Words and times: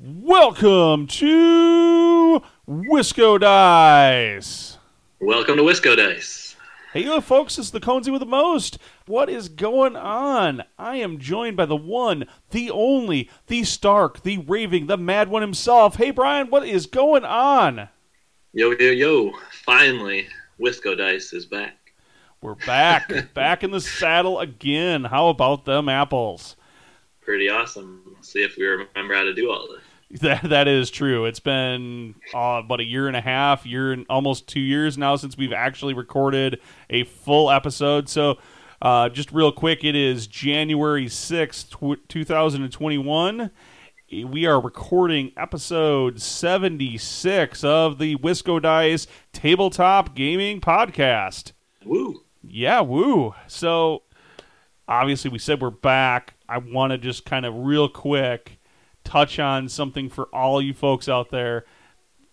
Welcome 0.00 1.08
to 1.08 2.40
WiscoDice. 2.68 3.96
Welcome 5.18 5.56
to 5.56 5.62
WiscoDice. 5.62 6.54
Hey, 6.92 7.02
you 7.02 7.20
folks, 7.20 7.58
it's 7.58 7.70
the 7.70 7.80
Conesy 7.80 8.12
with 8.12 8.20
the 8.20 8.26
most. 8.26 8.78
What 9.06 9.28
is 9.28 9.48
going 9.48 9.96
on? 9.96 10.62
I 10.78 10.98
am 10.98 11.18
joined 11.18 11.56
by 11.56 11.66
the 11.66 11.74
one, 11.74 12.26
the 12.50 12.70
only, 12.70 13.28
the 13.48 13.64
Stark, 13.64 14.22
the 14.22 14.38
raving, 14.38 14.86
the 14.86 14.96
mad 14.96 15.30
one 15.30 15.42
himself. 15.42 15.96
Hey, 15.96 16.12
Brian, 16.12 16.48
what 16.48 16.64
is 16.64 16.86
going 16.86 17.24
on? 17.24 17.88
Yo, 18.52 18.70
yo, 18.70 18.92
yo. 18.92 19.32
Finally, 19.50 20.28
WiscoDice 20.60 21.34
is 21.34 21.44
back. 21.44 21.92
We're 22.40 22.54
back, 22.54 23.10
back 23.34 23.64
in 23.64 23.72
the 23.72 23.80
saddle 23.80 24.38
again. 24.38 25.02
How 25.02 25.26
about 25.26 25.64
them 25.64 25.88
apples? 25.88 26.54
Pretty 27.20 27.48
awesome. 27.48 28.16
See 28.20 28.44
if 28.44 28.56
we 28.56 28.64
remember 28.64 29.14
how 29.14 29.24
to 29.24 29.34
do 29.34 29.50
all 29.50 29.66
this. 29.66 29.82
That 30.22 30.48
that 30.48 30.68
is 30.68 30.90
true. 30.90 31.26
It's 31.26 31.40
been 31.40 32.14
uh, 32.34 32.62
about 32.64 32.80
a 32.80 32.84
year 32.84 33.08
and 33.08 33.16
a 33.16 33.20
half, 33.20 33.66
year 33.66 33.92
and 33.92 34.06
almost 34.08 34.48
two 34.48 34.58
years 34.60 34.96
now 34.96 35.16
since 35.16 35.36
we've 35.36 35.52
actually 35.52 35.92
recorded 35.92 36.60
a 36.88 37.04
full 37.04 37.50
episode. 37.50 38.08
So, 38.08 38.38
uh, 38.80 39.10
just 39.10 39.32
real 39.32 39.52
quick, 39.52 39.84
it 39.84 39.94
is 39.94 40.26
January 40.26 41.08
sixth, 41.08 41.74
two 42.08 42.24
thousand 42.24 42.62
and 42.62 42.72
twenty-one. 42.72 43.50
We 44.10 44.46
are 44.46 44.58
recording 44.58 45.32
episode 45.36 46.22
seventy 46.22 46.96
six 46.96 47.62
of 47.62 47.98
the 47.98 48.16
WiscoDice 48.16 49.06
Tabletop 49.34 50.14
Gaming 50.14 50.62
Podcast. 50.62 51.52
Woo! 51.84 52.22
Yeah, 52.42 52.80
woo. 52.80 53.34
So, 53.46 54.04
obviously, 54.88 55.30
we 55.30 55.38
said 55.38 55.60
we're 55.60 55.68
back. 55.68 56.32
I 56.48 56.56
want 56.56 56.92
to 56.92 56.98
just 56.98 57.26
kind 57.26 57.44
of 57.44 57.54
real 57.54 57.90
quick 57.90 58.57
touch 59.08 59.38
on 59.38 59.70
something 59.70 60.10
for 60.10 60.24
all 60.34 60.60
you 60.60 60.74
folks 60.74 61.08
out 61.08 61.30
there. 61.30 61.64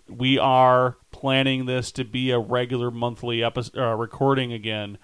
We 0.09 0.37
are 0.37 0.97
planning 1.11 1.65
this 1.65 1.91
to 1.93 2.03
be 2.03 2.31
a 2.31 2.37
regular 2.37 2.91
monthly 2.91 3.41
episode 3.41 3.79
uh, 3.79 3.95
recording 3.95 4.51
again. 4.51 4.97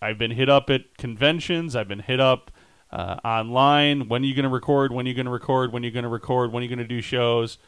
I've 0.00 0.16
been 0.16 0.30
hit 0.30 0.48
up 0.48 0.70
at 0.70 0.96
conventions. 0.96 1.76
I've 1.76 1.86
been 1.86 2.00
hit 2.00 2.18
up 2.18 2.50
uh, 2.90 3.16
online. 3.24 4.08
When 4.08 4.22
are 4.22 4.24
you 4.24 4.34
going 4.34 4.44
to 4.44 4.48
record? 4.48 4.90
When 4.90 5.04
are 5.04 5.08
you 5.10 5.14
going 5.14 5.26
to 5.26 5.30
record? 5.30 5.70
When 5.70 5.82
are 5.82 5.86
you 5.86 5.92
going 5.92 6.04
to 6.04 6.08
record? 6.08 6.50
When 6.50 6.62
are 6.62 6.64
you 6.64 6.74
going 6.74 6.78
to 6.78 6.84
do 6.86 7.02
shows? 7.02 7.58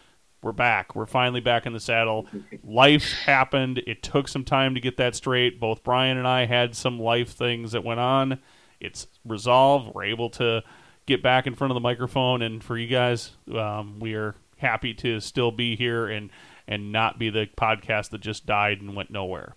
We're 0.43 0.53
back. 0.53 0.97
We're 0.97 1.07
finally 1.07 1.41
back 1.41 1.67
in 1.67 1.75
the 1.75 1.81
saddle. 1.81 2.27
Life 2.65 3.13
happened. 3.13 3.83
It 3.87 4.03
took 4.03 4.27
some 4.29 4.45
time 4.45 4.75
to 4.75 4.81
get 4.81 4.97
that 4.97 5.15
straight. 5.15 5.61
Both 5.61 5.85
Brian 5.85 6.17
and 6.17 6.27
I 6.27 6.47
had 6.47 6.75
some 6.75 6.99
life 6.99 7.31
things 7.31 7.73
that 7.73 7.85
went 7.85 8.01
on. 8.01 8.41
It's 8.81 9.07
resolved. 9.25 9.95
We're 9.95 10.05
able 10.05 10.31
to 10.31 10.63
get 11.07 11.23
back 11.23 11.47
in 11.47 11.55
front 11.55 11.71
of 11.71 11.75
the 11.75 11.81
microphone. 11.81 12.43
And 12.43 12.63
for 12.63 12.77
you 12.77 12.87
guys, 12.87 13.33
um, 13.55 13.99
we 14.01 14.15
are 14.15 14.35
happy 14.59 14.95
to 14.95 15.21
still 15.21 15.51
be 15.51 15.77
here 15.77 16.07
and 16.07 16.31
and 16.67 16.91
not 16.91 17.19
be 17.19 17.29
the 17.29 17.47
podcast 17.59 18.11
that 18.11 18.23
just 18.23 18.47
died 18.47 18.81
and 18.81 18.97
went 18.97 19.11
nowhere. 19.11 19.55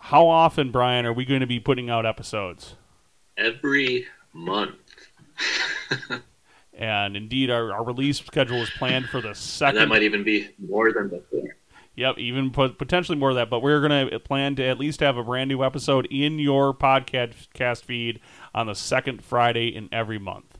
How 0.00 0.26
often, 0.26 0.72
Brian, 0.72 1.06
are 1.06 1.12
we 1.12 1.24
going 1.24 1.40
to 1.40 1.46
be 1.46 1.60
putting 1.60 1.88
out 1.88 2.04
episodes? 2.04 2.74
Every 3.36 4.06
month. 4.32 4.74
and 6.72 7.16
indeed, 7.16 7.50
our, 7.50 7.72
our 7.72 7.84
release 7.84 8.18
schedule 8.18 8.60
is 8.62 8.70
planned 8.70 9.06
for 9.06 9.20
the 9.20 9.34
second. 9.34 9.80
And 9.80 9.90
that 9.90 9.94
might 9.94 10.02
even 10.02 10.24
be 10.24 10.50
more 10.58 10.92
than 10.92 11.08
before. 11.08 11.54
Yep, 11.94 12.18
even 12.18 12.50
potentially 12.50 13.18
more 13.18 13.30
of 13.30 13.36
that. 13.36 13.50
But 13.50 13.60
we're 13.60 13.80
going 13.80 14.10
to 14.10 14.20
plan 14.20 14.54
to 14.56 14.64
at 14.64 14.78
least 14.78 15.00
have 15.00 15.16
a 15.16 15.24
brand 15.24 15.48
new 15.48 15.64
episode 15.64 16.06
in 16.10 16.38
your 16.38 16.72
podcast 16.72 17.82
feed 17.82 18.20
on 18.54 18.68
the 18.68 18.74
second 18.74 19.24
Friday 19.24 19.68
in 19.68 19.88
every 19.90 20.18
month. 20.18 20.57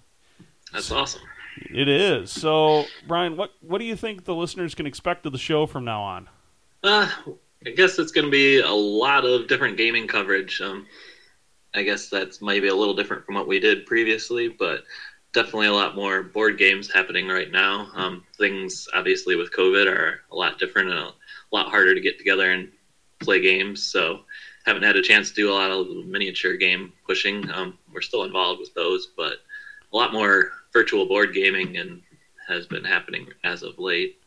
That's 0.72 0.90
awesome. 0.90 1.22
It 1.70 1.88
is. 1.88 2.30
So, 2.30 2.84
Brian, 3.06 3.36
what 3.36 3.52
what 3.60 3.78
do 3.78 3.84
you 3.84 3.96
think 3.96 4.24
the 4.24 4.34
listeners 4.34 4.74
can 4.74 4.86
expect 4.86 5.26
of 5.26 5.32
the 5.32 5.38
show 5.38 5.66
from 5.66 5.84
now 5.84 6.02
on? 6.02 6.28
Uh, 6.82 7.10
I 7.66 7.70
guess 7.70 7.98
it's 7.98 8.12
going 8.12 8.26
to 8.26 8.30
be 8.30 8.60
a 8.60 8.70
lot 8.70 9.24
of 9.24 9.48
different 9.48 9.76
gaming 9.76 10.06
coverage. 10.06 10.60
Um, 10.60 10.86
I 11.74 11.82
guess 11.82 12.08
that's 12.08 12.40
maybe 12.40 12.68
a 12.68 12.74
little 12.74 12.94
different 12.94 13.24
from 13.26 13.34
what 13.34 13.48
we 13.48 13.60
did 13.60 13.86
previously, 13.86 14.48
but 14.48 14.84
definitely 15.32 15.66
a 15.66 15.72
lot 15.72 15.96
more 15.96 16.22
board 16.22 16.58
games 16.58 16.90
happening 16.90 17.28
right 17.28 17.50
now. 17.50 17.90
Um, 17.94 18.24
things 18.38 18.88
obviously 18.94 19.36
with 19.36 19.52
COVID 19.52 19.86
are 19.86 20.20
a 20.30 20.36
lot 20.36 20.58
different 20.58 20.90
and 20.90 20.98
a 20.98 21.12
lot 21.52 21.68
harder 21.68 21.94
to 21.94 22.00
get 22.00 22.18
together 22.18 22.50
and 22.50 22.70
play 23.18 23.40
games. 23.40 23.82
So 23.82 24.20
haven't 24.64 24.84
had 24.84 24.96
a 24.96 25.02
chance 25.02 25.30
to 25.30 25.34
do 25.34 25.50
a 25.50 25.54
lot 25.54 25.70
of 25.70 26.06
miniature 26.06 26.56
game 26.56 26.92
pushing. 27.06 27.50
Um, 27.50 27.78
we're 27.92 28.00
still 28.00 28.24
involved 28.24 28.60
with 28.60 28.72
those, 28.74 29.08
but 29.16 29.34
a 29.92 29.96
lot 29.96 30.12
more 30.12 30.52
virtual 30.72 31.06
board 31.06 31.34
gaming 31.34 31.76
and 31.76 32.02
has 32.48 32.66
been 32.66 32.84
happening 32.84 33.28
as 33.44 33.62
of 33.62 33.78
late. 33.78 34.18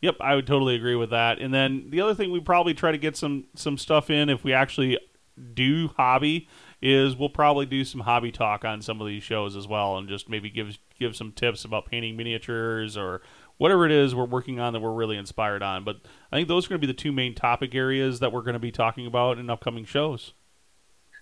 Yep, 0.00 0.16
I 0.20 0.34
would 0.34 0.46
totally 0.46 0.74
agree 0.74 0.96
with 0.96 1.10
that. 1.10 1.38
And 1.38 1.54
then 1.54 1.86
the 1.88 2.00
other 2.00 2.14
thing 2.14 2.30
we 2.30 2.40
probably 2.40 2.74
try 2.74 2.92
to 2.92 2.98
get 2.98 3.16
some 3.16 3.44
some 3.54 3.78
stuff 3.78 4.10
in 4.10 4.28
if 4.28 4.44
we 4.44 4.52
actually 4.52 4.98
do 5.54 5.88
hobby 5.96 6.48
is 6.82 7.16
we'll 7.16 7.30
probably 7.30 7.66
do 7.66 7.84
some 7.84 8.02
hobby 8.02 8.30
talk 8.30 8.64
on 8.64 8.82
some 8.82 9.00
of 9.00 9.06
these 9.06 9.22
shows 9.22 9.56
as 9.56 9.66
well 9.66 9.96
and 9.96 10.08
just 10.08 10.28
maybe 10.28 10.50
give 10.50 10.78
give 10.98 11.16
some 11.16 11.32
tips 11.32 11.64
about 11.64 11.86
painting 11.86 12.16
miniatures 12.16 12.96
or 12.96 13.22
whatever 13.56 13.86
it 13.86 13.92
is 13.92 14.14
we're 14.14 14.24
working 14.24 14.60
on 14.60 14.72
that 14.72 14.80
we're 14.80 14.92
really 14.92 15.16
inspired 15.16 15.62
on. 15.62 15.84
But 15.84 15.96
I 16.30 16.36
think 16.36 16.48
those 16.48 16.66
are 16.66 16.70
going 16.70 16.80
to 16.80 16.86
be 16.86 16.92
the 16.92 16.96
two 16.96 17.12
main 17.12 17.34
topic 17.34 17.74
areas 17.74 18.20
that 18.20 18.32
we're 18.32 18.42
going 18.42 18.54
to 18.54 18.58
be 18.60 18.72
talking 18.72 19.06
about 19.06 19.38
in 19.38 19.48
upcoming 19.48 19.84
shows. 19.84 20.34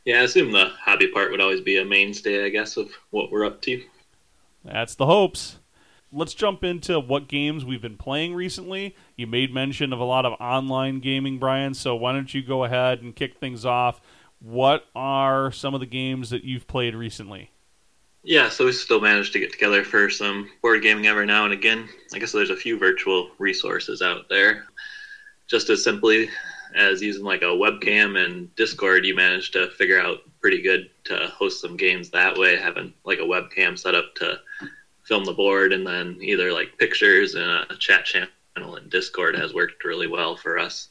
Yeah, 0.05 0.21
I 0.21 0.23
assume 0.23 0.51
the 0.51 0.73
hobby 0.81 1.07
part 1.09 1.31
would 1.31 1.41
always 1.41 1.61
be 1.61 1.79
a 1.79 1.85
mainstay, 1.85 2.45
I 2.45 2.49
guess, 2.49 2.77
of 2.77 2.91
what 3.11 3.31
we're 3.31 3.45
up 3.45 3.63
to. 3.63 3.85
That's 4.65 4.95
the 4.95 5.07
hopes. 5.07 5.59
Let's 6.13 6.35
jump 6.35 6.63
into 6.63 7.01
what 7.01 7.27
games 7.27 7.65
we've 7.65 7.81
been 7.81 7.97
playing 7.97 8.35
recently. 8.35 8.95
You 9.17 9.27
made 9.27 9.53
mention 9.53 9.93
of 9.93 9.99
a 9.99 10.05
lot 10.05 10.27
of 10.27 10.35
online 10.41 11.01
gaming, 11.01 11.39
Brian, 11.39 11.73
so 11.73 11.97
why 11.97 12.13
don't 12.13 12.33
you 12.33 12.43
go 12.43 12.65
ahead 12.65 13.01
and 13.01 13.17
kick 13.17 13.39
things 13.39 13.65
off? 13.65 14.01
What 14.39 14.85
are 14.95 15.51
some 15.53 15.73
of 15.73 15.81
the 15.81 15.87
games 15.87 16.31
that 16.31 16.45
you've 16.45 16.67
played 16.67 16.95
recently? 16.95 17.51
Yeah, 18.25 18.51
so 18.51 18.67
we 18.67 18.73
still 18.73 19.01
managed 19.01 19.33
to 19.33 19.41
get 19.41 19.53
together 19.53 19.85
for 19.85 20.09
some 20.11 20.51
board 20.61 20.83
gaming 20.83 21.07
every 21.07 21.27
now 21.27 21.45
and 21.45 21.53
again. 21.53 21.89
I 22.13 22.19
guess 22.19 22.33
there's 22.33 22.51
a 22.51 22.57
few 22.57 22.79
virtual 22.79 23.31
resources 23.39 24.03
out 24.03 24.29
there. 24.29 24.67
Just 25.49 25.71
as 25.71 25.83
simply 25.83 26.29
as 26.75 27.03
using 27.03 27.25
like 27.25 27.43
a 27.43 27.47
webcam 27.47 28.23
and 28.23 28.55
Discord, 28.55 29.05
you 29.05 29.17
managed 29.17 29.55
to 29.55 29.71
figure 29.71 30.01
out 30.01 30.19
pretty 30.43 30.61
good 30.61 30.91
to 31.05 31.29
host 31.29 31.61
some 31.61 31.77
games 31.77 32.11
that 32.11 32.37
way, 32.37 32.57
having 32.57 32.93
like 33.05 33.21
a 33.21 33.23
webcam 33.23 33.79
set 33.79 33.95
up 33.95 34.13
to 34.17 34.39
film 35.05 35.25
the 35.25 35.33
board 35.33 35.73
and 35.73 35.87
then 35.87 36.19
either 36.21 36.53
like 36.53 36.77
pictures 36.79 37.35
and 37.35 37.45
a 37.71 37.77
chat 37.79 38.05
channel 38.05 38.77
in 38.77 38.89
Discord 38.89 39.37
has 39.37 39.55
worked 39.55 39.85
really 39.85 40.09
well 40.09 40.37
for 40.37 40.59
us. 40.59 40.89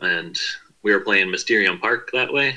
And 0.00 0.36
we 0.82 0.92
were 0.92 1.00
playing 1.00 1.30
Mysterium 1.30 1.78
Park 1.78 2.10
that 2.12 2.32
way. 2.32 2.56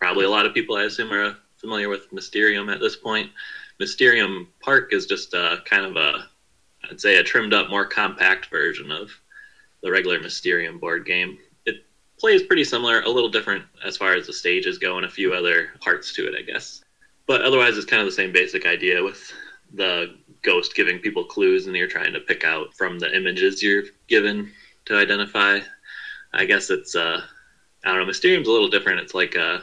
Probably 0.00 0.24
a 0.24 0.30
lot 0.30 0.46
of 0.46 0.54
people, 0.54 0.76
I 0.76 0.84
assume, 0.84 1.12
are 1.12 1.36
familiar 1.56 1.88
with 1.88 2.12
Mysterium 2.12 2.68
at 2.68 2.80
this 2.80 2.96
point. 2.96 3.30
Mysterium 3.78 4.48
Park 4.60 4.92
is 4.92 5.06
just 5.06 5.34
a 5.34 5.58
kind 5.64 5.84
of 5.84 5.96
a, 5.96 6.28
I'd 6.88 7.00
say, 7.00 7.16
a 7.16 7.22
trimmed 7.22 7.54
up, 7.54 7.68
more 7.68 7.86
compact 7.86 8.50
version 8.50 8.90
of 8.92 9.10
the 9.82 9.90
regular 9.90 10.20
Mysterium 10.20 10.78
board 10.78 11.04
game 11.04 11.38
plays 12.22 12.44
pretty 12.44 12.62
similar, 12.62 13.00
a 13.00 13.08
little 13.08 13.28
different 13.28 13.64
as 13.84 13.96
far 13.96 14.14
as 14.14 14.28
the 14.28 14.32
stages 14.32 14.78
go, 14.78 14.96
and 14.96 15.04
a 15.04 15.10
few 15.10 15.34
other 15.34 15.70
parts 15.80 16.14
to 16.14 16.24
it, 16.24 16.34
I 16.38 16.42
guess. 16.42 16.84
But 17.26 17.42
otherwise, 17.42 17.76
it's 17.76 17.84
kind 17.84 18.00
of 18.00 18.06
the 18.06 18.12
same 18.12 18.30
basic 18.30 18.64
idea 18.64 19.02
with 19.02 19.32
the 19.74 20.14
ghost 20.42 20.76
giving 20.76 21.00
people 21.00 21.24
clues, 21.24 21.66
and 21.66 21.74
you're 21.74 21.88
trying 21.88 22.12
to 22.12 22.20
pick 22.20 22.44
out 22.44 22.72
from 22.74 23.00
the 23.00 23.14
images 23.14 23.60
you're 23.60 23.82
given 24.06 24.52
to 24.84 24.96
identify. 24.96 25.58
I 26.32 26.44
guess 26.44 26.70
it's 26.70 26.94
uh, 26.94 27.22
I 27.84 27.88
don't 27.88 27.98
know. 27.98 28.06
Mysterium's 28.06 28.46
a 28.46 28.52
little 28.52 28.70
different. 28.70 29.00
It's 29.00 29.14
like 29.14 29.36
uh, 29.36 29.58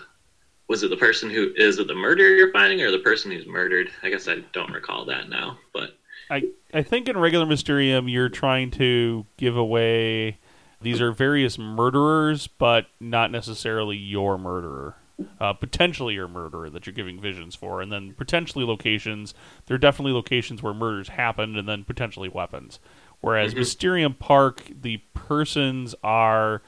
was 0.68 0.84
it 0.84 0.90
the 0.90 0.98
person 0.98 1.30
who 1.30 1.54
is 1.56 1.80
it 1.80 1.88
the 1.88 1.96
murderer 1.96 2.36
you're 2.36 2.52
finding, 2.52 2.82
or 2.82 2.92
the 2.92 3.00
person 3.00 3.32
who's 3.32 3.48
murdered? 3.48 3.90
I 4.04 4.10
guess 4.10 4.28
I 4.28 4.44
don't 4.52 4.74
recall 4.74 5.06
that 5.06 5.30
now, 5.30 5.58
but. 5.74 5.92
I, 6.32 6.44
I 6.76 6.84
think 6.84 7.10
in 7.10 7.18
regular 7.18 7.48
Mysterium, 7.48 8.08
you're 8.08 8.30
trying 8.30 8.70
to 8.72 9.26
give 9.38 9.58
away 9.58 10.38
these 10.82 11.02
are 11.02 11.12
various 11.12 11.58
murderers, 11.58 12.48
but 12.48 12.88
not 13.00 13.32
necessarily 13.32 13.98
your 13.98 14.38
murderer. 14.38 14.96
Uh, 15.38 15.52
potentially 15.52 16.14
your 16.14 16.30
murderer 16.30 16.70
that 16.70 16.86
you're 16.86 16.94
giving 16.94 17.20
visions 17.20 17.54
for, 17.54 17.82
and 17.82 17.92
then 17.92 18.14
potentially 18.14 18.64
locations. 18.64 19.34
There 19.66 19.76
are 19.76 19.80
definitely 19.80 20.14
locations 20.14 20.64
where 20.64 20.74
murders 20.74 21.10
happened, 21.10 21.58
and 21.58 21.68
then 21.68 21.84
potentially 21.84 22.30
weapons. 22.30 22.80
Whereas 23.20 23.52
mm-hmm. 23.52 23.60
Mysterium 23.60 24.14
Park, 24.14 24.72
the 24.82 25.02
persons 25.14 25.94
are 26.06 26.62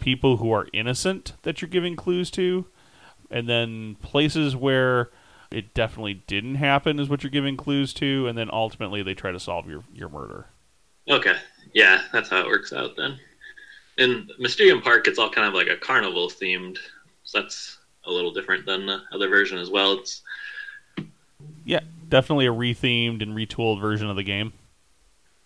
people 0.00 0.38
who 0.38 0.50
are 0.50 0.66
innocent 0.72 1.34
that 1.42 1.62
you're 1.62 1.68
giving 1.68 1.94
clues 1.94 2.28
to, 2.32 2.66
and 3.30 3.48
then 3.48 3.94
places 4.02 4.56
where 4.56 5.10
it 5.52 5.72
definitely 5.72 6.24
didn't 6.26 6.56
happen 6.56 6.98
is 6.98 7.08
what 7.08 7.22
you're 7.22 7.30
giving 7.30 7.56
clues 7.56 7.94
to, 7.94 8.26
and 8.26 8.36
then 8.36 8.50
ultimately 8.52 9.04
they 9.04 9.14
try 9.14 9.30
to 9.30 9.38
solve 9.38 9.68
your 9.68 9.84
your 9.94 10.08
murder. 10.08 10.46
Okay, 11.08 11.36
yeah, 11.72 12.02
that's 12.12 12.30
how 12.30 12.40
it 12.40 12.46
works 12.46 12.72
out 12.72 12.96
then 12.96 13.20
in 13.98 14.28
Mysterium 14.38 14.82
Park, 14.82 15.08
it's 15.08 15.18
all 15.18 15.30
kind 15.30 15.48
of 15.48 15.54
like 15.54 15.68
a 15.68 15.76
carnival 15.76 16.28
themed. 16.28 16.78
So 17.24 17.40
that's 17.40 17.78
a 18.04 18.10
little 18.10 18.32
different 18.32 18.66
than 18.66 18.86
the 18.86 19.02
other 19.12 19.28
version 19.28 19.58
as 19.58 19.70
well. 19.70 19.94
It's 19.94 20.22
yeah, 21.64 21.80
definitely 22.08 22.46
a 22.46 22.52
rethemed 22.52 23.22
and 23.22 23.32
retooled 23.32 23.80
version 23.80 24.08
of 24.08 24.16
the 24.16 24.22
game. 24.22 24.52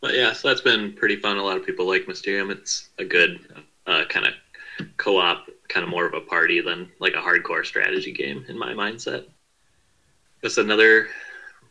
But 0.00 0.14
yeah, 0.14 0.32
so 0.32 0.48
that's 0.48 0.60
been 0.60 0.92
pretty 0.92 1.16
fun. 1.16 1.36
A 1.36 1.42
lot 1.42 1.56
of 1.56 1.66
people 1.66 1.86
like 1.86 2.08
Mysterium. 2.08 2.50
It's 2.50 2.90
a 2.98 3.04
good 3.04 3.64
uh, 3.86 4.04
kind 4.08 4.26
of 4.26 4.34
co-op, 4.96 5.48
kind 5.68 5.84
of 5.84 5.90
more 5.90 6.06
of 6.06 6.14
a 6.14 6.20
party 6.20 6.60
than 6.60 6.90
like 7.00 7.14
a 7.14 7.20
hardcore 7.20 7.64
strategy 7.64 8.12
game 8.12 8.44
in 8.48 8.58
my 8.58 8.72
mindset. 8.72 9.26
That's 10.42 10.56
another 10.56 11.08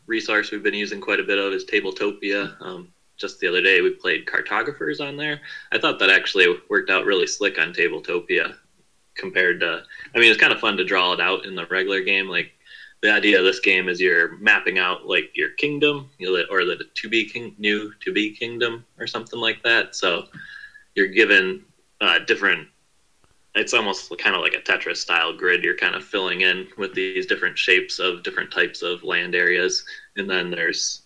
resource 0.06 0.52
we've 0.52 0.64
been 0.64 0.75
using 0.75 1.02
quite 1.02 1.20
a 1.20 1.24
bit 1.24 1.40
of 1.40 1.54
is 1.54 1.66
Tabletopia. 1.66 2.56
Um, 2.62 2.90
just 3.19 3.39
the 3.39 3.48
other 3.48 3.62
day 3.62 3.81
we 3.81 3.92
played 3.92 4.25
cartographers 4.25 5.00
on 5.00 5.18
there. 5.18 5.42
I 5.71 5.77
thought 5.77 6.00
that 6.00 6.10
actually 6.10 6.48
worked 6.69 6.89
out 6.89 7.06
really 7.06 7.27
slick 7.27 7.60
on 7.60 7.74
Tabletopia 7.74 8.56
compared 9.16 9.60
to. 9.60 9.83
I 10.16 10.19
mean, 10.19 10.31
it's 10.31 10.39
kind 10.39 10.54
of 10.54 10.60
fun 10.60 10.77
to 10.77 10.83
draw 10.83 11.13
it 11.13 11.19
out 11.19 11.45
in 11.45 11.56
the 11.56 11.66
regular 11.68 12.01
game. 12.01 12.27
Like 12.27 12.51
the 13.01 13.12
idea 13.12 13.38
of 13.38 13.45
this 13.45 13.60
game 13.60 13.89
is 13.89 14.00
you're 14.00 14.38
mapping 14.38 14.80
out 14.80 15.06
like 15.06 15.30
your 15.33 15.50
kingdom, 15.51 16.10
or 16.50 16.66
the 16.66 16.83
to 16.95 17.10
be 17.10 17.25
king, 17.25 17.54
new 17.57 17.92
to 18.01 18.12
be 18.12 18.31
kingdom, 18.31 18.86
or 18.98 19.06
something 19.06 19.39
like 19.39 19.62
that. 19.63 19.95
So 19.95 20.25
you're 20.95 21.07
given 21.07 21.63
uh, 22.01 22.19
different. 22.19 22.68
It's 23.56 23.74
almost 23.74 24.15
kind 24.19 24.36
of 24.36 24.42
like 24.42 24.54
a 24.54 24.62
Tetris 24.62 24.98
style 24.98 25.36
grid. 25.36 25.63
You're 25.63 25.75
kind 25.75 25.95
of 25.95 26.06
filling 26.06 26.42
in 26.42 26.68
with 26.77 26.94
these 26.94 27.25
different 27.25 27.57
shapes 27.57 28.00
of 28.00 28.24
different 28.24 28.51
types 28.51 28.81
of 28.81 29.04
land 29.04 29.36
areas, 29.36 29.83
and 30.15 30.30
then 30.30 30.51
there's 30.51 31.01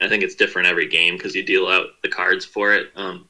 I 0.00 0.08
think 0.08 0.22
it's 0.22 0.34
different 0.34 0.68
every 0.68 0.88
game 0.88 1.16
because 1.16 1.34
you 1.34 1.44
deal 1.44 1.66
out 1.66 1.86
the 2.02 2.08
cards 2.08 2.44
for 2.44 2.74
it. 2.74 2.88
Um, 2.96 3.28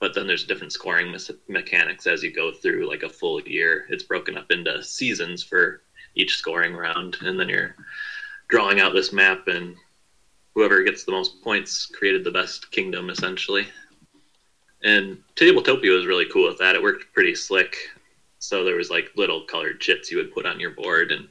but 0.00 0.14
then 0.14 0.26
there's 0.26 0.44
different 0.44 0.72
scoring 0.72 1.12
me- 1.12 1.18
mechanics 1.48 2.06
as 2.06 2.22
you 2.22 2.32
go 2.32 2.52
through 2.52 2.88
like 2.88 3.04
a 3.04 3.08
full 3.08 3.40
year. 3.42 3.86
It's 3.88 4.02
broken 4.02 4.36
up 4.36 4.50
into 4.50 4.82
seasons 4.82 5.42
for 5.42 5.82
each 6.14 6.36
scoring 6.36 6.74
round, 6.74 7.18
and 7.20 7.38
then 7.38 7.48
you're 7.48 7.76
drawing 8.48 8.80
out 8.80 8.92
this 8.92 9.12
map, 9.12 9.46
and 9.46 9.76
whoever 10.54 10.82
gets 10.82 11.04
the 11.04 11.12
most 11.12 11.40
points 11.42 11.86
created 11.86 12.24
the 12.24 12.30
best 12.30 12.70
kingdom 12.70 13.10
essentially. 13.10 13.68
And 14.82 15.22
Tabletopia 15.36 15.94
was 15.94 16.06
really 16.06 16.26
cool 16.26 16.48
with 16.48 16.58
that. 16.58 16.74
It 16.74 16.82
worked 16.82 17.12
pretty 17.14 17.34
slick. 17.34 17.76
So 18.40 18.64
there 18.64 18.74
was 18.74 18.90
like 18.90 19.12
little 19.16 19.44
colored 19.44 19.80
chips 19.80 20.10
you 20.10 20.16
would 20.16 20.34
put 20.34 20.46
on 20.46 20.58
your 20.58 20.70
board, 20.72 21.12
and 21.12 21.28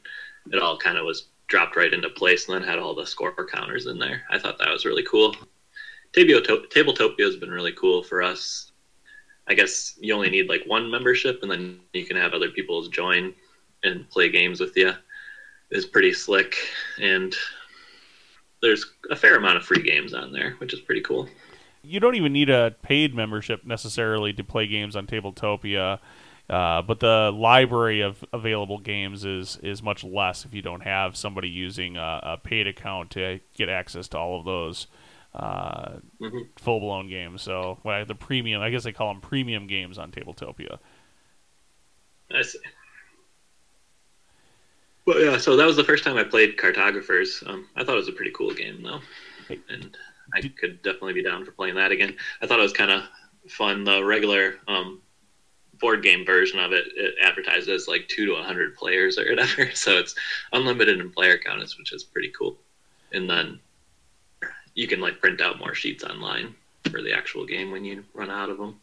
it 0.51 0.61
all 0.61 0.77
kind 0.77 0.97
of 0.97 1.05
was 1.05 1.27
dropped 1.51 1.75
right 1.75 1.93
into 1.93 2.09
place 2.09 2.47
and 2.47 2.55
then 2.55 2.67
had 2.67 2.79
all 2.79 2.95
the 2.95 3.05
score 3.05 3.35
counters 3.45 3.85
in 3.85 3.99
there. 3.99 4.23
I 4.31 4.39
thought 4.39 4.57
that 4.57 4.71
was 4.71 4.85
really 4.85 5.03
cool. 5.03 5.35
Tabletopia 6.13 7.25
has 7.25 7.35
been 7.35 7.51
really 7.51 7.73
cool 7.73 8.03
for 8.03 8.23
us. 8.23 8.71
I 9.47 9.53
guess 9.53 9.97
you 9.99 10.13
only 10.13 10.29
need 10.29 10.47
like 10.47 10.63
one 10.65 10.89
membership 10.89 11.39
and 11.41 11.51
then 11.51 11.81
you 11.91 12.05
can 12.05 12.15
have 12.15 12.33
other 12.33 12.51
people 12.51 12.87
join 12.87 13.33
and 13.83 14.09
play 14.09 14.29
games 14.29 14.61
with 14.61 14.77
you. 14.77 14.93
It's 15.71 15.85
pretty 15.85 16.13
slick 16.13 16.55
and 17.01 17.35
there's 18.61 18.85
a 19.09 19.15
fair 19.17 19.35
amount 19.35 19.57
of 19.57 19.65
free 19.65 19.83
games 19.83 20.13
on 20.13 20.31
there, 20.31 20.51
which 20.59 20.73
is 20.73 20.79
pretty 20.79 21.01
cool. 21.01 21.27
You 21.83 21.99
don't 21.99 22.15
even 22.15 22.31
need 22.31 22.49
a 22.49 22.75
paid 22.81 23.13
membership 23.13 23.65
necessarily 23.65 24.31
to 24.33 24.43
play 24.43 24.67
games 24.67 24.95
on 24.95 25.05
Tabletopia. 25.05 25.99
Uh, 26.51 26.81
but 26.81 26.99
the 26.99 27.31
library 27.33 28.01
of 28.01 28.25
available 28.33 28.77
games 28.77 29.23
is 29.23 29.57
is 29.63 29.81
much 29.81 30.03
less 30.03 30.43
if 30.43 30.53
you 30.53 30.61
don't 30.61 30.81
have 30.81 31.15
somebody 31.15 31.47
using 31.47 31.95
a, 31.95 32.19
a 32.23 32.37
paid 32.37 32.67
account 32.67 33.09
to 33.11 33.39
get 33.55 33.69
access 33.69 34.09
to 34.09 34.17
all 34.17 34.37
of 34.37 34.43
those 34.43 34.87
uh, 35.33 35.91
mm-hmm. 36.19 36.39
full 36.57 36.81
blown 36.81 37.07
games. 37.07 37.41
So 37.41 37.79
well, 37.85 38.03
the 38.05 38.15
premium, 38.15 38.61
I 38.61 38.69
guess 38.69 38.83
they 38.83 38.91
call 38.91 39.13
them 39.13 39.21
premium 39.21 39.65
games 39.65 39.97
on 39.97 40.11
Tabletopia. 40.11 40.79
I 42.33 42.41
see. 42.41 42.59
Well, 45.05 45.21
yeah. 45.21 45.37
So 45.37 45.55
that 45.55 45.65
was 45.65 45.77
the 45.77 45.85
first 45.85 46.03
time 46.03 46.17
I 46.17 46.25
played 46.25 46.57
Cartographers. 46.57 47.43
Um, 47.47 47.69
I 47.77 47.85
thought 47.85 47.93
it 47.93 47.99
was 47.99 48.09
a 48.09 48.13
pretty 48.13 48.31
cool 48.31 48.53
game, 48.53 48.83
though, 48.83 48.99
and 49.69 49.97
I 50.33 50.41
could 50.41 50.81
definitely 50.81 51.13
be 51.13 51.23
down 51.23 51.45
for 51.45 51.51
playing 51.51 51.75
that 51.75 51.93
again. 51.93 52.17
I 52.41 52.47
thought 52.47 52.59
it 52.59 52.63
was 52.63 52.73
kind 52.73 52.91
of 52.91 53.03
fun. 53.47 53.85
The 53.85 54.03
regular 54.03 54.55
um, 54.67 55.01
board 55.81 56.03
game 56.03 56.25
version 56.25 56.59
of 56.59 56.71
it, 56.71 56.85
it 56.95 57.15
advertised 57.21 57.67
as 57.67 57.87
like 57.87 58.07
two 58.07 58.25
to 58.27 58.33
100 58.33 58.75
players 58.75 59.17
or 59.17 59.29
whatever. 59.29 59.69
So 59.75 59.97
it's 59.97 60.15
unlimited 60.53 60.99
in 60.99 61.11
player 61.11 61.37
counts, 61.37 61.77
which 61.77 61.91
is 61.91 62.03
pretty 62.03 62.31
cool. 62.37 62.57
And 63.11 63.29
then 63.29 63.59
you 64.75 64.87
can 64.87 65.01
like 65.01 65.19
print 65.19 65.41
out 65.41 65.59
more 65.59 65.73
sheets 65.73 66.03
online 66.03 66.55
for 66.89 67.01
the 67.01 67.13
actual 67.13 67.45
game 67.45 67.71
when 67.71 67.83
you 67.83 68.03
run 68.13 68.29
out 68.29 68.49
of 68.49 68.57
them. 68.57 68.79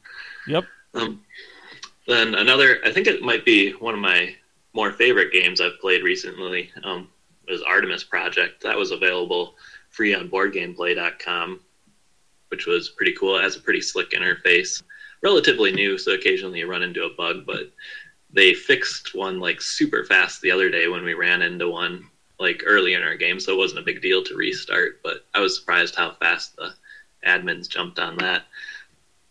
Yep. 0.47 0.65
Um, 0.95 1.23
then 2.07 2.35
another, 2.35 2.81
I 2.85 2.93
think 2.93 3.07
it 3.07 3.23
might 3.23 3.45
be 3.45 3.73
one 3.73 3.95
of 3.95 4.01
my 4.01 4.35
more 4.75 4.93
favorite 4.93 5.33
games 5.33 5.61
I've 5.61 5.81
played 5.81 6.03
recently. 6.03 6.71
Um, 6.83 7.09
was 7.49 7.63
Artemis 7.63 8.05
Project. 8.05 8.63
That 8.63 8.77
was 8.77 8.91
available 8.91 9.55
free 9.91 10.15
on 10.15 10.29
BoardGameplay.com, 10.29 11.61
which 12.49 12.67
was 12.67 12.91
pretty 12.91 13.15
cool. 13.19 13.39
It 13.39 13.43
has 13.43 13.57
a 13.57 13.61
pretty 13.61 13.81
slick 13.81 14.11
interface 14.11 14.83
relatively 15.23 15.73
new, 15.73 15.99
so 15.99 16.13
occasionally 16.13 16.61
you 16.61 16.67
run 16.67 16.83
into 16.83 17.05
a 17.05 17.15
bug, 17.15 17.45
but 17.47 17.71
they 18.31 18.55
fixed 18.55 19.15
one 19.15 19.41
like 19.41 19.61
super 19.61 20.05
fast 20.05 20.41
the 20.41 20.51
other 20.51 20.71
day 20.71 20.89
when 20.89 21.05
we 21.05 21.15
ran 21.15 21.43
into 21.43 21.69
one 21.69 22.09
like 22.39 22.63
early 22.67 22.95
in 22.95 23.03
our 23.03 23.17
game, 23.17 23.41
so 23.41 23.53
it 23.53 23.59
wasn't 23.59 23.81
a 23.81 23.85
big 23.85 24.01
deal 24.01 24.23
to 24.23 24.37
restart, 24.37 25.01
but 25.03 25.25
I 25.35 25.41
was 25.41 25.59
surprised 25.59 25.95
how 25.97 26.13
fast 26.13 26.55
the 26.57 26.73
admins 27.27 27.69
jumped 27.69 27.99
on 27.99 28.17
that. 28.19 28.45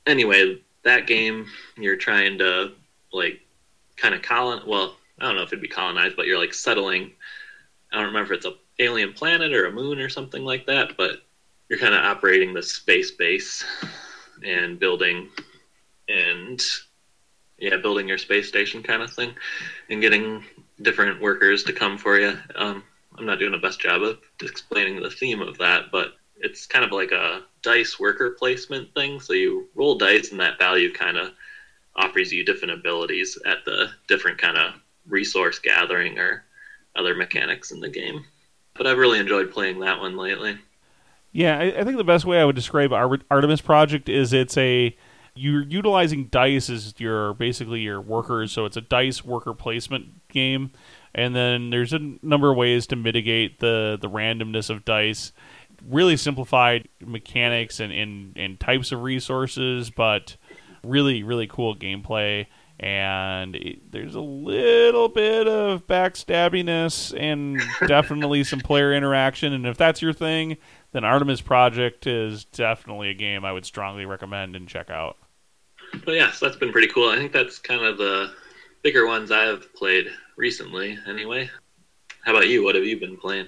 Anyway, 0.06 0.62
that 0.84 1.08
game 1.08 1.48
you're 1.78 1.96
trying 1.96 2.38
to 2.40 2.74
like 3.14 3.40
kind 3.96 4.14
of 4.14 4.22
colon 4.22 4.62
well, 4.68 4.98
I 5.20 5.26
don't 5.26 5.36
know 5.36 5.44
if 5.44 5.50
it'd 5.50 5.62
be 5.62 5.68
colonized, 5.68 6.16
but 6.16 6.28
you're 6.28 6.38
like 6.38 6.54
settling 6.54 7.12
I 7.92 7.98
don't 7.98 8.08
remember 8.08 8.34
if 8.34 8.40
it's 8.40 8.46
a 8.46 8.54
alien 8.80 9.14
planet 9.14 9.54
or 9.54 9.66
a 9.66 9.72
moon 9.72 10.00
or 10.00 10.10
something 10.10 10.44
like 10.44 10.66
that, 10.66 10.98
but 10.98 11.22
you're 11.70 11.80
kind 11.80 11.94
of 11.94 12.04
operating 12.04 12.54
the 12.54 12.64
space 12.64 13.12
base 13.12 13.64
and 14.44 14.80
building 14.80 15.30
and 16.08 16.64
yeah, 17.58 17.78
building 17.78 18.08
your 18.08 18.18
space 18.18 18.48
station 18.48 18.84
kind 18.84 19.02
of 19.02 19.12
thing, 19.12 19.34
and 19.90 20.02
getting 20.02 20.44
different 20.82 21.22
workers 21.22 21.64
to 21.64 21.74
come 21.74 21.98
for 21.98 22.20
you. 22.20 22.38
Um, 22.56 22.84
I'm 23.18 23.26
not 23.26 23.40
doing 23.40 23.52
the 23.52 23.58
best 23.58 23.80
job 23.80 24.04
of 24.04 24.20
explaining 24.42 25.02
the 25.02 25.10
theme 25.10 25.42
of 25.42 25.58
that, 25.58 25.86
but 25.92 26.14
it's 26.40 26.68
kind 26.68 26.86
of 26.86 26.92
like 26.92 27.12
a 27.12 27.42
dice 27.64 28.00
worker 28.00 28.36
placement 28.38 28.94
thing. 28.94 29.20
So 29.20 29.34
you 29.34 29.68
roll 29.76 29.98
dice, 29.98 30.32
and 30.32 30.40
that 30.40 30.60
value 30.60 30.94
kind 30.94 31.18
of 31.18 31.32
offers 31.96 32.32
you 32.32 32.46
different 32.46 32.74
abilities 32.74 33.38
at 33.46 33.66
the 33.66 33.90
different 34.08 34.38
kind 34.38 34.58
of 34.58 34.76
resource 35.08 35.58
gathering 35.58 36.20
or 36.20 36.44
other 36.96 37.16
mechanics 37.16 37.72
in 37.72 37.80
the 37.80 37.90
game. 37.90 38.24
But 38.76 38.86
I've 38.86 39.00
really 39.00 39.18
enjoyed 39.18 39.52
playing 39.52 39.80
that 39.80 40.00
one 40.00 40.16
lately. 40.16 40.60
Yeah, 41.32 41.58
I, 41.58 41.80
I 41.80 41.84
think 41.84 41.98
the 41.98 42.04
best 42.04 42.26
way 42.26 42.40
I 42.40 42.46
would 42.46 42.56
describe 42.56 42.94
Artemis 42.94 43.62
Project 43.62 44.10
is 44.10 44.34
it's 44.34 44.58
a 44.58 44.96
you're 45.38 45.64
utilizing 45.64 46.26
dice 46.26 46.70
as 46.70 46.94
your 46.98 47.34
basically 47.34 47.82
your 47.82 48.02
workers, 48.02 48.52
so 48.52 48.66
it's 48.66 48.78
a 48.78 48.82
dice 48.82 49.24
worker 49.24 49.54
placement 49.54 50.28
game. 50.30 50.72
And 51.14 51.36
then 51.36 51.70
there's 51.70 51.94
a 51.94 52.00
number 52.22 52.52
of 52.52 52.58
ways 52.58 52.88
to 52.88 52.96
mitigate 52.96 53.60
the 53.60 53.98
the 54.00 54.10
randomness 54.10 54.70
of 54.70 54.86
dice. 54.86 55.32
Really 55.88 56.18
simplified 56.18 56.90
mechanics 57.00 57.80
and, 57.80 57.94
and, 57.94 58.36
and 58.36 58.60
types 58.60 58.92
of 58.92 59.04
resources, 59.04 59.90
but 59.90 60.36
really 60.84 61.24
really 61.24 61.48
cool 61.48 61.76
gameplay. 61.76 62.48
And 62.80 63.56
it, 63.56 63.92
there's 63.92 64.14
a 64.14 64.22
little 64.22 65.10
bit 65.10 65.48
of 65.48 65.88
backstabbiness 65.88 67.16
and 67.20 67.60
definitely 67.88 68.44
some 68.44 68.60
player 68.60 68.94
interaction. 68.94 69.54
And 69.54 69.66
if 69.66 69.78
that's 69.78 70.02
your 70.02 70.14
thing, 70.14 70.58
then 70.92 71.04
Artemis 71.04 71.42
Project 71.42 72.06
is 72.06 72.46
definitely 72.46 73.10
a 73.10 73.16
game 73.16 73.44
I 73.44 73.52
would 73.52 73.66
strongly 73.66 74.06
recommend 74.06 74.56
and 74.56 74.68
check 74.68 74.92
out. 74.92 75.18
But 76.06 76.16
yeah, 76.16 76.32
so 76.32 76.46
that's 76.46 76.58
been 76.58 76.72
pretty 76.72 76.88
cool. 76.88 77.10
I 77.10 77.18
think 77.18 77.32
that's 77.32 77.60
kind 77.60 77.84
of 77.84 77.98
the 77.98 78.34
bigger 78.84 79.06
ones 79.06 79.32
I've 79.32 79.74
played 79.74 80.08
recently, 80.36 80.98
anyway. 81.08 81.50
How 82.24 82.32
about 82.34 82.48
you? 82.48 82.64
What 82.64 82.76
have 82.76 82.86
you 82.86 83.00
been 83.00 83.18
playing? 83.18 83.48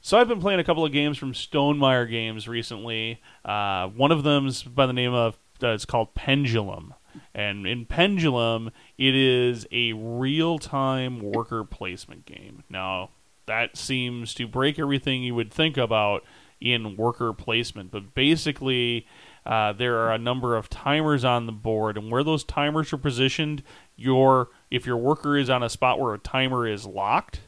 So 0.00 0.16
I've 0.16 0.28
been 0.28 0.40
playing 0.40 0.60
a 0.60 0.64
couple 0.64 0.84
of 0.84 0.92
games 0.92 1.18
from 1.18 1.32
Stonemaier 1.32 2.08
Games 2.08 2.46
recently. 2.46 3.20
Uh, 3.44 3.88
one 3.88 4.12
of 4.12 4.22
them's 4.22 4.62
by 4.62 4.86
the 4.86 4.92
name 4.92 5.12
of 5.12 5.36
uh, 5.62 5.68
it's 5.68 5.84
called 5.84 6.14
Pendulum, 6.14 6.94
and 7.34 7.66
in 7.66 7.86
Pendulum 7.86 8.70
it 8.98 9.16
is 9.16 9.66
a 9.72 9.94
real-time 9.94 11.20
worker 11.20 11.64
placement 11.64 12.24
game. 12.24 12.62
Now 12.70 13.10
that 13.46 13.76
seems 13.76 14.32
to 14.34 14.46
break 14.46 14.78
everything 14.78 15.24
you 15.24 15.34
would 15.34 15.52
think 15.52 15.76
about 15.76 16.22
in 16.60 16.96
worker 16.96 17.32
placement, 17.32 17.90
but 17.90 18.14
basically 18.14 19.06
uh, 19.46 19.72
there 19.72 19.98
are 19.98 20.12
a 20.12 20.18
number 20.18 20.56
of 20.56 20.68
timers 20.68 21.24
on 21.24 21.46
the 21.46 21.52
board, 21.52 21.96
and 21.96 22.10
where 22.10 22.24
those 22.24 22.44
timers 22.44 22.92
are 22.92 22.98
positioned, 22.98 23.62
your 23.96 24.48
if 24.70 24.86
your 24.86 24.96
worker 24.96 25.36
is 25.36 25.48
on 25.48 25.62
a 25.62 25.68
spot 25.68 26.00
where 26.00 26.14
a 26.14 26.18
timer 26.18 26.66
is 26.66 26.84
locked, 26.84 27.40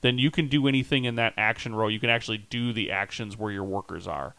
then 0.00 0.18
you 0.18 0.30
can 0.30 0.48
do 0.48 0.66
anything 0.66 1.04
in 1.04 1.16
that 1.16 1.34
action 1.36 1.74
row. 1.74 1.88
You 1.88 2.00
can 2.00 2.10
actually 2.10 2.38
do 2.38 2.72
the 2.72 2.90
actions 2.90 3.36
where 3.36 3.52
your 3.52 3.64
workers 3.64 4.06
are. 4.06 4.34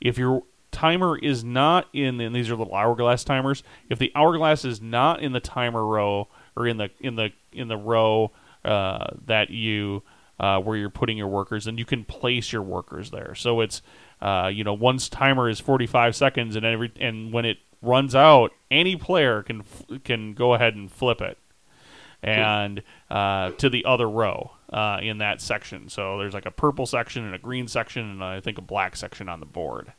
If 0.00 0.18
your 0.18 0.42
timer 0.76 1.18
is 1.18 1.42
not 1.42 1.88
in, 1.94 2.20
and 2.20 2.34
these 2.34 2.50
are 2.50 2.56
little 2.56 2.74
hourglass 2.74 3.24
timers. 3.24 3.62
If 3.88 3.98
the 3.98 4.12
hourglass 4.14 4.64
is 4.64 4.80
not 4.80 5.22
in 5.22 5.32
the 5.32 5.40
timer 5.40 5.84
row 5.84 6.28
or 6.54 6.66
in 6.66 6.76
the 6.76 6.90
in 7.00 7.16
the 7.16 7.30
in 7.52 7.68
the 7.68 7.78
row 7.78 8.32
uh, 8.64 9.06
that 9.24 9.48
you 9.50 10.02
uh, 10.38 10.60
where 10.60 10.76
you're 10.76 10.90
putting 10.90 11.16
your 11.16 11.28
workers, 11.28 11.64
then 11.64 11.78
you 11.78 11.86
can 11.86 12.04
place 12.04 12.52
your 12.52 12.62
workers 12.62 13.10
there. 13.10 13.34
So 13.34 13.60
it's 13.60 13.80
uh, 14.20 14.50
you 14.52 14.64
know, 14.64 14.74
one's 14.74 15.08
timer 15.08 15.48
is 15.48 15.60
45 15.60 16.16
seconds, 16.16 16.56
and 16.56 16.64
every 16.64 16.92
and 16.98 17.32
when 17.32 17.44
it 17.44 17.58
runs 17.82 18.14
out, 18.14 18.52
any 18.70 18.96
player 18.96 19.42
can 19.42 19.62
can 20.04 20.32
go 20.32 20.54
ahead 20.54 20.74
and 20.74 20.90
flip 20.90 21.20
it, 21.20 21.38
and 22.22 22.82
uh, 23.10 23.50
to 23.52 23.68
the 23.68 23.84
other 23.84 24.08
row 24.08 24.52
uh, 24.72 24.98
in 25.02 25.18
that 25.18 25.40
section. 25.40 25.88
So 25.88 26.18
there's 26.18 26.34
like 26.34 26.46
a 26.46 26.50
purple 26.50 26.86
section 26.86 27.24
and 27.24 27.34
a 27.34 27.38
green 27.38 27.68
section, 27.68 28.10
and 28.10 28.24
I 28.24 28.40
think 28.40 28.58
a 28.58 28.62
black 28.62 28.96
section 28.96 29.28
on 29.28 29.40
the 29.40 29.46
board, 29.46 29.92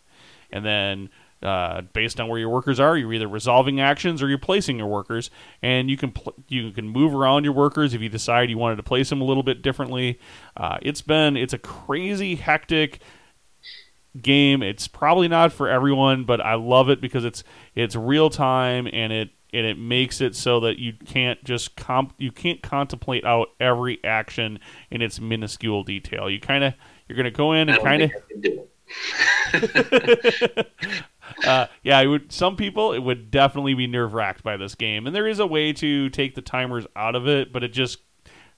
and 0.51 0.65
then. 0.65 1.09
Uh, 1.39 1.81
based 1.93 2.19
on 2.19 2.27
where 2.27 2.39
your 2.39 2.49
workers 2.49 2.79
are, 2.79 2.97
you're 2.97 3.13
either 3.13 3.27
resolving 3.27 3.79
actions 3.79 4.23
or 4.23 4.27
you're 4.27 4.39
placing 4.39 4.75
your 4.75 4.87
workers, 4.87 5.29
and 5.61 5.87
you 5.87 5.95
can 5.95 6.11
pl- 6.11 6.33
you 6.47 6.71
can 6.71 6.89
move 6.89 7.13
around 7.13 7.43
your 7.43 7.53
workers 7.53 7.93
if 7.93 8.01
you 8.01 8.09
decide 8.09 8.49
you 8.49 8.57
wanted 8.57 8.75
to 8.75 8.81
place 8.81 9.11
them 9.11 9.21
a 9.21 9.23
little 9.23 9.43
bit 9.43 9.61
differently. 9.61 10.19
Uh, 10.55 10.79
it's 10.81 11.03
been 11.03 11.37
it's 11.37 11.53
a 11.53 11.59
crazy 11.59 12.33
hectic 12.33 13.01
game. 14.21 14.63
It's 14.63 14.87
probably 14.87 15.27
not 15.27 15.51
for 15.51 15.69
everyone, 15.69 16.23
but 16.23 16.41
I 16.41 16.55
love 16.55 16.89
it 16.89 17.01
because 17.01 17.25
it's 17.25 17.43
it's 17.75 17.95
real 17.95 18.29
time 18.29 18.87
and 18.91 19.11
it 19.13 19.29
and 19.53 19.65
it 19.65 19.77
makes 19.77 20.21
it 20.21 20.35
so 20.35 20.59
that 20.61 20.77
you 20.77 20.93
can't 21.05 21.43
just 21.43 21.75
comp 21.75 22.13
you 22.17 22.31
can't 22.31 22.61
contemplate 22.61 23.25
out 23.25 23.49
every 23.59 24.03
action 24.03 24.59
in 24.91 25.01
its 25.01 25.19
minuscule 25.19 25.83
detail. 25.83 26.29
You 26.29 26.39
kind 26.39 26.63
of 26.63 26.73
you're 27.07 27.15
going 27.15 27.25
to 27.25 27.31
go 27.31 27.53
in 27.53 27.69
and 27.69 27.81
kind 27.81 28.03
of 28.03 28.11
uh, 31.45 31.67
yeah, 31.83 31.99
it 31.99 32.07
would. 32.07 32.31
Some 32.31 32.55
people 32.55 32.93
it 32.93 32.99
would 32.99 33.31
definitely 33.31 33.73
be 33.73 33.87
nerve 33.87 34.13
wracked 34.13 34.43
by 34.43 34.57
this 34.57 34.75
game, 34.75 35.07
and 35.07 35.15
there 35.15 35.27
is 35.27 35.39
a 35.39 35.47
way 35.47 35.73
to 35.73 36.09
take 36.09 36.35
the 36.35 36.41
timers 36.41 36.85
out 36.95 37.15
of 37.15 37.27
it, 37.27 37.51
but 37.51 37.63
it 37.63 37.69
just, 37.69 37.99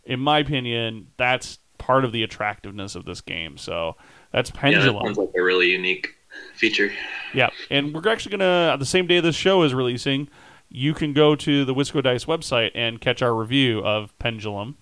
in 0.04 0.20
my 0.20 0.40
opinion, 0.40 1.08
that's 1.18 1.60
part 1.78 2.06
of 2.06 2.12
the 2.12 2.24
attractiveness 2.24 2.96
of 2.96 3.06
this 3.06 3.22
game. 3.22 3.58
So 3.58 3.96
that's 4.32 4.52
Pendulum. 4.52 4.88
Yeah, 4.88 4.92
that 4.94 5.06
sounds 5.06 5.18
like 5.18 5.32
a 5.36 5.42
really 5.42 5.72
unique 5.72 6.16
feature. 6.56 6.92
Yeah, 7.34 7.50
and 7.70 7.94
we're 7.94 8.08
actually 8.10 8.38
gonna 8.38 8.78
the 8.78 8.86
same 8.86 9.08
day 9.08 9.20
this 9.20 9.36
show 9.36 9.64
is 9.64 9.74
releasing. 9.74 10.30
You 10.70 10.94
can 10.94 11.14
go 11.14 11.36
to 11.36 11.66
the 11.66 11.74
WiscoDice 11.74 12.28
website 12.28 12.72
and 12.76 13.02
catch 13.02 13.22
our 13.22 13.34
review 13.34 13.80
of 13.80 14.18
Pendulum. 14.20 14.78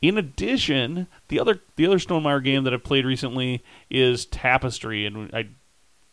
In 0.00 0.16
addition, 0.16 1.08
the 1.28 1.40
other 1.40 1.60
the 1.76 1.86
other 1.86 1.98
Stonemaier 1.98 2.42
game 2.42 2.64
that 2.64 2.72
I've 2.72 2.84
played 2.84 3.04
recently 3.04 3.62
is 3.90 4.26
Tapestry, 4.26 5.04
and 5.04 5.30
I 5.34 5.48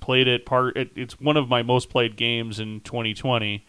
played 0.02 0.28
it 0.28 0.46
part. 0.46 0.76
It, 0.76 0.92
it's 0.96 1.20
one 1.20 1.38
of 1.38 1.48
my 1.48 1.64
most 1.64 1.90
played 1.90 2.18
games 2.18 2.60
in 2.60 2.82
2020. 2.82 3.66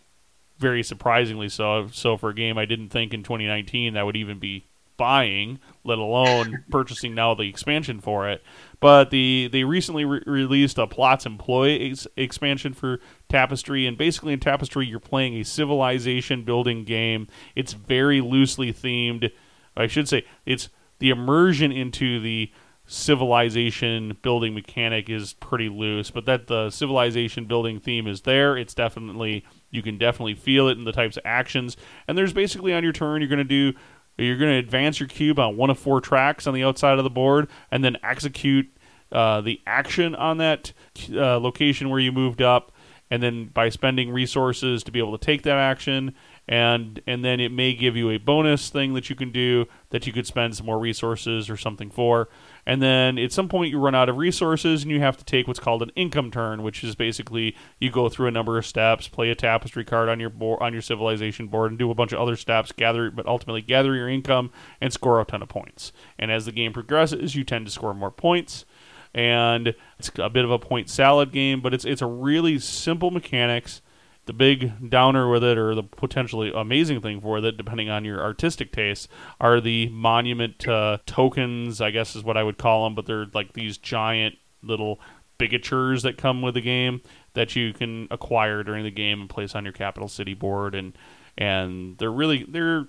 Very 0.58 0.82
surprisingly 0.82 1.48
so. 1.48 1.88
So 1.92 2.16
for 2.16 2.30
a 2.30 2.34
game 2.34 2.58
I 2.58 2.64
didn't 2.64 2.88
think 2.90 3.12
in 3.12 3.22
2019 3.22 3.94
that 3.94 4.06
would 4.06 4.16
even 4.16 4.38
be 4.38 4.66
buying, 4.96 5.58
let 5.84 5.98
alone 5.98 6.64
purchasing 6.70 7.14
now 7.14 7.34
the 7.34 7.48
expansion 7.48 8.00
for 8.00 8.28
it. 8.28 8.42
But 8.80 9.10
the 9.10 9.48
they 9.50 9.64
recently 9.64 10.04
re- 10.04 10.22
released 10.26 10.78
a 10.78 10.86
Plans 10.86 11.26
and 11.26 11.38
Ploys 11.38 11.80
ex- 11.80 12.06
expansion 12.16 12.74
for 12.74 13.00
Tapestry, 13.28 13.86
and 13.86 13.96
basically 13.96 14.32
in 14.32 14.40
Tapestry 14.40 14.86
you're 14.86 15.00
playing 15.00 15.34
a 15.34 15.44
civilization 15.44 16.44
building 16.44 16.84
game. 16.84 17.26
It's 17.54 17.72
very 17.72 18.20
loosely 18.20 18.72
themed. 18.72 19.30
I 19.76 19.86
should 19.86 20.08
say 20.08 20.24
it's 20.46 20.68
the 20.98 21.10
immersion 21.10 21.72
into 21.72 22.20
the 22.20 22.52
civilization 22.86 24.18
building 24.22 24.54
mechanic 24.54 25.08
is 25.08 25.32
pretty 25.34 25.68
loose, 25.68 26.10
but 26.10 26.26
that 26.26 26.46
the 26.48 26.70
civilization 26.70 27.46
building 27.46 27.80
theme 27.80 28.06
is 28.06 28.22
there. 28.22 28.56
It's 28.56 28.74
definitely 28.74 29.44
you 29.70 29.82
can 29.82 29.98
definitely 29.98 30.34
feel 30.34 30.68
it 30.68 30.78
in 30.78 30.84
the 30.84 30.92
types 30.92 31.16
of 31.16 31.22
actions. 31.24 31.76
And 32.06 32.16
there's 32.16 32.32
basically 32.32 32.72
on 32.72 32.84
your 32.84 32.92
turn 32.92 33.20
you're 33.20 33.28
going 33.28 33.38
to 33.38 33.44
do 33.44 33.76
you're 34.16 34.36
going 34.36 34.52
to 34.52 34.58
advance 34.58 35.00
your 35.00 35.08
cube 35.08 35.38
on 35.38 35.56
one 35.56 35.70
of 35.70 35.78
four 35.78 36.00
tracks 36.00 36.46
on 36.46 36.54
the 36.54 36.64
outside 36.64 36.98
of 36.98 37.04
the 37.04 37.10
board, 37.10 37.48
and 37.70 37.84
then 37.84 37.96
execute 38.02 38.70
uh, 39.12 39.40
the 39.40 39.60
action 39.66 40.14
on 40.14 40.38
that 40.38 40.72
uh, 41.12 41.38
location 41.38 41.90
where 41.90 42.00
you 42.00 42.12
moved 42.12 42.42
up, 42.42 42.72
and 43.10 43.22
then 43.22 43.46
by 43.46 43.68
spending 43.68 44.10
resources 44.10 44.82
to 44.82 44.90
be 44.90 44.98
able 44.98 45.16
to 45.16 45.24
take 45.24 45.42
that 45.42 45.58
action, 45.58 46.14
and 46.48 47.00
and 47.06 47.24
then 47.24 47.40
it 47.40 47.52
may 47.52 47.74
give 47.74 47.96
you 47.96 48.10
a 48.10 48.18
bonus 48.18 48.70
thing 48.70 48.94
that 48.94 49.08
you 49.08 49.16
can 49.16 49.30
do 49.30 49.66
that 49.90 50.06
you 50.06 50.12
could 50.12 50.26
spend 50.26 50.56
some 50.56 50.66
more 50.66 50.78
resources 50.78 51.48
or 51.48 51.56
something 51.56 51.90
for. 51.90 52.28
And 52.66 52.80
then 52.80 53.18
at 53.18 53.32
some 53.32 53.48
point 53.48 53.70
you 53.70 53.78
run 53.78 53.94
out 53.94 54.08
of 54.08 54.16
resources 54.16 54.82
and 54.82 54.90
you 54.90 55.00
have 55.00 55.16
to 55.18 55.24
take 55.24 55.46
what's 55.46 55.60
called 55.60 55.82
an 55.82 55.90
income 55.96 56.30
turn, 56.30 56.62
which 56.62 56.82
is 56.82 56.94
basically 56.94 57.54
you 57.78 57.90
go 57.90 58.08
through 58.08 58.26
a 58.26 58.30
number 58.30 58.56
of 58.56 58.66
steps, 58.66 59.08
play 59.08 59.30
a 59.30 59.34
tapestry 59.34 59.84
card 59.84 60.08
on 60.08 60.20
your 60.20 60.30
board, 60.30 60.62
on 60.62 60.72
your 60.72 60.82
civilization 60.82 61.46
board, 61.48 61.70
and 61.70 61.78
do 61.78 61.90
a 61.90 61.94
bunch 61.94 62.12
of 62.12 62.20
other 62.20 62.36
steps, 62.36 62.72
gather 62.72 63.10
but 63.10 63.26
ultimately 63.26 63.62
gather 63.62 63.94
your 63.94 64.08
income 64.08 64.50
and 64.80 64.92
score 64.92 65.20
a 65.20 65.24
ton 65.24 65.42
of 65.42 65.48
points. 65.48 65.92
And 66.18 66.30
as 66.30 66.46
the 66.46 66.52
game 66.52 66.72
progresses, 66.72 67.34
you 67.34 67.44
tend 67.44 67.66
to 67.66 67.72
score 67.72 67.94
more 67.94 68.10
points. 68.10 68.64
And 69.12 69.74
it's 69.98 70.10
a 70.18 70.28
bit 70.28 70.44
of 70.44 70.50
a 70.50 70.58
point 70.58 70.90
salad 70.90 71.30
game, 71.30 71.60
but 71.60 71.72
it's 71.72 71.84
it's 71.84 72.02
a 72.02 72.06
really 72.06 72.58
simple 72.58 73.12
mechanics 73.12 73.80
the 74.26 74.32
big 74.32 74.90
downer 74.90 75.28
with 75.28 75.44
it, 75.44 75.58
or 75.58 75.74
the 75.74 75.82
potentially 75.82 76.52
amazing 76.54 77.00
thing 77.00 77.20
for 77.20 77.38
it, 77.38 77.56
depending 77.56 77.90
on 77.90 78.04
your 78.04 78.22
artistic 78.22 78.72
taste, 78.72 79.08
are 79.40 79.60
the 79.60 79.88
monument 79.88 80.66
uh, 80.66 80.98
tokens. 81.06 81.80
I 81.80 81.90
guess 81.90 82.16
is 82.16 82.24
what 82.24 82.36
I 82.36 82.42
would 82.42 82.58
call 82.58 82.84
them, 82.84 82.94
but 82.94 83.06
they're 83.06 83.26
like 83.34 83.52
these 83.52 83.76
giant 83.78 84.36
little 84.62 85.00
bigatures 85.38 86.02
that 86.02 86.16
come 86.16 86.42
with 86.42 86.54
the 86.54 86.60
game 86.60 87.02
that 87.34 87.56
you 87.56 87.72
can 87.72 88.08
acquire 88.10 88.62
during 88.62 88.84
the 88.84 88.90
game 88.90 89.20
and 89.20 89.28
place 89.28 89.54
on 89.54 89.64
your 89.64 89.72
capital 89.72 90.08
city 90.08 90.34
board, 90.34 90.74
and 90.74 90.96
and 91.36 91.98
they're 91.98 92.12
really 92.12 92.44
they're. 92.48 92.86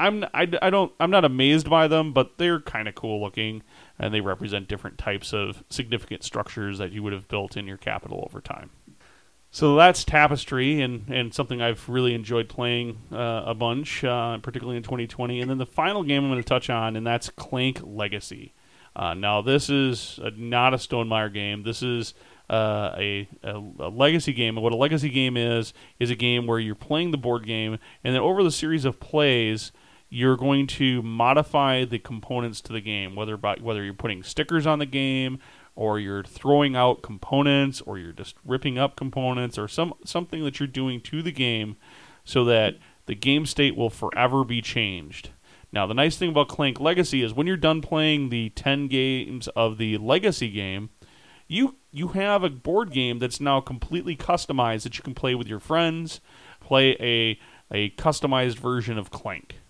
I'm 0.00 0.22
I, 0.32 0.48
I 0.62 0.70
don't 0.70 0.92
I'm 1.00 1.10
not 1.10 1.24
amazed 1.24 1.68
by 1.68 1.88
them, 1.88 2.12
but 2.12 2.38
they're 2.38 2.60
kind 2.60 2.86
of 2.86 2.94
cool 2.94 3.20
looking, 3.20 3.64
and 3.98 4.14
they 4.14 4.20
represent 4.20 4.68
different 4.68 4.96
types 4.96 5.32
of 5.32 5.64
significant 5.70 6.22
structures 6.22 6.78
that 6.78 6.92
you 6.92 7.02
would 7.02 7.12
have 7.12 7.26
built 7.26 7.56
in 7.56 7.66
your 7.66 7.78
capital 7.78 8.22
over 8.24 8.40
time. 8.40 8.70
So 9.50 9.76
that's 9.76 10.04
Tapestry, 10.04 10.82
and, 10.82 11.08
and 11.08 11.32
something 11.32 11.62
I've 11.62 11.88
really 11.88 12.14
enjoyed 12.14 12.48
playing 12.48 12.98
uh, 13.10 13.44
a 13.46 13.54
bunch, 13.54 14.04
uh, 14.04 14.38
particularly 14.38 14.76
in 14.76 14.82
2020. 14.82 15.40
And 15.40 15.50
then 15.50 15.58
the 15.58 15.66
final 15.66 16.02
game 16.02 16.24
I'm 16.24 16.30
going 16.30 16.42
to 16.42 16.46
touch 16.48 16.68
on, 16.68 16.96
and 16.96 17.06
that's 17.06 17.30
Clank 17.30 17.80
Legacy. 17.82 18.52
Uh, 18.94 19.14
now, 19.14 19.40
this 19.40 19.70
is 19.70 20.20
a, 20.22 20.30
not 20.32 20.74
a 20.74 20.76
Stonemaier 20.76 21.32
game. 21.32 21.62
This 21.62 21.82
is 21.82 22.14
uh, 22.50 22.94
a, 22.98 23.28
a, 23.42 23.62
a, 23.78 23.88
legacy 23.88 24.32
game. 24.32 24.56
And 24.56 24.64
what 24.64 24.72
a 24.72 24.76
legacy 24.76 25.08
game 25.08 25.36
is, 25.36 25.72
is 25.98 26.10
a 26.10 26.14
game 26.14 26.46
where 26.46 26.58
you're 26.58 26.74
playing 26.74 27.10
the 27.10 27.18
board 27.18 27.46
game, 27.46 27.78
and 28.04 28.14
then 28.14 28.20
over 28.20 28.42
the 28.42 28.50
series 28.50 28.84
of 28.84 29.00
plays, 29.00 29.72
you're 30.10 30.36
going 30.36 30.66
to 30.66 31.02
modify 31.02 31.84
the 31.84 31.98
components 31.98 32.60
to 32.62 32.72
the 32.72 32.80
game, 32.80 33.14
whether 33.14 33.36
by, 33.36 33.56
whether 33.60 33.84
you're 33.84 33.94
putting 33.94 34.22
stickers 34.22 34.66
on 34.66 34.78
the 34.78 34.86
game, 34.86 35.38
or 35.78 36.00
you're 36.00 36.24
throwing 36.24 36.74
out 36.74 37.02
components 37.02 37.80
or 37.82 37.96
you're 37.96 38.10
just 38.10 38.34
ripping 38.44 38.76
up 38.76 38.96
components 38.96 39.56
or 39.56 39.68
some 39.68 39.94
something 40.04 40.42
that 40.42 40.58
you're 40.58 40.66
doing 40.66 41.00
to 41.00 41.22
the 41.22 41.30
game 41.30 41.76
so 42.24 42.44
that 42.44 42.74
the 43.06 43.14
game 43.14 43.46
state 43.46 43.76
will 43.76 43.88
forever 43.88 44.42
be 44.42 44.60
changed. 44.60 45.30
Now, 45.70 45.86
the 45.86 45.94
nice 45.94 46.16
thing 46.16 46.30
about 46.30 46.48
Clank 46.48 46.80
Legacy 46.80 47.22
is 47.22 47.32
when 47.32 47.46
you're 47.46 47.56
done 47.56 47.80
playing 47.80 48.30
the 48.30 48.50
10 48.50 48.88
games 48.88 49.46
of 49.54 49.78
the 49.78 49.98
legacy 49.98 50.50
game, 50.50 50.90
you 51.46 51.76
you 51.92 52.08
have 52.08 52.42
a 52.42 52.50
board 52.50 52.90
game 52.90 53.20
that's 53.20 53.40
now 53.40 53.60
completely 53.60 54.16
customized 54.16 54.82
that 54.82 54.98
you 54.98 55.04
can 55.04 55.14
play 55.14 55.36
with 55.36 55.46
your 55.46 55.60
friends, 55.60 56.20
play 56.60 56.96
a 56.98 57.38
a 57.72 57.90
customized 57.90 58.58
version 58.58 58.98
of 58.98 59.12
Clank. 59.12 59.60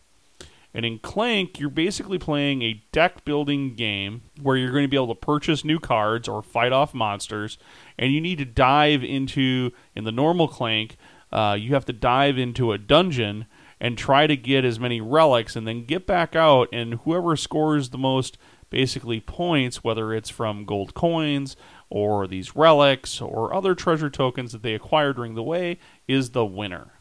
And 0.74 0.84
in 0.84 0.98
Clank, 0.98 1.58
you're 1.58 1.70
basically 1.70 2.18
playing 2.18 2.62
a 2.62 2.82
deck 2.92 3.24
building 3.24 3.74
game 3.74 4.22
where 4.40 4.56
you're 4.56 4.70
going 4.70 4.84
to 4.84 4.88
be 4.88 4.96
able 4.96 5.14
to 5.14 5.14
purchase 5.14 5.64
new 5.64 5.78
cards 5.80 6.28
or 6.28 6.42
fight 6.42 6.72
off 6.72 6.92
monsters, 6.94 7.58
and 7.98 8.12
you 8.12 8.20
need 8.20 8.38
to 8.38 8.44
dive 8.44 9.02
into, 9.02 9.72
in 9.94 10.04
the 10.04 10.12
normal 10.12 10.46
Clank, 10.46 10.96
uh, 11.32 11.56
you 11.58 11.74
have 11.74 11.86
to 11.86 11.92
dive 11.92 12.38
into 12.38 12.72
a 12.72 12.78
dungeon 12.78 13.46
and 13.80 13.96
try 13.96 14.26
to 14.26 14.36
get 14.36 14.64
as 14.64 14.78
many 14.78 15.00
relics 15.00 15.56
and 15.56 15.66
then 15.66 15.84
get 15.84 16.06
back 16.06 16.36
out, 16.36 16.68
and 16.72 16.94
whoever 16.94 17.34
scores 17.36 17.90
the 17.90 17.98
most 17.98 18.36
basically 18.70 19.20
points, 19.20 19.82
whether 19.82 20.12
it's 20.12 20.28
from 20.30 20.64
gold 20.64 20.92
coins 20.94 21.56
or 21.88 22.26
these 22.26 22.54
relics 22.54 23.20
or 23.20 23.54
other 23.54 23.74
treasure 23.74 24.10
tokens 24.10 24.52
that 24.52 24.62
they 24.62 24.74
acquire 24.74 25.12
during 25.12 25.34
the 25.34 25.42
way, 25.42 25.78
is 26.06 26.30
the 26.30 26.44
winner. 26.44 26.92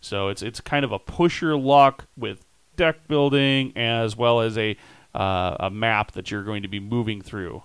So 0.00 0.28
it's 0.28 0.42
it's 0.42 0.60
kind 0.60 0.84
of 0.84 0.92
a 0.92 0.98
push 0.98 1.42
your 1.42 1.56
luck 1.56 2.06
with 2.16 2.44
deck 2.76 3.08
building 3.08 3.76
as 3.76 4.16
well 4.16 4.40
as 4.40 4.56
a 4.58 4.76
uh, 5.14 5.56
a 5.60 5.70
map 5.70 6.12
that 6.12 6.30
you're 6.30 6.42
going 6.42 6.62
to 6.62 6.68
be 6.68 6.80
moving 6.80 7.20
through. 7.20 7.62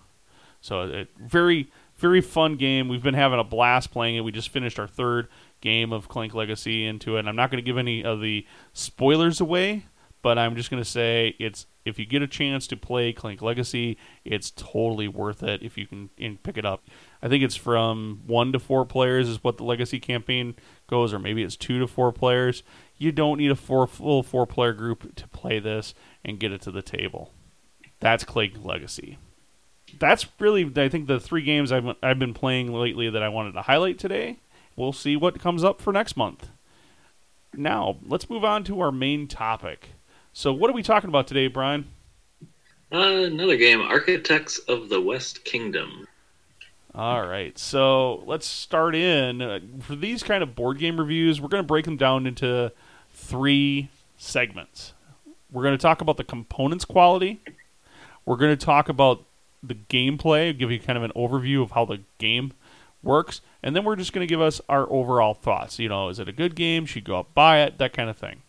So 0.59 0.81
a 0.81 1.07
very 1.17 1.71
very 1.97 2.21
fun 2.21 2.55
game. 2.55 2.87
We've 2.87 3.03
been 3.03 3.13
having 3.13 3.39
a 3.39 3.43
blast 3.43 3.91
playing 3.91 4.15
it. 4.15 4.21
We 4.21 4.31
just 4.31 4.49
finished 4.49 4.79
our 4.79 4.87
third 4.87 5.27
game 5.61 5.91
of 5.91 6.07
Clank 6.07 6.33
Legacy 6.33 6.85
into 6.85 7.17
it. 7.17 7.21
And 7.21 7.29
I'm 7.29 7.35
not 7.35 7.49
going 7.49 7.63
to 7.63 7.65
give 7.65 7.77
any 7.77 8.03
of 8.03 8.21
the 8.21 8.45
spoilers 8.73 9.41
away, 9.41 9.85
but 10.21 10.37
I'm 10.37 10.55
just 10.55 10.69
going 10.69 10.81
to 10.81 10.89
say 10.89 11.35
it's 11.39 11.65
if 11.85 11.97
you 11.97 12.05
get 12.05 12.21
a 12.21 12.27
chance 12.27 12.67
to 12.67 12.77
play 12.77 13.13
Clank 13.13 13.41
Legacy, 13.41 13.97
it's 14.25 14.51
totally 14.51 15.07
worth 15.07 15.41
it 15.41 15.63
if 15.63 15.77
you 15.77 15.87
can 15.87 16.09
pick 16.43 16.57
it 16.57 16.65
up. 16.65 16.83
I 17.21 17.29
think 17.29 17.43
it's 17.43 17.55
from 17.55 18.21
one 18.27 18.51
to 18.51 18.59
four 18.59 18.85
players 18.85 19.29
is 19.29 19.43
what 19.43 19.57
the 19.57 19.63
Legacy 19.63 19.99
campaign 19.99 20.55
goes, 20.87 21.13
or 21.13 21.19
maybe 21.19 21.43
it's 21.43 21.55
two 21.55 21.79
to 21.79 21.87
four 21.87 22.11
players. 22.11 22.61
You 22.97 23.11
don't 23.11 23.37
need 23.37 23.51
a 23.51 23.55
four, 23.55 23.85
full 23.87 24.23
four 24.23 24.47
player 24.47 24.73
group 24.73 25.15
to 25.15 25.27
play 25.27 25.59
this 25.59 25.93
and 26.25 26.39
get 26.39 26.51
it 26.51 26.61
to 26.61 26.71
the 26.71 26.81
table. 26.81 27.31
That's 27.99 28.23
Clank 28.23 28.53
Legacy. 28.63 29.17
that's 29.99 30.27
really, 30.39 30.71
I 30.75 30.89
think, 30.89 31.07
the 31.07 31.19
three 31.19 31.43
games 31.43 31.71
I've, 31.71 31.95
I've 32.03 32.19
been 32.19 32.33
playing 32.33 32.73
lately 32.73 33.09
that 33.09 33.23
I 33.23 33.29
wanted 33.29 33.53
to 33.53 33.63
highlight 33.63 33.97
today. 33.97 34.37
We'll 34.75 34.93
see 34.93 35.15
what 35.15 35.39
comes 35.39 35.63
up 35.63 35.81
for 35.81 35.91
next 35.91 36.15
month. 36.17 36.49
Now, 37.55 37.97
let's 38.05 38.29
move 38.29 38.43
on 38.43 38.63
to 38.65 38.79
our 38.81 38.91
main 38.91 39.27
topic. 39.27 39.89
So, 40.33 40.53
what 40.53 40.69
are 40.69 40.73
we 40.73 40.83
talking 40.83 41.09
about 41.09 41.27
today, 41.27 41.47
Brian? 41.47 41.87
Uh, 42.91 43.23
another 43.25 43.57
game, 43.57 43.81
Architects 43.81 44.59
of 44.59 44.89
the 44.89 45.01
West 45.01 45.43
Kingdom. 45.43 46.07
All 46.93 47.27
right, 47.27 47.57
so 47.57 48.23
let's 48.25 48.45
start 48.45 48.95
in. 48.95 49.41
Uh, 49.41 49.59
for 49.81 49.95
these 49.95 50.23
kind 50.23 50.43
of 50.43 50.55
board 50.55 50.77
game 50.77 50.99
reviews, 50.99 51.41
we're 51.41 51.47
going 51.47 51.63
to 51.63 51.67
break 51.67 51.85
them 51.85 51.97
down 51.97 52.27
into 52.27 52.71
three 53.17 53.89
segments. 54.17 54.93
We're 55.51 55.63
going 55.63 55.77
to 55.77 55.81
talk 55.81 56.01
about 56.01 56.17
the 56.17 56.23
components 56.23 56.85
quality. 56.85 57.41
We're 58.25 58.37
going 58.37 58.55
to 58.55 58.65
talk 58.65 58.89
about 58.89 59.23
the 59.63 59.75
gameplay, 59.75 60.57
give 60.57 60.71
you 60.71 60.79
kind 60.79 60.97
of 60.97 61.03
an 61.03 61.11
overview 61.15 61.63
of 61.63 61.71
how 61.71 61.85
the 61.85 62.01
game 62.19 62.53
works, 63.01 63.41
and 63.63 63.75
then 63.75 63.83
we're 63.83 63.95
just 63.95 64.13
going 64.13 64.25
to 64.25 64.29
give 64.29 64.41
us 64.41 64.61
our 64.69 64.89
overall 64.91 65.33
thoughts. 65.33 65.79
You 65.79 65.89
know, 65.89 66.09
is 66.09 66.19
it 66.19 66.29
a 66.29 66.31
good 66.31 66.55
game? 66.55 66.85
Should 66.85 66.97
you 66.97 67.01
go 67.01 67.17
out 67.17 67.33
buy 67.33 67.61
it? 67.61 67.79
That 67.79 67.93
kind 67.93 68.09
of 68.09 68.17
thing. 68.17 68.43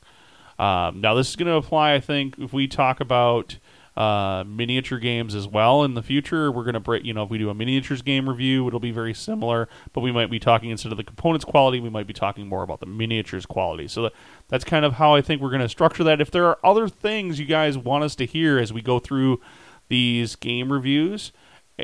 Um, 0.58 1.00
now, 1.00 1.14
this 1.14 1.30
is 1.30 1.36
going 1.36 1.46
to 1.46 1.54
apply, 1.54 1.94
I 1.94 2.00
think, 2.00 2.38
if 2.38 2.52
we 2.52 2.66
talk 2.66 3.00
about 3.00 3.56
uh, 3.98 4.44
miniature 4.46 5.00
games 5.00 5.34
as 5.34 5.48
well 5.48 5.82
in 5.82 5.94
the 5.94 6.02
future. 6.04 6.52
We're 6.52 6.62
going 6.62 6.74
to 6.74 6.80
break, 6.80 7.04
you 7.04 7.12
know, 7.12 7.24
if 7.24 7.30
we 7.30 7.36
do 7.36 7.50
a 7.50 7.54
miniatures 7.54 8.00
game 8.00 8.28
review, 8.28 8.64
it'll 8.68 8.78
be 8.78 8.92
very 8.92 9.12
similar, 9.12 9.68
but 9.92 10.02
we 10.02 10.12
might 10.12 10.30
be 10.30 10.38
talking 10.38 10.70
instead 10.70 10.92
of 10.92 10.98
the 10.98 11.02
components 11.02 11.44
quality, 11.44 11.80
we 11.80 11.90
might 11.90 12.06
be 12.06 12.12
talking 12.12 12.46
more 12.46 12.62
about 12.62 12.78
the 12.78 12.86
miniatures 12.86 13.44
quality. 13.44 13.88
So 13.88 14.02
that, 14.02 14.12
that's 14.46 14.62
kind 14.62 14.84
of 14.84 14.94
how 14.94 15.16
I 15.16 15.20
think 15.20 15.42
we're 15.42 15.50
going 15.50 15.62
to 15.62 15.68
structure 15.68 16.04
that. 16.04 16.20
If 16.20 16.30
there 16.30 16.46
are 16.46 16.58
other 16.62 16.88
things 16.88 17.40
you 17.40 17.46
guys 17.46 17.76
want 17.76 18.04
us 18.04 18.14
to 18.16 18.24
hear 18.24 18.56
as 18.56 18.72
we 18.72 18.82
go 18.82 19.00
through 19.00 19.40
these 19.88 20.36
game 20.36 20.72
reviews, 20.72 21.32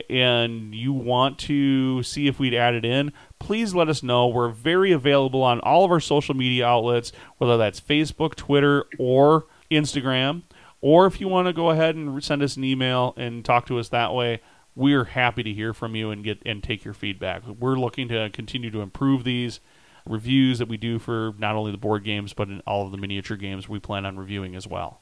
and 0.09 0.75
you 0.75 0.93
want 0.93 1.39
to 1.39 2.03
see 2.05 2.27
if 2.29 2.39
we'd 2.39 2.55
add 2.55 2.75
it 2.75 2.85
in, 2.85 3.13
please 3.41 3.75
let 3.75 3.89
us 3.89 4.03
know. 4.03 4.29
We're 4.29 4.49
very 4.49 4.93
available 4.93 5.43
on 5.43 5.61
all 5.61 5.85
of 5.85 5.91
our 5.91 6.01
social 6.01 6.35
media 6.35 6.67
outlets, 6.67 7.13
whether 7.39 7.57
that's 7.57 7.81
Facebook, 7.81 8.35
Twitter, 8.35 8.87
or 8.99 9.47
Instagram. 9.71 10.43
Or 10.87 11.07
if 11.07 11.19
you 11.19 11.29
want 11.29 11.47
to 11.47 11.55
go 11.55 11.71
ahead 11.71 11.97
and 11.97 12.23
send 12.23 12.43
us 12.43 12.59
an 12.59 12.65
email 12.65 13.15
and 13.17 13.43
talk 13.43 13.65
to 13.69 13.79
us 13.79 13.89
that 13.89 14.13
way, 14.13 14.43
we're 14.77 15.05
happy 15.05 15.43
to 15.43 15.51
hear 15.51 15.73
from 15.73 15.97
you 15.97 16.11
and 16.11 16.23
get 16.23 16.43
and 16.45 16.63
take 16.63 16.85
your 16.85 16.93
feedback. 16.93 17.43
We're 17.47 17.77
looking 17.77 18.07
to 18.09 18.29
continue 18.29 18.71
to 18.71 18.83
improve 18.83 19.25
these 19.25 19.61
reviews 20.07 20.59
that 20.59 20.69
we 20.69 20.77
do 20.77 20.99
for 20.99 21.33
not 21.39 21.57
only 21.57 21.73
the 21.73 21.79
board 21.79 22.05
games 22.05 22.35
but 22.35 22.49
in 22.49 22.61
all 22.67 22.85
of 22.85 22.93
the 22.93 22.99
miniature 22.99 23.39
games 23.39 23.67
we 23.67 23.79
plan 23.79 24.05
on 24.05 24.19
reviewing 24.19 24.55
as 24.55 24.67
well. 24.67 25.01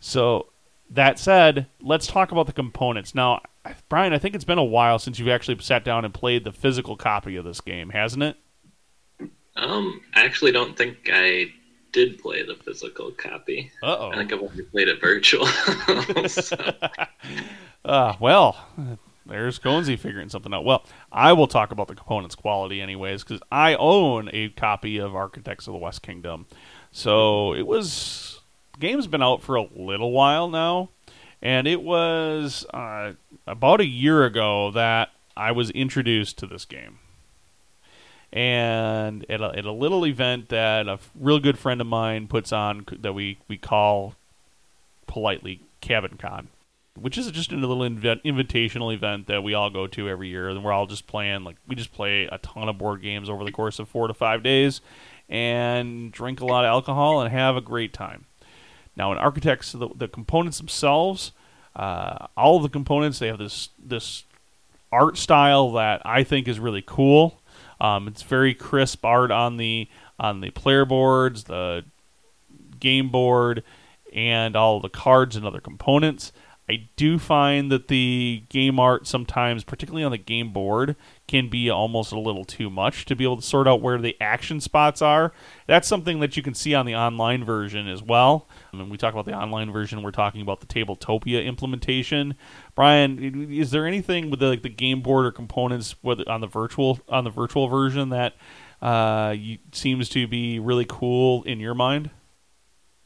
So 0.00 0.48
that 0.90 1.18
said, 1.18 1.66
let's 1.80 2.06
talk 2.06 2.30
about 2.30 2.46
the 2.46 2.52
components. 2.52 3.14
Now, 3.14 3.40
Brian, 3.88 4.12
I 4.12 4.18
think 4.18 4.34
it's 4.34 4.44
been 4.44 4.58
a 4.58 4.62
while 4.62 4.98
since 4.98 5.18
you've 5.18 5.28
actually 5.28 5.58
sat 5.60 5.82
down 5.82 6.04
and 6.04 6.12
played 6.12 6.44
the 6.44 6.52
physical 6.52 6.98
copy 6.98 7.36
of 7.36 7.46
this 7.46 7.62
game, 7.62 7.88
hasn't 7.88 8.22
it? 8.22 8.36
Um, 9.56 10.02
I 10.14 10.26
actually 10.26 10.52
don't 10.52 10.76
think 10.76 11.08
I 11.10 11.46
did 11.94 12.18
play 12.18 12.42
the 12.42 12.56
physical 12.56 13.12
copy. 13.12 13.70
Uh-oh. 13.82 14.10
I 14.10 14.16
think 14.16 14.32
I've 14.32 14.42
only 14.42 14.64
played 14.64 14.88
it 14.88 15.00
virtual. 15.00 15.46
so. 16.28 16.56
uh, 17.84 18.14
well, 18.20 18.58
there's 19.24 19.58
Conesy 19.60 19.98
figuring 19.98 20.28
something 20.28 20.52
out. 20.52 20.64
Well, 20.64 20.84
I 21.12 21.32
will 21.32 21.46
talk 21.46 21.70
about 21.70 21.86
the 21.86 21.94
components 21.94 22.34
quality 22.34 22.82
anyways 22.82 23.22
because 23.22 23.40
I 23.50 23.76
own 23.76 24.28
a 24.32 24.50
copy 24.50 24.98
of 24.98 25.14
Architects 25.14 25.68
of 25.68 25.72
the 25.72 25.78
West 25.78 26.02
Kingdom. 26.02 26.46
So 26.90 27.54
it 27.54 27.66
was 27.66 28.40
the 28.74 28.80
game's 28.80 29.06
been 29.06 29.22
out 29.22 29.40
for 29.40 29.54
a 29.54 29.66
little 29.74 30.10
while 30.10 30.48
now, 30.48 30.90
and 31.40 31.68
it 31.68 31.80
was 31.80 32.66
uh, 32.74 33.12
about 33.46 33.80
a 33.80 33.86
year 33.86 34.24
ago 34.24 34.72
that 34.72 35.10
I 35.36 35.52
was 35.52 35.70
introduced 35.70 36.38
to 36.38 36.46
this 36.48 36.64
game 36.64 36.98
and 38.34 39.24
at 39.30 39.40
a, 39.40 39.56
at 39.56 39.64
a 39.64 39.70
little 39.70 40.04
event 40.04 40.48
that 40.48 40.88
a 40.88 40.98
real 41.18 41.38
good 41.38 41.56
friend 41.56 41.80
of 41.80 41.86
mine 41.86 42.26
puts 42.26 42.52
on 42.52 42.84
that 43.00 43.12
we, 43.12 43.38
we 43.46 43.56
call 43.56 44.16
politely 45.06 45.60
Cabin 45.80 46.18
Con, 46.18 46.48
which 47.00 47.16
is 47.16 47.30
just 47.30 47.52
a 47.52 47.56
little 47.56 47.78
inv- 47.78 48.22
invitational 48.24 48.92
event 48.92 49.28
that 49.28 49.44
we 49.44 49.54
all 49.54 49.70
go 49.70 49.86
to 49.86 50.08
every 50.08 50.28
year, 50.28 50.48
and 50.48 50.64
we're 50.64 50.72
all 50.72 50.86
just 50.86 51.06
playing 51.06 51.44
like 51.44 51.54
we 51.68 51.76
just 51.76 51.92
play 51.92 52.24
a 52.24 52.38
ton 52.38 52.68
of 52.68 52.76
board 52.76 53.02
games 53.02 53.30
over 53.30 53.44
the 53.44 53.52
course 53.52 53.78
of 53.78 53.88
four 53.88 54.08
to 54.08 54.14
five 54.14 54.42
days, 54.42 54.80
and 55.28 56.10
drink 56.10 56.40
a 56.40 56.44
lot 56.44 56.64
of 56.64 56.68
alcohol 56.68 57.20
and 57.20 57.32
have 57.32 57.56
a 57.56 57.60
great 57.60 57.92
time. 57.92 58.24
Now, 58.96 59.12
in 59.12 59.18
Architects, 59.18 59.72
the, 59.72 59.88
the 59.94 60.08
components 60.08 60.58
themselves, 60.58 61.30
uh, 61.76 62.26
all 62.36 62.56
of 62.56 62.62
the 62.64 62.68
components 62.68 63.20
they 63.20 63.28
have 63.28 63.38
this 63.38 63.68
this 63.78 64.24
art 64.90 65.16
style 65.18 65.72
that 65.72 66.02
I 66.04 66.24
think 66.24 66.48
is 66.48 66.58
really 66.58 66.82
cool. 66.84 67.38
Um, 67.84 68.08
it's 68.08 68.22
very 68.22 68.54
crisp 68.54 69.04
art 69.04 69.30
on 69.30 69.58
the 69.58 69.88
on 70.18 70.40
the 70.40 70.50
player 70.50 70.86
boards, 70.86 71.44
the 71.44 71.84
game 72.80 73.10
board, 73.10 73.62
and 74.12 74.56
all 74.56 74.80
the 74.80 74.88
cards 74.88 75.36
and 75.36 75.46
other 75.46 75.60
components. 75.60 76.32
I 76.66 76.88
do 76.96 77.18
find 77.18 77.70
that 77.70 77.88
the 77.88 78.44
game 78.48 78.80
art 78.80 79.06
sometimes, 79.06 79.64
particularly 79.64 80.02
on 80.02 80.12
the 80.12 80.18
game 80.18 80.50
board, 80.50 80.96
can 81.26 81.50
be 81.50 81.68
almost 81.68 82.10
a 82.10 82.18
little 82.18 82.44
too 82.44 82.70
much 82.70 83.04
to 83.06 83.14
be 83.14 83.24
able 83.24 83.36
to 83.36 83.42
sort 83.42 83.68
out 83.68 83.82
where 83.82 83.98
the 83.98 84.16
action 84.18 84.60
spots 84.60 85.02
are. 85.02 85.32
That's 85.66 85.86
something 85.86 86.20
that 86.20 86.38
you 86.38 86.42
can 86.42 86.54
see 86.54 86.74
on 86.74 86.86
the 86.86 86.94
online 86.94 87.44
version 87.44 87.86
as 87.86 88.02
well. 88.02 88.48
When 88.70 88.88
we 88.88 88.96
talk 88.96 89.12
about 89.12 89.26
the 89.26 89.34
online 89.34 89.72
version, 89.72 90.02
we're 90.02 90.10
talking 90.10 90.40
about 90.40 90.60
the 90.60 90.66
Tabletopia 90.66 91.44
implementation. 91.44 92.34
Brian, 92.74 93.52
is 93.52 93.70
there 93.70 93.86
anything 93.86 94.30
with 94.30 94.40
the, 94.40 94.46
like 94.46 94.62
the 94.62 94.70
game 94.70 95.02
board 95.02 95.26
or 95.26 95.32
components 95.32 95.96
whether 96.00 96.24
on 96.28 96.40
the 96.40 96.46
virtual 96.46 96.98
on 97.10 97.24
the 97.24 97.30
virtual 97.30 97.68
version 97.68 98.08
that 98.08 98.36
uh, 98.80 99.34
you, 99.36 99.58
seems 99.72 100.08
to 100.10 100.26
be 100.26 100.58
really 100.58 100.86
cool 100.88 101.42
in 101.42 101.60
your 101.60 101.74
mind? 101.74 102.08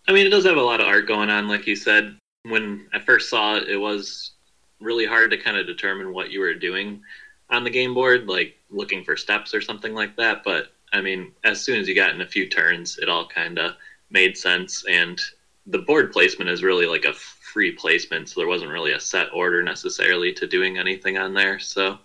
I 0.06 0.12
mean, 0.12 0.26
it 0.26 0.30
does 0.30 0.46
have 0.46 0.56
a 0.56 0.62
lot 0.62 0.80
of 0.80 0.86
art 0.86 1.08
going 1.08 1.28
on, 1.28 1.48
like 1.48 1.66
you 1.66 1.74
said. 1.74 2.16
When 2.48 2.88
I 2.92 2.98
first 2.98 3.30
saw 3.30 3.56
it, 3.56 3.68
it 3.68 3.76
was 3.76 4.32
really 4.80 5.06
hard 5.06 5.30
to 5.30 5.36
kind 5.38 5.56
of 5.56 5.66
determine 5.66 6.12
what 6.12 6.30
you 6.30 6.40
were 6.40 6.54
doing 6.54 7.02
on 7.50 7.64
the 7.64 7.70
game 7.70 7.94
board, 7.94 8.26
like 8.26 8.54
looking 8.70 9.04
for 9.04 9.16
steps 9.16 9.54
or 9.54 9.60
something 9.60 9.94
like 9.94 10.16
that. 10.16 10.42
But 10.44 10.66
I 10.92 11.00
mean, 11.00 11.32
as 11.44 11.62
soon 11.62 11.80
as 11.80 11.88
you 11.88 11.94
got 11.94 12.14
in 12.14 12.20
a 12.20 12.26
few 12.26 12.48
turns, 12.48 12.98
it 12.98 13.08
all 13.08 13.26
kind 13.26 13.58
of 13.58 13.72
made 14.10 14.36
sense. 14.36 14.84
And 14.88 15.20
the 15.66 15.78
board 15.78 16.12
placement 16.12 16.50
is 16.50 16.62
really 16.62 16.86
like 16.86 17.04
a 17.04 17.12
free 17.12 17.72
placement, 17.72 18.28
so 18.28 18.40
there 18.40 18.48
wasn't 18.48 18.70
really 18.70 18.92
a 18.92 19.00
set 19.00 19.28
order 19.32 19.62
necessarily 19.62 20.32
to 20.34 20.46
doing 20.46 20.78
anything 20.78 21.18
on 21.18 21.34
there. 21.34 21.58
So 21.58 21.98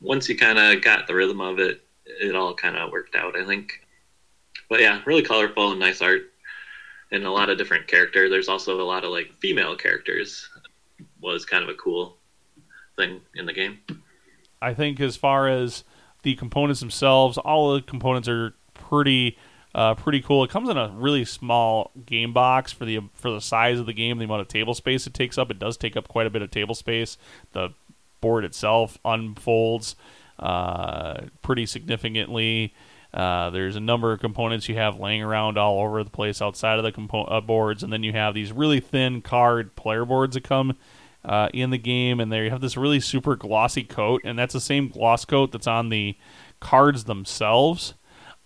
once 0.00 0.28
you 0.28 0.36
kind 0.36 0.58
of 0.58 0.82
got 0.82 1.06
the 1.06 1.14
rhythm 1.14 1.40
of 1.40 1.58
it, 1.58 1.82
it 2.06 2.34
all 2.34 2.54
kind 2.54 2.76
of 2.76 2.90
worked 2.90 3.14
out, 3.14 3.36
I 3.36 3.44
think. 3.44 3.80
But 4.68 4.80
yeah, 4.80 5.00
really 5.06 5.22
colorful 5.22 5.70
and 5.70 5.80
nice 5.80 6.00
art, 6.02 6.32
and 7.14 7.24
a 7.24 7.30
lot 7.30 7.48
of 7.48 7.56
different 7.56 7.86
character. 7.86 8.28
There's 8.28 8.48
also 8.48 8.80
a 8.80 8.82
lot 8.82 9.04
of 9.04 9.10
like 9.10 9.32
female 9.34 9.76
characters. 9.76 10.48
Was 11.20 11.44
kind 11.46 11.62
of 11.62 11.70
a 11.70 11.74
cool 11.74 12.18
thing 12.96 13.20
in 13.34 13.46
the 13.46 13.52
game. 13.52 13.78
I 14.60 14.74
think 14.74 15.00
as 15.00 15.16
far 15.16 15.48
as 15.48 15.84
the 16.22 16.34
components 16.34 16.80
themselves, 16.80 17.38
all 17.38 17.74
the 17.74 17.82
components 17.82 18.28
are 18.28 18.54
pretty 18.74 19.38
uh, 19.74 19.94
pretty 19.94 20.20
cool. 20.20 20.44
It 20.44 20.50
comes 20.50 20.68
in 20.68 20.76
a 20.76 20.88
really 20.94 21.24
small 21.24 21.92
game 22.04 22.32
box 22.32 22.72
for 22.72 22.84
the 22.84 23.00
for 23.14 23.30
the 23.30 23.40
size 23.40 23.78
of 23.78 23.86
the 23.86 23.92
game, 23.92 24.18
the 24.18 24.24
amount 24.24 24.42
of 24.42 24.48
table 24.48 24.74
space 24.74 25.06
it 25.06 25.14
takes 25.14 25.38
up. 25.38 25.50
It 25.50 25.58
does 25.58 25.76
take 25.76 25.96
up 25.96 26.08
quite 26.08 26.26
a 26.26 26.30
bit 26.30 26.42
of 26.42 26.50
table 26.50 26.74
space. 26.74 27.16
The 27.52 27.70
board 28.20 28.44
itself 28.44 28.98
unfolds 29.04 29.96
uh, 30.38 31.22
pretty 31.42 31.66
significantly. 31.66 32.74
Uh, 33.14 33.48
there's 33.50 33.76
a 33.76 33.80
number 33.80 34.12
of 34.12 34.18
components 34.18 34.68
you 34.68 34.74
have 34.74 34.98
laying 34.98 35.22
around 35.22 35.56
all 35.56 35.80
over 35.80 36.02
the 36.02 36.10
place 36.10 36.42
outside 36.42 36.78
of 36.78 36.84
the 36.84 36.90
compo- 36.90 37.24
uh, 37.24 37.40
boards, 37.40 37.84
and 37.84 37.92
then 37.92 38.02
you 38.02 38.12
have 38.12 38.34
these 38.34 38.50
really 38.50 38.80
thin 38.80 39.22
card 39.22 39.76
player 39.76 40.04
boards 40.04 40.34
that 40.34 40.42
come 40.42 40.76
uh, 41.24 41.48
in 41.54 41.70
the 41.70 41.78
game, 41.78 42.18
and 42.18 42.32
there 42.32 42.44
you 42.44 42.50
have 42.50 42.60
this 42.60 42.76
really 42.76 42.98
super 42.98 43.36
glossy 43.36 43.84
coat, 43.84 44.20
and 44.24 44.36
that's 44.36 44.52
the 44.52 44.60
same 44.60 44.88
gloss 44.88 45.24
coat 45.24 45.52
that's 45.52 45.68
on 45.68 45.90
the 45.90 46.16
cards 46.58 47.04
themselves. 47.04 47.94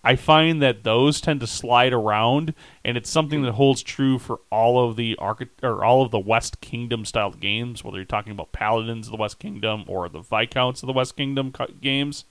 I 0.05 0.17
find 0.17 0.63
that 0.63 0.85
those 0.85 1.21
tend 1.21 1.41
to 1.41 1.47
slide 1.47 1.93
around, 1.93 2.55
and 2.85 2.97
it's 2.97 3.11
something 3.11 3.43
that 3.43 3.53
holds 3.53 3.83
true 3.83 4.19
for 4.19 4.41
all 4.51 4.89
of 4.89 4.97
the 4.97 5.17
or 5.19 5.85
all 5.85 6.03
of 6.03 6.11
the 6.11 6.21
West 6.21 6.61
Kingdom 6.61 7.05
style 7.05 7.33
games, 7.33 7.83
whether 7.83 7.97
you're 7.97 8.05
talking 8.05 8.33
about 8.33 8.53
Paladins 8.53 9.09
of 9.09 9.13
the 9.13 9.17
West 9.17 9.39
Kingdom 9.39 9.85
or 9.89 10.09
the 10.09 10.21
Viscounts 10.21 10.83
of 10.83 10.87
the 10.87 10.93
West 10.93 11.17
Kingdom 11.17 11.53
games. 11.81 12.27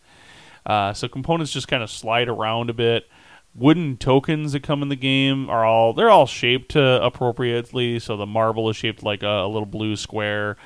Uh, 0.67 0.93
so 0.93 1.07
components 1.07 1.51
just 1.53 1.69
kind 1.69 1.81
of 1.81 1.89
slide 1.89 2.27
around 2.27 2.69
a 2.69 2.73
bit. 2.73 3.07
Wooden 3.55 3.97
tokens 3.97 4.51
that 4.51 4.61
come 4.61 4.83
in 4.83 4.89
the 4.89 4.95
game 4.95 5.49
are 5.49 5.65
all 5.65 5.93
they're 5.93 6.11
all 6.11 6.27
shaped 6.27 6.75
uh, 6.75 6.99
appropriately. 7.01 7.97
So 7.97 8.17
the 8.17 8.27
marble 8.27 8.69
is 8.69 8.75
shaped 8.75 9.01
like 9.01 9.23
a, 9.23 9.45
a 9.45 9.47
little 9.47 9.65
blue 9.65 9.95
square, 9.95 10.57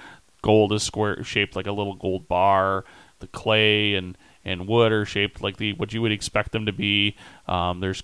gold 0.41 0.73
is 0.73 0.83
square 0.83 1.23
shaped 1.23 1.55
like 1.55 1.67
a 1.67 1.71
little 1.71 1.95
gold 1.95 2.27
bar. 2.27 2.83
The 3.19 3.27
clay 3.27 3.93
and 3.93 4.17
and 4.43 4.67
wood 4.67 4.91
are 4.91 5.05
shaped 5.05 5.41
like 5.41 5.57
the 5.57 5.73
what 5.73 5.93
you 5.93 6.01
would 6.01 6.11
expect 6.11 6.51
them 6.51 6.65
to 6.65 6.73
be. 6.73 7.15
Um, 7.47 7.79
there's 7.79 8.03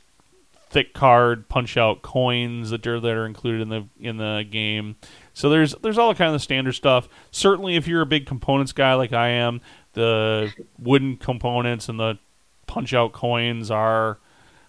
thick 0.69 0.93
card 0.93 1.47
punch 1.47 1.77
out 1.77 2.01
coins 2.01 2.69
that 2.69 2.85
are 2.85 2.99
that 2.99 3.11
are 3.11 3.25
included 3.25 3.61
in 3.61 3.69
the 3.69 3.87
in 3.99 4.17
the 4.17 4.45
game. 4.49 4.95
So 5.33 5.49
there's 5.49 5.73
there's 5.81 5.97
all 5.97 6.13
kind 6.13 6.29
of 6.29 6.33
the 6.33 6.39
standard 6.39 6.73
stuff. 6.73 7.09
Certainly, 7.31 7.75
if 7.75 7.87
you're 7.87 8.01
a 8.01 8.05
big 8.05 8.25
components 8.25 8.71
guy 8.71 8.93
like 8.93 9.13
I 9.13 9.29
am, 9.29 9.61
the 9.97 10.53
wooden 10.77 11.17
components 11.17 11.89
and 11.89 11.99
the 11.99 12.19
punch 12.67 12.93
out 12.93 13.13
coins 13.13 13.71
are 13.71 14.19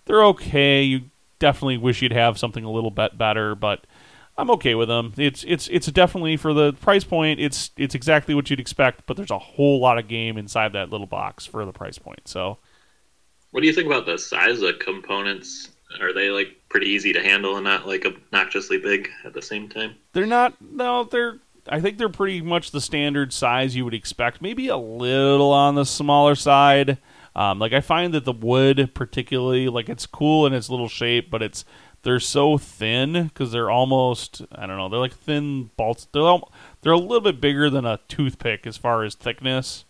they're 0.06 0.24
okay. 0.24 0.82
You 0.82 1.02
definitely 1.38 1.76
wish 1.76 2.02
you'd 2.02 2.12
have 2.12 2.38
something 2.38 2.64
a 2.64 2.70
little 2.70 2.90
bit 2.90 3.18
better, 3.18 3.54
but 3.54 3.86
I'm 4.38 4.50
okay 4.52 4.74
with 4.74 4.88
them. 4.88 5.12
It's 5.18 5.44
it's 5.46 5.68
it's 5.68 5.86
definitely 5.88 6.36
for 6.36 6.54
the 6.54 6.72
price 6.72 7.04
point. 7.04 7.40
It's 7.40 7.70
it's 7.76 7.94
exactly 7.94 8.34
what 8.34 8.48
you'd 8.48 8.60
expect, 8.60 9.06
but 9.06 9.16
there's 9.16 9.30
a 9.30 9.38
whole 9.38 9.80
lot 9.80 9.98
of 9.98 10.08
game 10.08 10.38
inside 10.38 10.72
that 10.72 10.90
little 10.90 11.06
box 11.06 11.44
for 11.44 11.64
the 11.64 11.72
price 11.72 11.98
point. 11.98 12.26
So, 12.26 12.58
what 13.50 13.60
do 13.60 13.66
you 13.66 13.72
think 13.72 13.86
about 13.86 14.06
the 14.06 14.18
size 14.18 14.62
of 14.62 14.78
components? 14.78 15.70
Are 16.00 16.12
they 16.12 16.30
like 16.30 16.48
pretty 16.68 16.86
easy 16.86 17.12
to 17.12 17.22
handle 17.22 17.56
and 17.56 17.64
not 17.64 17.86
like 17.86 18.04
obnoxiously 18.04 18.78
big 18.78 19.10
at 19.24 19.34
the 19.34 19.42
same 19.42 19.68
time? 19.68 19.94
They're 20.12 20.26
not. 20.26 20.54
No, 20.60 21.04
they're. 21.04 21.38
I 21.70 21.80
think 21.80 21.98
they're 21.98 22.08
pretty 22.08 22.40
much 22.40 22.70
the 22.70 22.80
standard 22.80 23.32
size 23.32 23.76
you 23.76 23.84
would 23.84 23.94
expect. 23.94 24.42
Maybe 24.42 24.68
a 24.68 24.76
little 24.76 25.52
on 25.52 25.74
the 25.74 25.84
smaller 25.84 26.34
side. 26.34 26.98
Um, 27.36 27.58
like 27.58 27.72
I 27.72 27.80
find 27.80 28.14
that 28.14 28.24
the 28.24 28.32
wood, 28.32 28.90
particularly, 28.94 29.68
like 29.68 29.88
it's 29.88 30.06
cool 30.06 30.46
in 30.46 30.52
its 30.52 30.70
little 30.70 30.88
shape, 30.88 31.30
but 31.30 31.42
it's 31.42 31.64
they're 32.02 32.20
so 32.20 32.58
thin 32.58 33.24
because 33.24 33.52
they're 33.52 33.70
almost 33.70 34.42
I 34.52 34.66
don't 34.66 34.76
know 34.76 34.88
they're 34.88 34.98
like 34.98 35.14
thin 35.14 35.70
bolts. 35.76 36.08
They're 36.12 36.22
all, 36.22 36.52
they're 36.80 36.92
a 36.92 36.98
little 36.98 37.20
bit 37.20 37.40
bigger 37.40 37.70
than 37.70 37.84
a 37.84 38.00
toothpick 38.08 38.66
as 38.66 38.76
far 38.76 39.04
as 39.04 39.14
thickness, 39.14 39.84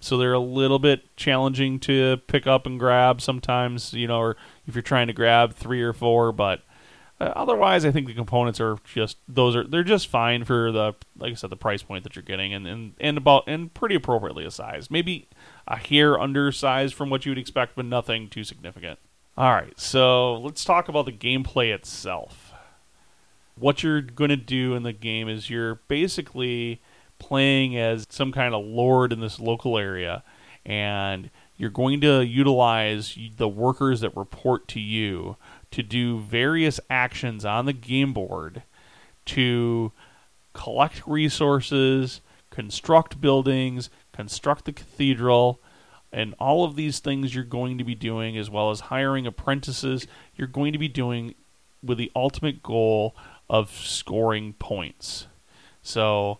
so 0.00 0.16
they're 0.16 0.32
a 0.32 0.38
little 0.38 0.78
bit 0.78 1.16
challenging 1.16 1.80
to 1.80 2.18
pick 2.28 2.46
up 2.46 2.66
and 2.66 2.78
grab 2.78 3.20
sometimes. 3.20 3.92
You 3.92 4.06
know, 4.06 4.20
or 4.20 4.36
if 4.66 4.74
you're 4.74 4.82
trying 4.82 5.08
to 5.08 5.12
grab 5.12 5.54
three 5.54 5.82
or 5.82 5.92
four, 5.92 6.32
but 6.32 6.62
uh, 7.18 7.32
otherwise, 7.34 7.84
I 7.86 7.90
think 7.90 8.06
the 8.06 8.14
components 8.14 8.60
are 8.60 8.76
just 8.84 9.16
those 9.26 9.56
are 9.56 9.64
they're 9.64 9.82
just 9.82 10.08
fine 10.08 10.44
for 10.44 10.70
the 10.70 10.94
like 11.16 11.32
I 11.32 11.34
said 11.34 11.50
the 11.50 11.56
price 11.56 11.82
point 11.82 12.04
that 12.04 12.14
you're 12.14 12.22
getting 12.22 12.52
and 12.52 12.66
and, 12.66 12.92
and 13.00 13.16
about 13.16 13.44
and 13.46 13.72
pretty 13.72 13.94
appropriately 13.94 14.44
a 14.44 14.50
size. 14.50 14.90
Maybe 14.90 15.28
a 15.66 15.76
hair 15.76 16.20
undersized 16.20 16.94
from 16.94 17.08
what 17.08 17.24
you 17.24 17.30
would 17.30 17.38
expect, 17.38 17.74
but 17.74 17.86
nothing 17.86 18.28
too 18.28 18.44
significant. 18.44 18.98
All 19.38 19.52
right, 19.52 19.78
so 19.78 20.34
let's 20.34 20.64
talk 20.64 20.88
about 20.88 21.06
the 21.06 21.12
gameplay 21.12 21.74
itself. 21.74 22.52
What 23.58 23.82
you're 23.82 24.02
going 24.02 24.30
to 24.30 24.36
do 24.36 24.74
in 24.74 24.82
the 24.82 24.92
game 24.92 25.28
is 25.28 25.48
you're 25.48 25.76
basically 25.88 26.82
playing 27.18 27.76
as 27.78 28.06
some 28.10 28.32
kind 28.32 28.54
of 28.54 28.64
lord 28.64 29.12
in 29.12 29.20
this 29.20 29.40
local 29.40 29.78
area, 29.78 30.22
and 30.66 31.30
you're 31.56 31.70
going 31.70 32.00
to 32.02 32.24
utilize 32.24 33.16
the 33.36 33.48
workers 33.48 34.00
that 34.00 34.16
report 34.16 34.68
to 34.68 34.80
you 34.80 35.36
to 35.70 35.82
do 35.82 36.18
various 36.18 36.78
actions 36.90 37.44
on 37.44 37.66
the 37.66 37.72
game 37.72 38.12
board 38.12 38.62
to 39.24 39.92
collect 40.52 41.06
resources, 41.06 42.20
construct 42.50 43.20
buildings, 43.20 43.90
construct 44.12 44.64
the 44.64 44.72
cathedral, 44.72 45.60
and 46.12 46.34
all 46.38 46.64
of 46.64 46.76
these 46.76 46.98
things 46.98 47.34
you're 47.34 47.44
going 47.44 47.78
to 47.78 47.84
be 47.84 47.94
doing, 47.94 48.36
as 48.38 48.48
well 48.48 48.70
as 48.70 48.80
hiring 48.80 49.26
apprentices, 49.26 50.06
you're 50.36 50.48
going 50.48 50.72
to 50.72 50.78
be 50.78 50.88
doing 50.88 51.34
with 51.82 51.98
the 51.98 52.10
ultimate 52.16 52.62
goal 52.62 53.14
of 53.50 53.70
scoring 53.70 54.54
points. 54.54 55.26
So 55.82 56.38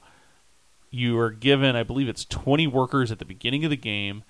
you 0.91 1.19
are 1.19 1.31
given, 1.31 1.77
I 1.77 1.83
believe 1.83 2.09
it's 2.09 2.25
20 2.25 2.67
workers 2.67 3.13
at 3.13 3.19
the 3.19 3.25
beginning 3.25 3.65
of 3.65 3.71
the 3.71 3.77
game, 3.77 4.25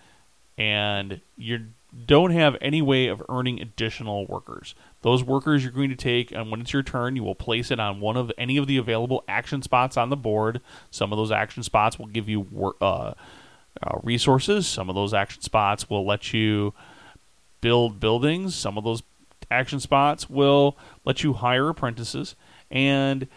and 0.59 1.21
you 1.37 1.67
don't 2.07 2.31
have 2.31 2.57
any 2.61 2.83
way 2.83 3.07
of 3.07 3.23
earning 3.29 3.61
additional 3.61 4.27
workers. 4.27 4.75
Those 5.03 5.25
workers 5.25 5.63
you're 5.63 5.73
going 5.73 5.91
to 5.91 5.97
take, 5.97 6.33
and 6.33 6.51
when 6.51 6.61
it's 6.61 6.73
your 6.73 6.83
turn, 6.83 7.17
you 7.17 7.23
will 7.23 7.35
place 7.35 7.71
it 7.71 7.81
on 7.81 8.01
one 8.01 8.17
of 8.17 8.31
any 8.37 8.57
of 8.57 8.67
the 8.67 8.77
available 8.77 9.25
action 9.29 9.63
spots 9.63 9.97
on 9.97 10.11
the 10.11 10.17
board. 10.17 10.61
Some 10.91 11.13
of 11.13 11.17
those 11.17 11.31
action 11.31 11.63
spots 11.63 11.99
will 11.99 12.07
give 12.07 12.29
you 12.29 12.75
uh, 12.81 12.85
uh, 12.85 13.15
resources. 14.03 14.67
Some 14.67 14.89
of 14.89 14.95
those 14.95 15.15
action 15.15 15.43
spots 15.43 15.89
will 15.89 16.05
let 16.05 16.33
you 16.33 16.75
build 17.61 18.01
buildings. 18.01 18.55
Some 18.55 18.77
of 18.77 18.85
those 18.85 19.03
action 19.51 19.81
spots 19.81 20.29
will 20.29 20.77
let 21.05 21.23
you 21.23 21.35
hire 21.35 21.69
apprentices. 21.69 22.35
And 22.71 23.29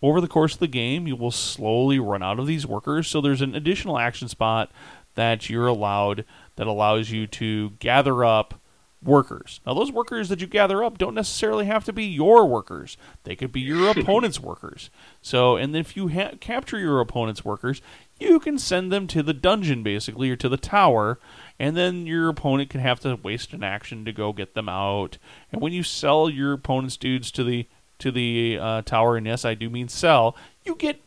over 0.00 0.20
the 0.20 0.28
course 0.28 0.54
of 0.54 0.60
the 0.60 0.66
game, 0.66 1.06
you 1.06 1.14
will 1.14 1.30
slowly 1.30 1.98
run 1.98 2.22
out 2.22 2.38
of 2.38 2.46
these 2.46 2.66
workers. 2.66 3.06
So 3.06 3.20
there's 3.20 3.42
an 3.42 3.54
additional 3.54 3.98
action 3.98 4.28
spot 4.28 4.70
that 5.14 5.50
you're 5.50 5.66
allowed 5.66 6.24
that 6.56 6.66
allows 6.66 7.10
you 7.10 7.26
to 7.26 7.70
gather 7.78 8.24
up 8.24 8.54
workers. 9.02 9.60
Now, 9.66 9.74
those 9.74 9.90
workers 9.90 10.28
that 10.28 10.40
you 10.40 10.46
gather 10.46 10.84
up 10.84 10.96
don't 10.96 11.14
necessarily 11.14 11.66
have 11.66 11.84
to 11.86 11.92
be 11.92 12.04
your 12.04 12.46
workers. 12.46 12.96
They 13.24 13.34
could 13.34 13.50
be 13.50 13.60
your 13.60 13.90
opponent's 13.98 14.38
workers. 14.38 14.90
So, 15.20 15.56
and 15.56 15.74
if 15.74 15.96
you 15.96 16.08
ha- 16.08 16.36
capture 16.40 16.78
your 16.78 17.00
opponent's 17.00 17.44
workers, 17.44 17.82
you 18.22 18.38
can 18.38 18.58
send 18.58 18.92
them 18.92 19.06
to 19.08 19.22
the 19.22 19.34
dungeon 19.34 19.82
basically 19.82 20.30
or 20.30 20.36
to 20.36 20.48
the 20.48 20.56
tower 20.56 21.18
and 21.58 21.76
then 21.76 22.06
your 22.06 22.28
opponent 22.28 22.70
can 22.70 22.80
have 22.80 23.00
to 23.00 23.16
waste 23.16 23.52
an 23.52 23.62
action 23.62 24.04
to 24.04 24.12
go 24.12 24.32
get 24.32 24.54
them 24.54 24.68
out 24.68 25.18
and 25.50 25.60
when 25.60 25.72
you 25.72 25.82
sell 25.82 26.30
your 26.30 26.52
opponent's 26.52 26.96
dudes 26.96 27.30
to 27.30 27.44
the 27.44 27.66
to 27.98 28.10
the 28.10 28.58
uh, 28.60 28.82
tower 28.82 29.16
and 29.16 29.26
yes 29.26 29.44
i 29.44 29.54
do 29.54 29.68
mean 29.68 29.88
sell 29.88 30.36
you 30.64 30.74
get 30.76 31.00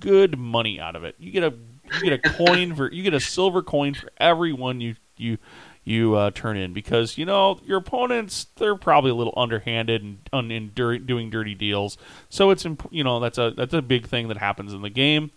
good 0.00 0.38
money 0.38 0.80
out 0.80 0.96
of 0.96 1.04
it 1.04 1.14
you 1.18 1.30
get 1.30 1.44
a 1.44 1.54
you 1.94 2.10
get 2.10 2.12
a 2.12 2.18
coin 2.18 2.74
for 2.74 2.92
you 2.92 3.02
get 3.02 3.14
a 3.14 3.20
silver 3.20 3.62
coin 3.62 3.94
for 3.94 4.10
every 4.18 4.52
one 4.52 4.80
you 4.80 4.96
you 5.16 5.38
you 5.86 6.16
uh, 6.16 6.30
turn 6.32 6.56
in 6.56 6.72
because 6.72 7.16
you 7.16 7.24
know 7.24 7.60
your 7.64 7.78
opponents 7.78 8.48
they're 8.56 8.74
probably 8.74 9.10
a 9.10 9.14
little 9.14 9.32
underhanded 9.36 10.02
and, 10.02 10.52
and 10.52 10.74
doing 10.74 11.30
dirty 11.30 11.54
deals. 11.54 11.96
So 12.28 12.50
it's 12.50 12.66
you 12.90 13.04
know 13.04 13.20
that's 13.20 13.38
a 13.38 13.52
that's 13.56 13.72
a 13.72 13.80
big 13.80 14.06
thing 14.06 14.28
that 14.28 14.36
happens 14.36 14.74
in 14.74 14.82
the 14.82 14.90
game. 14.90 15.30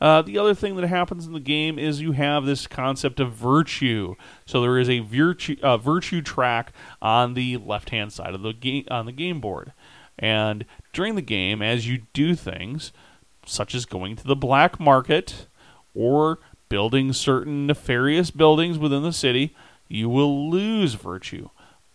Uh, 0.00 0.20
the 0.20 0.36
other 0.36 0.54
thing 0.54 0.76
that 0.76 0.86
happens 0.86 1.26
in 1.26 1.32
the 1.32 1.40
game 1.40 1.78
is 1.78 2.02
you 2.02 2.12
have 2.12 2.44
this 2.44 2.66
concept 2.66 3.20
of 3.20 3.32
virtue. 3.32 4.14
So 4.44 4.60
there 4.60 4.78
is 4.78 4.90
a 4.90 4.98
virtue 4.98 5.56
uh, 5.62 5.78
virtue 5.78 6.20
track 6.20 6.72
on 7.00 7.32
the 7.32 7.56
left 7.56 7.88
hand 7.88 8.12
side 8.12 8.34
of 8.34 8.42
the 8.42 8.52
game 8.52 8.84
on 8.90 9.06
the 9.06 9.12
game 9.12 9.40
board, 9.40 9.72
and 10.18 10.66
during 10.92 11.14
the 11.14 11.22
game, 11.22 11.62
as 11.62 11.88
you 11.88 12.02
do 12.12 12.34
things 12.34 12.92
such 13.46 13.74
as 13.74 13.86
going 13.86 14.16
to 14.16 14.26
the 14.26 14.36
black 14.36 14.78
market 14.78 15.46
or 15.94 16.38
building 16.68 17.12
certain 17.12 17.66
nefarious 17.66 18.30
buildings 18.30 18.78
within 18.78 19.02
the 19.02 19.12
city, 19.12 19.54
you 19.88 20.08
will 20.08 20.50
lose 20.50 20.94
virtue. 20.94 21.50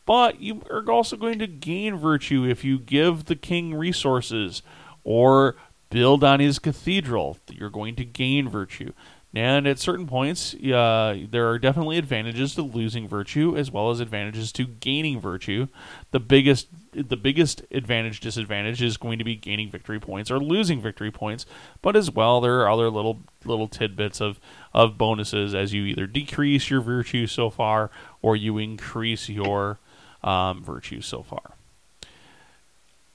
But 0.06 0.42
you 0.42 0.64
are 0.72 0.90
also 0.90 1.16
going 1.16 1.40
to 1.40 1.48
gain 1.48 1.96
virtue 1.96 2.44
if 2.44 2.64
you 2.64 2.80
give 2.80 3.26
the 3.26 3.36
king 3.36 3.76
resources 3.76 4.64
or 5.04 5.56
build 5.90 6.24
on 6.24 6.40
his 6.40 6.60
cathedral. 6.60 7.38
You're 7.50 7.70
going 7.70 7.96
to 7.98 8.06
gain 8.06 8.50
virtue. 8.50 8.94
And 9.36 9.68
at 9.68 9.78
certain 9.78 10.08
points, 10.08 10.56
uh, 10.56 11.18
there 11.30 11.48
are 11.50 11.60
definitely 11.60 12.00
advantages 12.00 12.56
to 12.56 12.64
losing 12.64 13.08
virtue 13.08 13.56
as 13.56 13.70
well 13.70 13.92
as 13.92 14.00
advantages 14.00 14.52
to 14.54 14.66
gaining 14.66 15.20
virtue. 15.22 15.68
The 16.10 16.20
biggest, 16.20 16.68
the 16.92 17.18
biggest 17.18 17.64
advantage 17.72 18.20
disadvantage 18.20 18.82
is 18.82 18.98
going 18.98 19.20
to 19.20 19.24
be 19.24 19.36
gaining 19.36 19.70
victory 19.70 20.00
points 20.00 20.32
or 20.32 20.40
losing 20.40 20.82
victory 20.82 21.12
points. 21.12 21.46
But 21.82 21.96
as 21.96 22.12
well, 22.12 22.42
there 22.42 22.62
are 22.62 22.70
other 22.70 22.90
little 22.90 23.20
little 23.46 23.68
tidbits 23.68 24.22
of 24.22 24.40
of 24.74 24.98
bonuses 24.98 25.54
as 25.56 25.74
you 25.74 25.84
either 25.86 26.08
decrease 26.08 26.70
your 26.70 26.82
virtue 26.82 27.28
so 27.28 27.50
far 27.50 27.90
or 28.22 28.36
you 28.36 28.58
increase 28.58 29.30
your 29.30 29.80
um, 30.24 30.64
virtue 30.64 31.02
so 31.02 31.24
far 31.24 31.54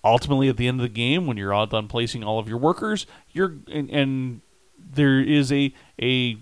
ultimately 0.05 0.49
at 0.49 0.57
the 0.57 0.69
end 0.69 0.79
of 0.81 0.83
the 0.83 0.89
game 0.89 1.27
when 1.27 1.37
you're 1.37 1.53
all 1.53 1.67
done 1.67 1.89
placing 1.89 2.23
all 2.23 2.39
of 2.39 2.49
your 2.49 2.59
workers 2.59 3.07
you're 3.33 3.55
and, 3.73 3.91
and 3.91 4.41
there 4.79 5.21
is 5.21 5.51
a 5.51 5.73
a 6.01 6.37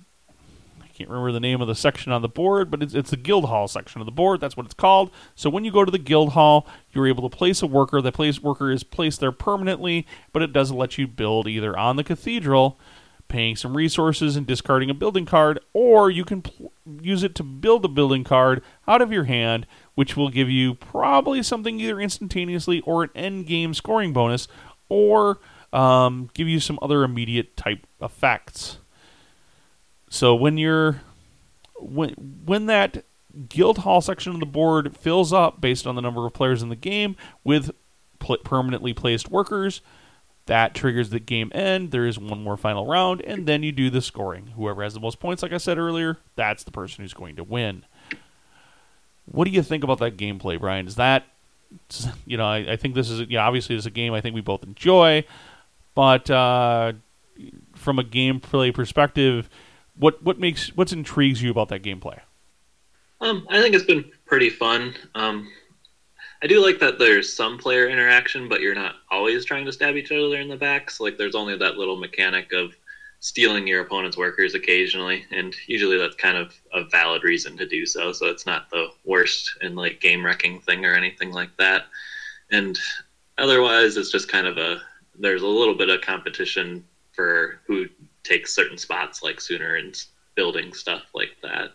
can't 0.93 1.11
remember 1.11 1.33
the 1.33 1.41
name 1.41 1.61
of 1.61 1.69
the 1.69 1.75
section 1.75 2.13
on 2.13 2.23
the 2.23 2.29
board, 2.29 2.71
but 2.71 2.83
it's, 2.83 2.95
it's 2.95 3.11
the 3.11 3.17
guild 3.17 3.47
hall 3.47 3.69
section 3.69 4.01
of 4.01 4.07
the 4.07 4.13
board. 4.13 4.41
That's 4.41 4.57
what 4.57 4.67
it's 4.67 4.75
called. 4.75 5.11
So 5.35 5.51
when 5.51 5.65
you 5.65 5.73
go 5.73 5.85
to 5.85 5.91
the 5.91 5.99
guild 5.99 6.33
hall, 6.33 6.67
you're 6.93 7.07
able 7.09 7.29
to 7.29 7.37
place 7.37 7.63
a 7.63 7.67
worker. 7.67 8.01
That 8.01 8.15
place 8.15 8.43
worker 8.43 8.71
is 8.71 8.85
placed 8.85 9.21
there 9.21 9.33
permanently, 9.33 10.07
but 10.33 10.43
it 10.43 10.53
doesn't 10.53 10.77
let 10.77 10.99
you 10.99 11.07
build 11.07 11.49
either 11.49 11.77
on 11.77 11.97
the 11.97 12.05
cathedral, 12.05 12.79
paying 13.29 13.57
some 13.57 13.77
resources 13.77 14.37
and 14.37 14.47
discarding 14.47 14.91
a 14.91 14.95
building 14.95 15.27
card, 15.27 15.59
or 15.73 16.11
you 16.11 16.25
can 16.25 16.43
pl- 16.43 16.73
use 17.01 17.23
it 17.23 17.35
to 17.35 17.43
build 17.43 17.85
a 17.85 17.89
building 17.89 18.25
card 18.25 18.63
out 18.87 19.01
of 19.01 19.11
your 19.11 19.25
hand 19.25 19.67
which 19.95 20.17
will 20.17 20.31
give 20.31 20.49
you 20.49 20.75
probably 20.75 21.43
something 21.43 21.81
either 21.81 22.01
instantaneously 22.01 22.81
or 22.81 23.05
an 23.05 23.11
end 23.15 23.47
game 23.47 23.75
scoring 23.75 24.13
bonus, 24.13 24.49
or 24.89 25.39
um, 25.73 26.31
give 26.35 26.49
you 26.49 26.61
some 26.61 26.79
other 26.83 27.03
immediate 27.05 27.57
type 27.57 27.87
effects. 28.01 28.79
So 30.13 30.35
when 30.35 30.59
you're 30.59 31.01
when 31.81 32.11
when 32.45 32.67
that 32.67 33.07
guild 33.49 33.79
hall 33.79 34.03
section 34.03 34.35
of 34.35 34.41
the 34.41 34.47
board 34.47 34.95
fills 34.95 35.33
up 35.33 35.59
based 35.59 35.87
on 35.87 35.95
the 35.95 36.03
number 36.03 36.27
of 36.27 36.35
players 36.35 36.63
in 36.63 36.69
the 36.69 36.77
game 36.77 37.17
with 37.45 37.71
pl- 38.19 38.37
permanently 38.45 38.93
placed 38.93 39.31
workers, 39.31 39.81
that 40.45 40.75
triggers 40.75 41.09
the 41.09 41.19
game 41.19 41.51
end. 41.55 41.93
There 41.93 42.05
is 42.05 42.19
one 42.19 42.45
more 42.45 42.59
final 42.59 42.87
round, 42.87 43.23
and 43.23 43.47
then 43.47 43.63
you 43.63 43.73
do 43.73 43.89
the 43.89 44.03
scoring. 44.03 44.49
Whoever 44.49 44.83
has 44.83 44.93
the 44.93 45.01
most 45.01 45.19
points, 45.19 45.43
like 45.43 45.55
I 45.55 45.57
said 45.57 45.79
earlier, 45.79 46.19
that's 46.37 46.63
the 46.63 46.73
person 46.73 47.03
who's 47.03 47.15
going 47.15 47.37
to 47.37 47.45
win. 47.45 47.87
What 49.25 49.47
do 49.47 49.51
you 49.51 49.63
think 49.63 49.83
about 49.83 49.99
that 50.01 50.19
gameplay, 50.19 50.61
Brian? 50.61 50.87
Is 50.87 50.97
that 50.97 51.25
you 52.27 52.37
know, 52.37 52.45
I, 52.45 52.73
I 52.73 52.77
think 52.77 52.95
this 52.95 53.09
is 53.09 53.31
yeah, 53.31 53.47
obviously 53.47 53.77
this 53.77 53.85
is 53.85 53.87
a 53.87 53.91
game 53.91 54.13
I 54.13 54.21
think 54.21 54.35
we 54.35 54.43
both 54.43 54.63
enjoy, 54.63 55.25
but 55.95 56.31
uh, 56.31 56.93
from 57.75 57.99
a 57.99 58.05
gameplay 58.05 58.75
perspective, 58.75 59.49
what 59.97 60.23
what 60.23 60.39
makes 60.39 60.69
what 60.77 60.93
intrigues 60.93 61.43
you 61.43 61.51
about 61.51 61.69
that 61.69 61.83
gameplay? 61.83 62.21
Um, 63.21 63.47
I 63.51 63.61
think 63.61 63.75
it's 63.75 63.85
been 63.85 64.11
pretty 64.27 64.51
fun. 64.51 64.95
Um, 65.15 65.49
I 66.43 66.49
do 66.49 66.61
like 66.65 66.81
that 66.81 66.99
there's 66.99 67.33
some 67.33 67.57
player 67.57 67.89
interaction, 67.89 68.49
but 68.49 68.61
you're 68.61 68.75
not 68.75 68.97
always 69.11 69.45
trying 69.45 69.65
to 69.65 69.73
stab 69.73 69.97
each 69.97 70.11
other 70.11 70.41
in 70.41 70.49
the 70.49 70.57
back. 70.57 70.91
So 70.91 71.05
like, 71.05 71.17
there's 71.17 71.37
only 71.37 71.57
that 71.57 71.77
little 71.77 71.97
mechanic 71.97 72.53
of 72.53 72.75
stealing 73.21 73.69
your 73.69 73.81
opponent's 73.81 74.17
workers 74.17 74.57
occasionally, 74.57 75.25
and 75.31 75.55
usually 75.69 75.97
that's 75.97 76.17
kind 76.17 76.37
of 76.37 76.53
a 76.73 76.83
valid 76.83 77.23
reason 77.23 77.57
to 77.59 77.69
do 77.69 77.87
so. 77.87 78.11
So 78.11 78.27
it's 78.27 78.45
not 78.45 78.69
the 78.71 78.89
worst 79.05 79.57
and 79.61 79.77
like 79.77 80.01
game 80.01 80.27
wrecking 80.27 80.61
thing 80.61 80.85
or 80.85 80.95
anything 80.95 81.31
like 81.31 81.57
that. 81.59 81.85
And 82.51 82.77
otherwise, 83.39 83.97
it's 83.97 84.11
just 84.11 84.29
kind 84.29 84.49
of 84.49 84.59
a 84.59 84.83
there's 85.17 85.43
a 85.43 85.47
little 85.47 85.75
bit 85.75 85.91
of 85.91 86.01
competition 86.01 86.85
for 87.13 87.61
who 87.67 87.87
takes 88.25 88.55
certain 88.55 88.79
spots, 88.79 89.23
like 89.23 89.41
sooner 89.41 89.77
and 89.77 90.05
building 90.35 90.73
stuff 90.73 91.03
like 91.15 91.33
that. 91.43 91.71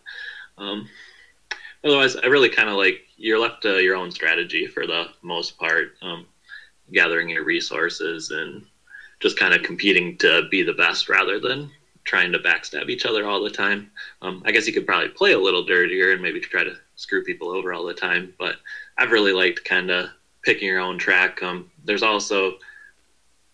Um, 0.58 0.88
otherwise, 1.84 2.16
I 2.16 2.28
really 2.28 2.50
kind 2.50 2.70
of 2.70 2.76
like 2.76 3.00
you're 3.18 3.40
left 3.40 3.62
to 3.64 3.82
your 3.82 3.96
own 3.96 4.12
strategy 4.12 4.68
for 4.68 4.88
the 4.88 5.06
most 5.22 5.58
part, 5.58 5.94
um, 6.02 6.28
gathering 6.92 7.30
your 7.30 7.44
resources 7.44 8.32
and 8.32 8.64
just 9.20 9.38
kind 9.38 9.54
of 9.54 9.64
competing 9.64 10.16
to 10.18 10.44
be 10.50 10.64
the 10.64 10.74
best 10.74 11.10
rather 11.10 11.40
than 11.40 11.72
trying 12.04 12.32
to 12.32 12.40
backstab 12.40 12.90
each 12.90 13.06
other 13.06 13.28
all 13.28 13.44
the 13.44 13.50
time. 13.50 13.90
Um, 14.22 14.42
I 14.46 14.52
guess 14.52 14.66
you 14.66 14.74
could 14.74 14.86
probably 14.86 15.10
play 15.10 15.34
a 15.34 15.40
little 15.40 15.64
dirtier 15.64 16.14
and 16.14 16.22
maybe 16.22 16.40
try 16.40 16.64
to 16.64 16.76
screw 16.96 17.24
people 17.24 17.50
over 17.50 17.74
all 17.74 17.84
the 17.84 17.94
time, 17.94 18.34
but 18.40 18.56
I've 18.98 19.12
really 19.12 19.34
liked 19.34 19.66
kind 19.66 19.92
of 19.92 20.10
picking 20.44 20.68
your 20.68 20.80
own 20.80 20.98
track. 20.98 21.44
Um, 21.44 21.70
there's 21.84 22.04
also 22.04 22.54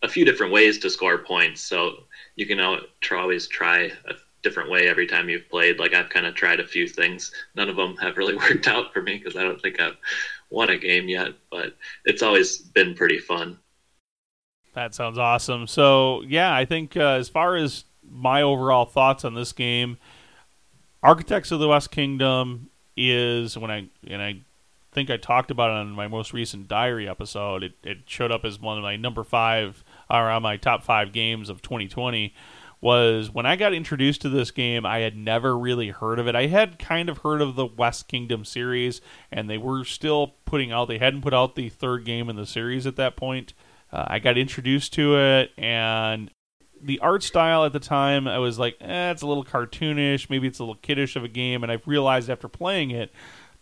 a 0.03 0.07
few 0.07 0.23
different 0.23 0.53
ways 0.53 0.77
to 0.79 0.89
score 0.89 1.17
points, 1.17 1.61
so 1.61 2.03
you 2.35 2.45
can 2.45 2.59
always 2.59 3.47
try 3.47 3.91
a 4.07 4.13
different 4.41 4.69
way 4.69 4.87
every 4.87 5.07
time 5.07 5.29
you've 5.29 5.49
played. 5.49 5.79
Like 5.79 5.93
I've 5.93 6.09
kind 6.09 6.25
of 6.25 6.35
tried 6.35 6.59
a 6.59 6.67
few 6.67 6.87
things. 6.87 7.31
None 7.55 7.69
of 7.69 7.75
them 7.75 7.95
have 7.97 8.17
really 8.17 8.35
worked 8.37 8.67
out 8.67 8.93
for 8.93 9.01
me 9.01 9.17
because 9.17 9.35
I 9.35 9.43
don't 9.43 9.61
think 9.61 9.79
I've 9.79 9.97
won 10.49 10.69
a 10.69 10.77
game 10.77 11.07
yet, 11.07 11.29
but 11.49 11.75
it's 12.05 12.21
always 12.21 12.57
been 12.57 12.93
pretty 12.93 13.19
fun. 13.19 13.57
That 14.73 14.95
sounds 14.95 15.17
awesome. 15.17 15.67
So, 15.67 16.23
yeah, 16.23 16.53
I 16.53 16.65
think 16.65 16.97
uh, 16.97 17.13
as 17.13 17.29
far 17.29 17.55
as 17.55 17.85
my 18.09 18.41
overall 18.41 18.85
thoughts 18.85 19.23
on 19.23 19.35
this 19.35 19.51
game, 19.51 19.97
Architects 21.03 21.51
of 21.51 21.59
the 21.59 21.67
West 21.67 21.91
Kingdom 21.91 22.69
is 22.95 23.57
when 23.57 23.69
I 23.69 23.85
and 24.07 24.21
I 24.21 24.37
think 24.93 25.09
I 25.09 25.17
talked 25.17 25.51
about 25.51 25.71
it 25.71 25.73
on 25.73 25.91
my 25.91 26.07
most 26.07 26.33
recent 26.33 26.67
diary 26.67 27.09
episode. 27.09 27.63
It, 27.63 27.73
it 27.83 27.97
showed 28.05 28.31
up 28.31 28.45
as 28.45 28.59
one 28.59 28.77
of 28.77 28.83
my 28.83 28.95
number 28.95 29.23
five 29.23 29.83
or 30.13 30.29
on 30.29 30.43
my 30.43 30.57
top 30.57 30.83
five 30.83 31.11
games 31.11 31.49
of 31.49 31.61
2020 31.61 32.33
was 32.79 33.31
when 33.31 33.45
I 33.45 33.55
got 33.55 33.73
introduced 33.73 34.21
to 34.21 34.29
this 34.29 34.51
game, 34.51 34.85
I 34.85 34.99
had 34.99 35.15
never 35.15 35.57
really 35.57 35.89
heard 35.89 36.19
of 36.19 36.27
it. 36.27 36.35
I 36.35 36.47
had 36.47 36.77
kind 36.77 37.07
of 37.09 37.19
heard 37.19 37.41
of 37.41 37.55
the 37.55 37.65
West 37.65 38.09
Kingdom 38.09 38.43
series, 38.43 38.99
and 39.31 39.49
they 39.49 39.57
were 39.57 39.85
still 39.85 40.35
putting 40.45 40.71
out, 40.71 40.89
they 40.89 40.97
hadn't 40.97 41.21
put 41.21 41.33
out 41.33 41.55
the 41.55 41.69
third 41.69 42.03
game 42.03 42.29
in 42.29 42.35
the 42.35 42.45
series 42.45 42.85
at 42.85 42.97
that 42.97 43.15
point. 43.15 43.53
Uh, 43.91 44.03
I 44.07 44.19
got 44.19 44.37
introduced 44.37 44.93
to 44.93 45.17
it, 45.17 45.51
and 45.57 46.29
the 46.81 46.99
art 46.99 47.23
style 47.23 47.63
at 47.63 47.71
the 47.71 47.79
time, 47.79 48.27
I 48.27 48.39
was 48.39 48.59
like, 48.59 48.75
eh, 48.81 49.11
it's 49.11 49.21
a 49.21 49.27
little 49.27 49.45
cartoonish, 49.45 50.29
maybe 50.29 50.47
it's 50.47 50.59
a 50.59 50.63
little 50.63 50.75
kiddish 50.75 51.15
of 51.15 51.23
a 51.23 51.29
game, 51.29 51.63
and 51.63 51.71
I've 51.71 51.87
realized 51.87 52.29
after 52.29 52.49
playing 52.49 52.91
it 52.91 53.13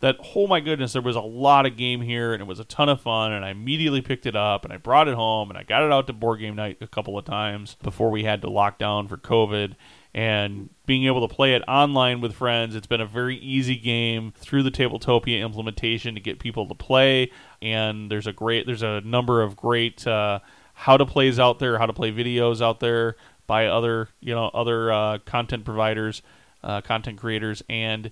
that 0.01 0.17
oh 0.35 0.47
my 0.47 0.59
goodness 0.59 0.93
there 0.93 1.01
was 1.01 1.15
a 1.15 1.21
lot 1.21 1.65
of 1.65 1.77
game 1.77 2.01
here 2.01 2.33
and 2.33 2.41
it 2.41 2.45
was 2.45 2.59
a 2.59 2.65
ton 2.65 2.89
of 2.89 2.99
fun 2.99 3.31
and 3.31 3.45
i 3.45 3.49
immediately 3.49 4.01
picked 4.01 4.25
it 4.25 4.35
up 4.35 4.63
and 4.65 4.73
i 4.73 4.77
brought 4.77 5.07
it 5.07 5.15
home 5.15 5.49
and 5.49 5.57
i 5.57 5.63
got 5.63 5.83
it 5.83 5.91
out 5.91 6.07
to 6.07 6.13
board 6.13 6.39
game 6.39 6.55
night 6.55 6.77
a 6.81 6.87
couple 6.87 7.17
of 7.17 7.23
times 7.23 7.77
before 7.81 8.09
we 8.11 8.23
had 8.23 8.41
to 8.41 8.49
lock 8.49 8.77
down 8.77 9.07
for 9.07 9.17
covid. 9.17 9.75
And 10.13 10.69
being 10.85 11.05
able 11.05 11.25
to 11.25 11.33
play 11.33 11.53
it 11.53 11.63
online 11.69 12.19
with 12.19 12.33
friends 12.33 12.75
it's 12.75 12.87
been 12.87 12.99
a 12.99 13.05
very 13.05 13.37
easy 13.37 13.77
game 13.77 14.33
through 14.35 14.63
the 14.63 14.71
tabletopia 14.71 15.39
implementation 15.39 16.15
to 16.15 16.21
get 16.21 16.37
people 16.37 16.67
to 16.67 16.75
play. 16.75 17.31
And 17.61 18.11
there's 18.11 18.27
a 18.27 18.33
great 18.33 18.65
there's 18.65 18.83
a 18.83 18.99
number 19.01 19.41
of 19.41 19.55
great 19.55 20.05
uh, 20.05 20.39
how 20.73 20.97
to 20.97 21.05
plays 21.05 21.39
out 21.39 21.59
there 21.59 21.77
how 21.77 21.85
to 21.85 21.93
play 21.93 22.11
videos 22.11 22.61
out 22.61 22.81
there 22.81 23.15
by 23.47 23.67
other 23.67 24.09
you 24.19 24.35
know 24.35 24.49
other 24.53 24.91
uh, 24.91 25.19
content 25.19 25.63
providers 25.63 26.21
uh, 26.63 26.81
content 26.81 27.17
creators. 27.17 27.63
And 27.69 28.11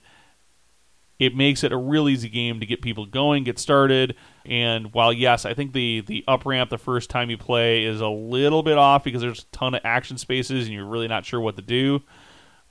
it 1.20 1.36
makes 1.36 1.66
it 1.66 1.74
a 1.74 1.78
real 1.78 2.08
easy 2.08 2.30
game 2.30 2.62
to 2.62 2.66
get 2.66 2.82
people 2.82 3.06
going, 3.06 3.44
get 3.44 3.60
started. 3.60 4.16
And 4.46 4.94
while 4.94 5.12
yes, 5.12 5.46
I 5.46 5.54
think 5.54 5.74
the 5.74 6.02
the 6.02 6.24
up 6.28 6.46
ramp 6.46 6.70
the 6.70 6.78
first 6.78 7.10
time 7.10 7.30
you 7.30 7.38
play 7.38 7.84
is 7.84 8.00
a 8.00 8.08
little 8.08 8.64
bit 8.64 8.78
off 8.78 9.04
because 9.04 9.22
there's 9.22 9.44
a 9.44 9.56
ton 9.56 9.76
of 9.76 9.82
action 9.84 10.18
spaces 10.18 10.66
and 10.66 10.74
you're 10.74 10.86
really 10.86 11.10
not 11.10 11.26
sure 11.26 11.42
what 11.42 11.58
to 11.58 11.62
do. 11.62 12.02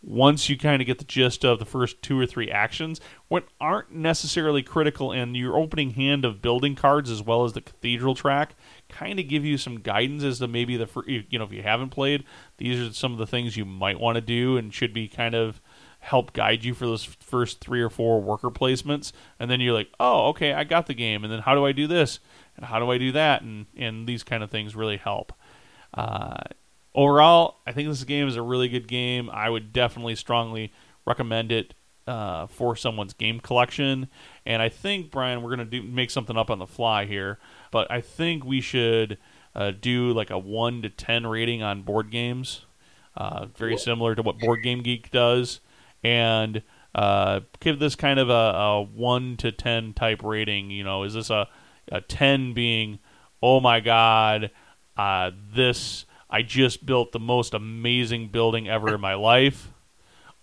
Once 0.00 0.48
you 0.48 0.56
kind 0.56 0.80
of 0.80 0.86
get 0.86 0.98
the 0.98 1.04
gist 1.04 1.44
of 1.44 1.58
the 1.58 1.64
first 1.64 2.00
two 2.02 2.18
or 2.18 2.24
three 2.24 2.48
actions, 2.48 3.00
what 3.26 3.44
aren't 3.60 3.92
necessarily 3.92 4.62
critical 4.62 5.10
in 5.10 5.34
your 5.34 5.56
opening 5.56 5.90
hand 5.90 6.24
of 6.24 6.40
building 6.40 6.76
cards 6.76 7.10
as 7.10 7.20
well 7.20 7.44
as 7.44 7.52
the 7.52 7.60
cathedral 7.60 8.14
track, 8.14 8.54
kind 8.88 9.18
of 9.18 9.26
give 9.26 9.44
you 9.44 9.58
some 9.58 9.80
guidance 9.80 10.22
as 10.22 10.38
to 10.38 10.46
maybe 10.46 10.76
the 10.76 10.88
you 11.28 11.38
know 11.38 11.44
if 11.44 11.52
you 11.52 11.62
haven't 11.62 11.90
played, 11.90 12.24
these 12.58 12.80
are 12.80 12.94
some 12.94 13.12
of 13.12 13.18
the 13.18 13.26
things 13.26 13.56
you 13.56 13.64
might 13.64 14.00
want 14.00 14.14
to 14.14 14.20
do 14.22 14.56
and 14.56 14.72
should 14.72 14.94
be 14.94 15.08
kind 15.08 15.34
of 15.34 15.60
help 16.08 16.32
guide 16.32 16.64
you 16.64 16.74
for 16.74 16.86
those 16.86 17.04
first 17.04 17.60
three 17.60 17.82
or 17.82 17.90
four 17.90 18.20
worker 18.20 18.50
placements, 18.50 19.12
and 19.38 19.50
then 19.50 19.60
you're 19.60 19.74
like, 19.74 19.90
oh, 20.00 20.28
okay, 20.28 20.52
I 20.52 20.64
got 20.64 20.86
the 20.86 20.94
game, 20.94 21.22
and 21.22 21.32
then 21.32 21.40
how 21.40 21.54
do 21.54 21.66
I 21.66 21.72
do 21.72 21.86
this, 21.86 22.18
and 22.56 22.64
how 22.64 22.78
do 22.78 22.90
I 22.90 22.98
do 22.98 23.12
that, 23.12 23.42
and 23.42 23.66
and 23.76 24.06
these 24.06 24.22
kind 24.22 24.42
of 24.42 24.50
things 24.50 24.74
really 24.74 24.96
help. 24.96 25.32
Uh, 25.94 26.44
overall, 26.94 27.58
I 27.66 27.72
think 27.72 27.88
this 27.88 28.04
game 28.04 28.26
is 28.26 28.36
a 28.36 28.42
really 28.42 28.68
good 28.68 28.88
game. 28.88 29.30
I 29.30 29.50
would 29.50 29.72
definitely 29.72 30.16
strongly 30.16 30.72
recommend 31.06 31.52
it 31.52 31.74
uh, 32.06 32.46
for 32.46 32.74
someone's 32.74 33.12
game 33.12 33.38
collection. 33.38 34.08
And 34.46 34.62
I 34.62 34.70
think 34.70 35.10
Brian, 35.10 35.42
we're 35.42 35.50
gonna 35.50 35.66
do 35.66 35.82
make 35.82 36.10
something 36.10 36.36
up 36.36 36.50
on 36.50 36.58
the 36.58 36.66
fly 36.66 37.04
here, 37.04 37.38
but 37.70 37.90
I 37.90 38.00
think 38.00 38.44
we 38.44 38.62
should 38.62 39.18
uh, 39.54 39.72
do 39.78 40.12
like 40.12 40.30
a 40.30 40.38
one 40.38 40.80
to 40.82 40.88
ten 40.88 41.26
rating 41.26 41.62
on 41.62 41.82
board 41.82 42.10
games. 42.10 42.64
Uh, 43.14 43.46
very 43.46 43.76
similar 43.76 44.14
to 44.14 44.22
what 44.22 44.38
Board 44.38 44.62
Game 44.62 44.80
Geek 44.80 45.10
does 45.10 45.58
and 46.02 46.62
uh, 46.94 47.40
give 47.60 47.78
this 47.78 47.94
kind 47.94 48.18
of 48.18 48.30
a, 48.30 48.32
a, 48.32 48.82
1 48.82 49.36
to 49.38 49.52
10 49.52 49.92
type 49.94 50.22
rating. 50.22 50.70
You 50.70 50.84
know, 50.84 51.04
is 51.04 51.14
this 51.14 51.30
a, 51.30 51.48
a 51.90 52.00
10 52.00 52.54
being, 52.54 52.98
oh 53.42 53.60
my 53.60 53.80
God, 53.80 54.50
uh, 54.96 55.30
this, 55.54 56.06
I 56.30 56.42
just 56.42 56.84
built 56.84 57.12
the 57.12 57.20
most 57.20 57.54
amazing 57.54 58.28
building 58.28 58.68
ever 58.68 58.94
in 58.94 59.00
my 59.00 59.14
life? 59.14 59.72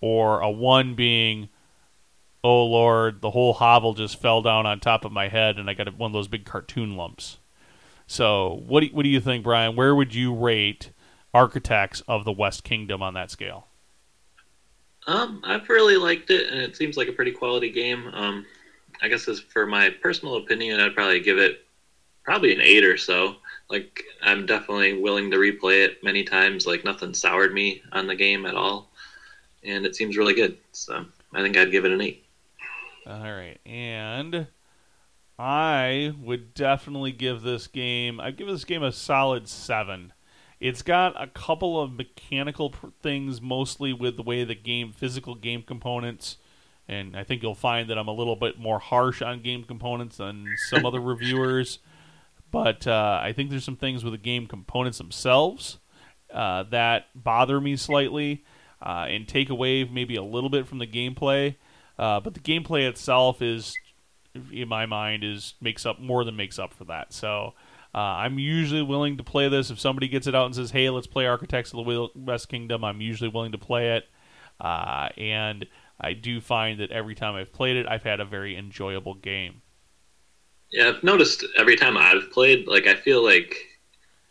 Or 0.02 0.40
a 0.40 0.50
1 0.50 0.96
being, 0.96 1.50
oh 2.44 2.66
Lord, 2.66 3.22
the 3.22 3.32
whole 3.32 3.54
hovel 3.54 3.94
just 3.94 4.22
fell 4.22 4.42
down 4.42 4.66
on 4.66 4.80
top 4.80 5.04
of 5.04 5.12
my 5.12 5.28
head 5.28 5.58
and 5.58 5.70
I 5.70 5.74
got 5.74 5.98
one 5.98 6.10
of 6.10 6.14
those 6.14 6.28
big 6.28 6.46
cartoon 6.46 6.96
lumps. 6.96 7.38
So, 8.08 8.62
what 8.68 8.82
do, 8.82 8.88
what 8.94 9.02
do 9.02 9.10
you 9.10 9.20
think, 9.20 9.44
Brian? 9.44 9.76
Where 9.76 9.96
would 9.96 10.14
you 10.14 10.34
rate 10.34 10.92
Architects 11.34 12.02
of 12.08 12.24
the 12.24 12.32
West 12.32 12.64
Kingdom 12.64 13.02
on 13.02 13.16
that 13.16 13.32
scale? 13.32 13.68
Um, 15.08 15.42
I've 15.44 15.70
really 15.70 15.98
liked 15.98 16.32
it, 16.32 16.50
and 16.52 16.60
it 16.60 16.76
seems 16.76 16.98
like 16.98 17.08
a 17.08 17.14
pretty 17.14 17.32
quality 17.32 17.70
game. 17.70 18.08
Um, 18.14 18.46
I 19.02 19.08
guess 19.08 19.28
as 19.28 19.40
for 19.40 19.66
my 19.66 19.90
personal 19.90 20.38
opinion, 20.38 20.80
I'd 20.80 20.96
probably 20.96 21.20
give 21.20 21.38
it 21.38 21.66
probably 22.24 22.54
an 22.54 22.62
eight 22.62 22.84
or 22.84 22.98
so. 22.98 23.36
Like 23.70 24.04
I'm 24.24 24.46
definitely 24.46 25.00
willing 25.00 25.32
to 25.32 25.38
replay 25.38 25.86
it 25.86 26.04
many 26.04 26.24
times. 26.24 26.66
Like 26.66 26.84
nothing 26.84 27.14
soured 27.14 27.54
me 27.54 27.82
on 27.92 28.08
the 28.08 28.16
game 28.16 28.46
at 28.46 28.56
all, 28.56 28.90
and 29.64 29.86
it 29.86 29.96
seems 29.96 30.18
really 30.18 30.34
good. 30.34 30.58
So 30.72 31.06
I 31.34 31.42
think 31.42 31.58
I'd 31.58 31.72
give 31.72 31.86
it 31.86 31.92
an 31.92 32.02
eight. 32.02 32.26
All 33.08 33.22
right, 33.22 33.60
and 33.66 34.48
I 35.38 36.14
would 36.20 36.54
definitely 36.56 37.12
give 37.12 37.42
this 37.42 37.68
game. 37.68 38.20
I'd 38.20 38.38
give 38.38 38.48
this 38.48 38.66
game 38.66 38.82
a 38.84 38.92
solid 38.92 39.48
seven. 39.48 40.14
It's 40.60 40.82
got 40.82 41.22
a 41.22 41.28
couple 41.28 41.82
of 41.82 41.94
mechanical 41.94 42.70
pr- 42.70 42.88
things, 43.02 43.42
mostly 43.42 43.94
with 43.94 44.16
the 44.16 44.24
way 44.24 44.44
the 44.44 44.56
game, 44.56 44.94
physical 44.94 45.36
game 45.36 45.62
components, 45.62 46.38
and 46.88 47.18
I 47.18 47.24
think 47.24 47.44
you'll 47.44 47.56
find 47.56 47.90
that 47.90 47.98
I'm 47.98 48.08
a 48.08 48.14
little 48.14 48.36
bit 48.36 48.60
more 48.60 48.80
harsh 48.80 49.22
on 49.22 49.42
game 49.42 49.64
components 49.64 50.18
than 50.18 50.46
some 50.70 50.86
other 50.86 51.00
reviewers. 51.02 51.80
But 52.52 52.88
uh, 52.88 53.20
I 53.22 53.34
think 53.34 53.50
there's 53.50 53.64
some 53.64 53.76
things 53.76 54.04
with 54.04 54.14
the 54.14 54.20
game 54.20 54.48
components 54.48 54.98
themselves 54.98 55.80
uh, 56.34 56.64
that 56.64 57.08
bother 57.16 57.60
me 57.60 57.76
slightly 57.76 58.44
uh, 58.82 59.08
and 59.10 59.28
take 59.28 59.50
away 59.50 59.84
maybe 59.84 60.16
a 60.16 60.24
little 60.24 60.50
bit 60.50 60.68
from 60.68 60.78
the 60.78 60.88
gameplay. 60.88 61.56
Uh, 61.98 62.20
but 62.20 62.34
the 62.34 62.40
gameplay 62.40 62.88
itself 62.88 63.42
is, 63.42 63.74
in 64.52 64.68
my 64.68 64.86
mind, 64.86 65.24
is 65.24 65.56
makes 65.62 65.86
up 65.86 66.00
more 66.00 66.24
than 66.24 66.36
makes 66.36 66.60
up 66.60 66.74
for 66.74 66.86
that. 66.86 67.14
So 67.14 67.54
uh, 67.96 67.98
I'm 67.98 68.38
usually 68.38 68.82
willing 68.82 69.16
to 69.18 69.24
play 69.24 69.48
this 69.48 69.72
if 69.72 69.80
somebody 69.80 70.10
gets 70.10 70.28
it 70.28 70.36
out 70.36 70.48
and 70.48 70.54
says, 70.54 70.72
"Hey, 70.72 70.90
let's 70.90 71.08
play 71.08 71.28
Architects 71.28 71.74
of 71.74 71.86
the 71.86 72.10
West 72.14 72.50
Kingdom." 72.50 72.84
I'm 72.84 73.00
usually 73.00 73.30
willing 73.30 73.54
to 73.54 73.58
play 73.58 73.96
it, 73.96 74.04
uh, 74.60 75.08
and 75.16 75.66
I 76.02 76.12
do 76.12 76.42
find 76.42 76.82
that 76.82 76.92
every 76.92 77.16
time 77.16 77.36
I've 77.36 77.54
played 77.54 77.78
it, 77.78 77.88
I've 77.88 78.04
had 78.04 78.20
a 78.20 78.26
very 78.26 78.58
enjoyable 78.58 79.14
game. 79.14 79.62
Yeah, 80.72 80.90
I've 80.90 81.04
noticed 81.06 81.46
every 81.58 81.78
time 81.78 81.96
I've 81.96 82.32
played, 82.32 82.68
like 82.68 82.86
I 82.86 82.96
feel 82.96 83.24
like 83.24 83.56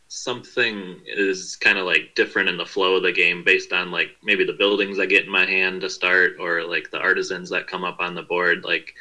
something 0.08 1.00
is 1.06 1.56
kind 1.56 1.78
of 1.78 1.86
like 1.86 2.14
different 2.14 2.50
in 2.50 2.58
the 2.58 2.66
flow 2.66 2.96
of 2.96 3.02
the 3.02 3.12
game 3.12 3.44
based 3.44 3.72
on 3.72 3.90
like 3.90 4.10
maybe 4.22 4.44
the 4.44 4.52
buildings 4.52 4.98
I 4.98 5.06
get 5.06 5.24
in 5.24 5.30
my 5.30 5.46
hand 5.46 5.80
to 5.80 5.88
start 5.88 6.34
or 6.38 6.64
like 6.64 6.90
the 6.90 7.00
artisans 7.00 7.48
that 7.48 7.66
come 7.66 7.82
up 7.82 7.96
on 8.00 8.14
the 8.14 8.22
board. 8.22 8.62
Like 8.62 8.94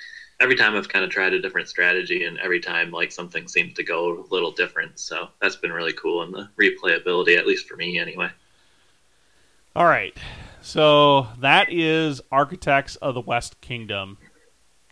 every 0.44 0.56
time 0.58 0.76
I've 0.76 0.90
kind 0.90 1.06
of 1.06 1.10
tried 1.10 1.32
a 1.34 1.42
different 1.42 1.70
strategy 1.70 2.26
and 2.26 2.38
every 2.40 2.60
time 2.60 2.92
like 2.92 3.14
something 3.14 3.48
seems 3.48 3.74
to 3.76 3.84
go 3.84 4.20
a 4.20 4.28
little 4.30 4.52
different. 4.52 5.00
So 5.00 5.30
that's 5.42 5.56
been 5.56 5.72
really 5.72 5.94
cool 5.94 6.22
in 6.24 6.32
the 6.32 6.50
replayability, 6.60 7.38
at 7.38 7.48
least 7.48 7.68
for 7.68 7.78
me 7.78 7.98
anyway. 7.98 8.30
All 9.74 9.86
right. 9.86 10.16
So 10.62 11.28
that 11.40 11.72
is 11.72 12.20
Architects 12.30 12.98
of 12.98 13.16
the 13.16 13.22
West 13.22 13.62
Kingdom. 13.62 14.18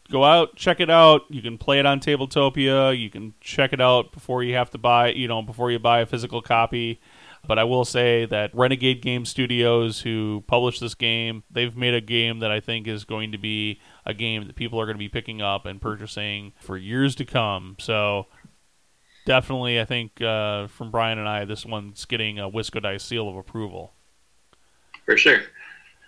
Go 0.10 0.24
out, 0.24 0.56
check 0.56 0.80
it 0.80 0.90
out. 0.90 1.24
You 1.30 1.42
can 1.42 1.58
play 1.58 1.80
it 1.80 1.86
on 1.86 2.00
Tabletopia. 2.00 2.98
You 2.98 3.10
can 3.10 3.34
check 3.42 3.74
it 3.74 3.82
out 3.82 4.14
before 4.14 4.44
you 4.44 4.56
have 4.56 4.70
to 4.72 4.78
buy, 4.78 5.10
you 5.12 5.28
know, 5.28 5.42
before 5.42 5.70
you 5.70 5.80
buy 5.80 6.00
a 6.00 6.06
physical 6.06 6.42
copy. 6.42 7.02
But 7.46 7.60
I 7.60 7.66
will 7.66 7.86
say 7.86 8.26
that 8.26 8.56
Renegade 8.56 9.02
Game 9.02 9.26
Studios, 9.26 10.02
who 10.02 10.44
published 10.48 10.80
this 10.80 10.96
game, 10.96 11.44
they've 11.52 11.76
made 11.76 11.94
a 11.94 12.02
game 12.02 12.40
that 12.40 12.52
I 12.52 12.62
think 12.62 12.88
is 12.88 13.04
going 13.04 13.34
to 13.34 13.38
be 13.38 13.82
a 14.06 14.14
game 14.14 14.48
that 14.48 14.56
people 14.56 14.80
are 14.80 14.86
going 14.86 14.96
to 14.96 15.00
be 15.00 15.10
picking 15.10 15.42
up 15.42 15.66
and 15.66 15.82
purchasing 15.82 16.54
for 16.60 16.78
years 16.78 17.16
to 17.16 17.26
come. 17.26 17.76
So 17.80 18.28
definitely, 19.26 19.80
I 19.80 19.86
think 19.86 20.22
uh, 20.22 20.68
from 20.68 20.92
Brian 20.92 21.20
and 21.20 21.28
I, 21.28 21.46
this 21.46 21.66
one's 21.66 22.06
getting 22.06 22.40
a 22.40 22.50
WiscoDice 22.50 23.02
seal 23.02 23.30
of 23.30 23.36
approval. 23.36 23.94
For 25.06 25.18
sure. 25.18 25.42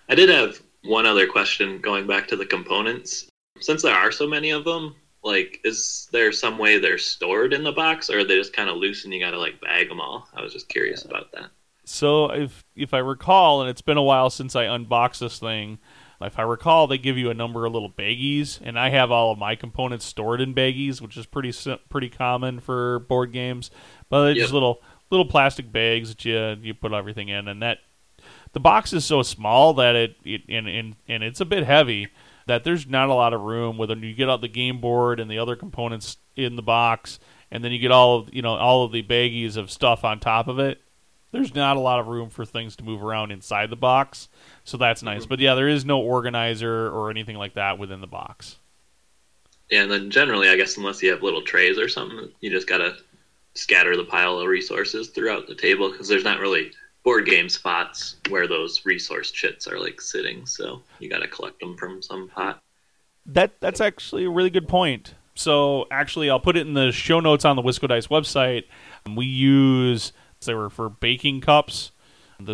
I 0.10 0.16
did 0.16 0.30
have 0.30 0.62
one 0.84 1.06
other 1.06 1.28
question 1.28 1.80
going 1.80 2.08
back 2.08 2.28
to 2.30 2.36
the 2.36 2.46
components. 2.46 3.28
Since 3.60 3.82
there 3.82 3.96
are 3.96 4.12
so 4.12 4.28
many 4.28 4.50
of 4.50 4.66
them, 4.66 4.96
like, 5.24 5.62
is 5.64 6.10
there 6.12 6.32
some 6.32 6.58
way 6.58 6.78
they're 6.78 6.98
stored 6.98 7.54
in 7.54 7.64
the 7.64 7.72
box, 7.72 8.10
or 8.10 8.20
are 8.20 8.24
they 8.24 8.36
just 8.36 8.54
kind 8.54 8.70
of 8.70 8.76
loose 8.76 9.06
and 9.06 9.14
you 9.14 9.20
got 9.20 9.32
to 9.32 9.40
like 9.40 9.62
bag 9.62 9.88
them 9.88 10.02
all? 10.02 10.28
I 10.34 10.42
was 10.42 10.52
just 10.52 10.68
curious 10.68 11.06
about 11.06 11.32
that. 11.32 11.50
So 11.86 12.32
if 12.32 12.64
if 12.76 12.94
I 12.94 13.00
recall, 13.00 13.62
and 13.62 13.70
it's 13.70 13.82
been 13.82 13.98
a 13.98 14.04
while 14.04 14.30
since 14.30 14.56
I 14.56 14.64
unboxed 14.64 15.20
this 15.20 15.40
thing, 15.40 15.80
if 16.26 16.40
I 16.40 16.44
recall, 16.44 16.88
they 16.88 16.98
give 16.98 17.18
you 17.18 17.30
a 17.30 17.34
number 17.34 17.66
of 17.66 17.74
little 17.74 17.90
baggies, 17.90 18.60
and 18.64 18.78
I 18.78 18.90
have 18.90 19.12
all 19.12 19.32
of 19.32 19.38
my 19.38 19.56
components 19.56 20.06
stored 20.06 20.42
in 20.42 20.54
baggies, 20.54 21.02
which 21.02 21.18
is 21.18 21.26
pretty 21.26 21.54
pretty 21.90 22.10
common 22.10 22.60
for 22.60 23.00
board 23.00 23.32
games. 23.32 23.72
But 24.10 24.24
they're 24.24 24.32
yep. 24.32 24.44
just 24.44 24.54
little 24.54 24.82
little 25.10 25.26
plastic 25.26 25.72
bags 25.72 26.10
that 26.10 26.26
you 26.26 26.58
you 26.62 26.74
put 26.74 26.94
everything 26.94 27.30
in, 27.30 27.48
and 27.48 27.62
that 27.62 27.80
the 28.54 28.60
box 28.60 28.94
is 28.94 29.06
so 29.06 29.22
small 29.24 29.74
that 29.76 29.96
it, 29.96 30.16
it 30.24 30.42
and, 30.50 30.68
and 30.68 30.96
and 31.08 31.24
it's 31.24 31.42
a 31.42 31.46
bit 31.46 31.66
heavy 31.66 32.10
that 32.46 32.64
there's 32.64 32.88
not 32.88 33.10
a 33.10 33.14
lot 33.14 33.34
of 33.34 33.42
room 33.42 33.78
Whether 33.78 33.96
you 33.96 34.14
get 34.14 34.30
out 34.30 34.42
the 34.42 34.48
game 34.48 34.82
board 34.82 35.20
and 35.20 35.32
the 35.32 35.40
other 35.40 35.56
components 35.56 36.18
in 36.36 36.56
the 36.56 36.62
box, 36.62 37.20
and 37.52 37.64
then 37.64 37.72
you 37.72 37.80
get 37.80 37.92
all 37.92 38.20
of 38.20 38.34
you 38.34 38.42
know 38.42 38.56
all 38.56 38.84
of 38.84 38.92
the 38.92 39.04
baggies 39.04 39.58
of 39.58 39.72
stuff 39.72 40.04
on 40.04 40.20
top 40.20 40.48
of 40.48 40.60
it. 40.60 40.82
There's 41.34 41.56
not 41.56 41.78
a 41.78 41.80
lot 41.80 42.00
of 42.00 42.08
room 42.08 42.30
for 42.30 42.46
things 42.46 42.76
to 42.76 42.84
move 42.84 43.04
around 43.04 43.32
inside 43.32 43.72
the 43.72 43.76
box, 43.76 44.30
so 44.64 44.78
that's 44.78 45.02
nice. 45.02 45.26
But 45.26 45.40
yeah, 45.40 45.56
there 45.56 45.68
is 45.68 45.84
no 45.84 46.00
organizer 46.00 46.88
or 46.90 47.10
anything 47.10 47.38
like 47.38 47.56
that 47.56 47.80
within 47.80 48.02
the 48.02 48.08
box. 48.08 48.58
Yeah, 49.72 49.82
and 49.82 49.92
then 49.92 50.12
generally, 50.12 50.50
I 50.50 50.56
guess 50.56 50.78
unless 50.78 51.02
you 51.02 51.10
have 51.10 51.24
little 51.24 51.42
trays 51.42 51.80
or 51.80 51.90
something, 51.90 52.30
you 52.40 52.52
just 52.52 52.70
gotta 52.70 52.98
scatter 53.56 53.98
the 53.98 54.04
pile 54.04 54.38
of 54.38 54.48
resources 54.48 55.10
throughout 55.10 55.48
the 55.48 55.56
table 55.56 55.92
because 55.92 56.08
there's 56.08 56.24
not 56.24 56.40
really 56.40 56.72
board 57.04 57.26
game 57.26 57.50
spots 57.50 58.18
where 58.30 58.48
those 58.48 58.86
resource 58.86 59.32
chits 59.32 59.68
are 59.68 59.80
like 59.80 60.00
sitting. 60.00 60.46
So 60.46 60.84
you 61.00 61.10
got 61.10 61.20
to 61.20 61.28
collect 61.28 61.60
them 61.60 61.76
from 61.78 62.04
some 62.04 62.30
pot. 62.30 62.62
That 63.26 63.60
that's 63.60 63.82
actually 63.82 64.26
a 64.26 64.30
really 64.30 64.52
good 64.52 64.68
point. 64.68 65.16
So 65.34 65.88
actually, 65.90 66.30
I'll 66.30 66.40
put 66.40 66.58
it 66.58 66.68
in 66.68 66.76
the 66.76 66.92
show 66.92 67.20
notes 67.20 67.44
on 67.44 67.56
the 67.56 67.64
WiscoDice 67.64 68.08
website. 68.08 68.66
We 69.16 69.26
use 69.26 70.14
they 70.46 70.54
were 70.54 70.70
for 70.70 70.90
baking 70.90 71.42
cups. 71.42 71.92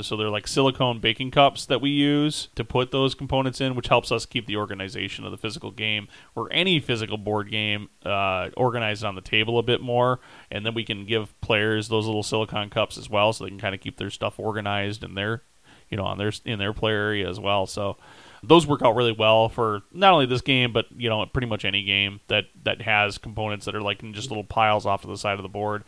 So 0.02 0.16
they're 0.16 0.30
like 0.30 0.48
silicone 0.48 1.00
baking 1.00 1.32
cups 1.32 1.66
that 1.66 1.82
we 1.82 1.90
use 1.90 2.50
to 2.54 2.64
put 2.64 2.92
those 2.92 3.16
components 3.16 3.60
in, 3.60 3.74
which 3.74 3.88
helps 3.88 4.12
us 4.12 4.26
keep 4.26 4.46
the 4.46 4.58
organization 4.58 5.26
of 5.26 5.32
the 5.32 5.38
physical 5.38 5.72
game 5.72 6.08
or 6.36 6.48
any 6.52 6.80
physical 6.80 7.18
board 7.18 7.50
game 7.50 7.90
uh, 8.06 8.50
organized 8.56 9.04
on 9.04 9.16
the 9.16 9.22
table 9.22 9.58
a 9.58 9.64
bit 9.64 9.82
more. 9.82 10.20
And 10.52 10.64
then 10.64 10.76
we 10.76 10.84
can 10.84 11.06
give 11.06 11.40
players 11.42 11.88
those 11.88 12.06
little 12.06 12.22
silicone 12.22 12.70
cups 12.70 13.00
as 13.00 13.10
well, 13.10 13.34
so 13.34 13.44
they 13.44 13.50
can 13.50 13.60
kind 13.60 13.74
of 13.74 13.82
keep 13.82 13.98
their 13.98 14.12
stuff 14.12 14.38
organized 14.38 15.04
in 15.04 15.16
their, 15.16 15.42
you 15.90 15.98
know, 15.98 16.04
on 16.04 16.20
their 16.20 16.34
in 16.46 16.60
their 16.60 16.74
player 16.74 17.00
area 17.00 17.28
as 17.28 17.40
well. 17.40 17.66
So 17.66 17.98
those 18.44 18.68
work 18.68 18.84
out 18.84 18.96
really 18.96 19.14
well 19.14 19.50
for 19.50 19.82
not 19.92 20.14
only 20.14 20.28
this 20.28 20.42
game, 20.42 20.72
but 20.72 20.86
you 20.96 21.10
know, 21.10 21.26
pretty 21.26 21.48
much 21.48 21.66
any 21.66 21.84
game 21.84 22.20
that 22.28 22.46
that 22.64 22.82
has 22.84 23.18
components 23.18 23.66
that 23.66 23.76
are 23.76 23.82
like 23.82 24.04
in 24.04 24.14
just 24.14 24.30
little 24.30 24.44
piles 24.44 24.86
off 24.86 25.02
to 25.02 25.08
the 25.08 25.18
side 25.18 25.40
of 25.40 25.44
the 25.44 25.50
board, 25.50 25.84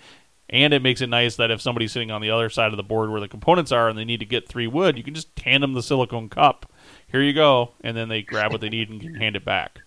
and 0.49 0.73
it 0.73 0.81
makes 0.81 1.01
it 1.01 1.07
nice 1.07 1.37
that 1.37 1.49
if 1.49 1.61
somebody's 1.61 1.91
sitting 1.91 2.11
on 2.11 2.21
the 2.21 2.29
other 2.29 2.49
side 2.49 2.71
of 2.71 2.77
the 2.77 2.83
board 2.83 3.09
where 3.09 3.21
the 3.21 3.27
components 3.27 3.71
are 3.71 3.87
and 3.87 3.97
they 3.97 4.05
need 4.05 4.19
to 4.19 4.25
get 4.25 4.49
three 4.49 4.67
wood, 4.67 4.97
you 4.97 5.03
can 5.03 5.13
just 5.13 5.27
hand 5.39 5.63
them 5.63 5.73
the 5.73 5.81
silicone 5.81 6.27
cup. 6.27 6.71
Here 7.07 7.21
you 7.21 7.33
go. 7.33 7.71
And 7.81 7.95
then 7.95 8.09
they 8.09 8.21
grab 8.21 8.51
what 8.51 8.59
they 8.61 8.69
need 8.69 8.89
and 8.89 8.99
can 8.99 9.15
hand 9.15 9.37
it 9.37 9.45
back. 9.45 9.79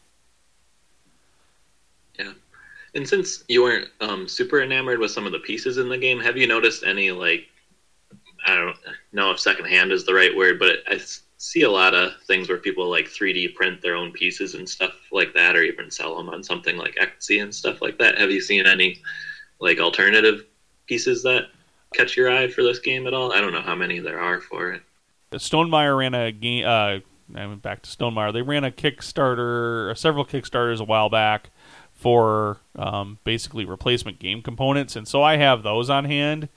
Yeah. 2.19 2.33
And 2.95 3.07
since 3.07 3.45
you 3.49 3.62
weren't 3.62 3.88
um, 4.01 4.27
super 4.27 4.62
enamored 4.62 5.01
with 5.01 5.11
some 5.11 5.27
of 5.27 5.33
the 5.33 5.38
pieces 5.40 5.77
in 5.77 5.88
the 5.88 5.99
game, 5.99 6.21
have 6.21 6.37
you 6.37 6.47
noticed 6.47 6.85
any, 6.85 7.11
like, 7.11 7.47
I 8.47 8.55
don't 8.55 8.77
know 9.12 9.31
if 9.31 9.40
secondhand 9.40 9.93
is 9.93 10.07
the 10.07 10.14
right 10.14 10.35
word, 10.35 10.59
but 10.59 10.79
I 10.87 10.99
see 11.38 11.62
a 11.62 11.71
lot 11.71 11.95
of 11.95 12.12
things 12.23 12.49
where 12.49 12.59
people 12.59 12.88
like 12.88 13.07
3D 13.07 13.55
print 13.55 13.83
their 13.83 13.97
own 13.97 14.12
pieces 14.12 14.55
and 14.55 14.69
stuff 14.69 14.93
like 15.12 15.35
that, 15.35 15.57
or 15.57 15.62
even 15.62 15.90
sell 15.90 16.17
them 16.17 16.29
on 16.29 16.43
something 16.43 16.77
like 16.77 16.97
Etsy 16.97 17.43
and 17.43 17.55
stuff 17.55 17.83
like 17.83 17.99
that. 17.99 18.19
Have 18.19 18.31
you 18.31 18.40
seen 18.40 18.67
any 18.67 19.03
like 19.61 19.79
alternative 19.79 20.45
pieces 20.87 21.23
that 21.23 21.47
catch 21.95 22.17
your 22.17 22.31
eye 22.31 22.49
for 22.49 22.62
this 22.62 22.79
game 22.79 23.07
at 23.07 23.14
all? 23.14 23.33
I 23.33 23.40
don't 23.40 23.53
know 23.53 23.62
how 23.62 23.75
many 23.75 24.01
there 24.01 24.21
are 24.21 24.40
for 24.40 24.73
it. 24.73 24.83
Stonemaier 25.33 25.99
ran 25.99 26.14
a 26.14 26.33
game. 26.33 26.64
Uh, 26.64 27.01
I 27.35 27.47
went 27.47 27.62
back 27.62 27.83
to 27.83 27.90
Stonemaier. 27.90 28.33
They 28.33 28.43
ran 28.43 28.64
a 28.64 28.71
Kickstarter, 28.71 29.97
several 29.97 30.25
Kickstarters 30.25 30.81
a 30.81 30.85
while 30.85 31.09
back 31.09 31.51
for 31.93 32.59
um, 32.77 33.19
basically 33.25 33.64
replacement 33.64 34.19
game 34.19 34.43
components, 34.43 34.97
and 34.97 35.09
so 35.09 35.23
I 35.23 35.37
have 35.37 35.62
those 35.62 35.90
on 35.90 36.05
hand. 36.05 36.49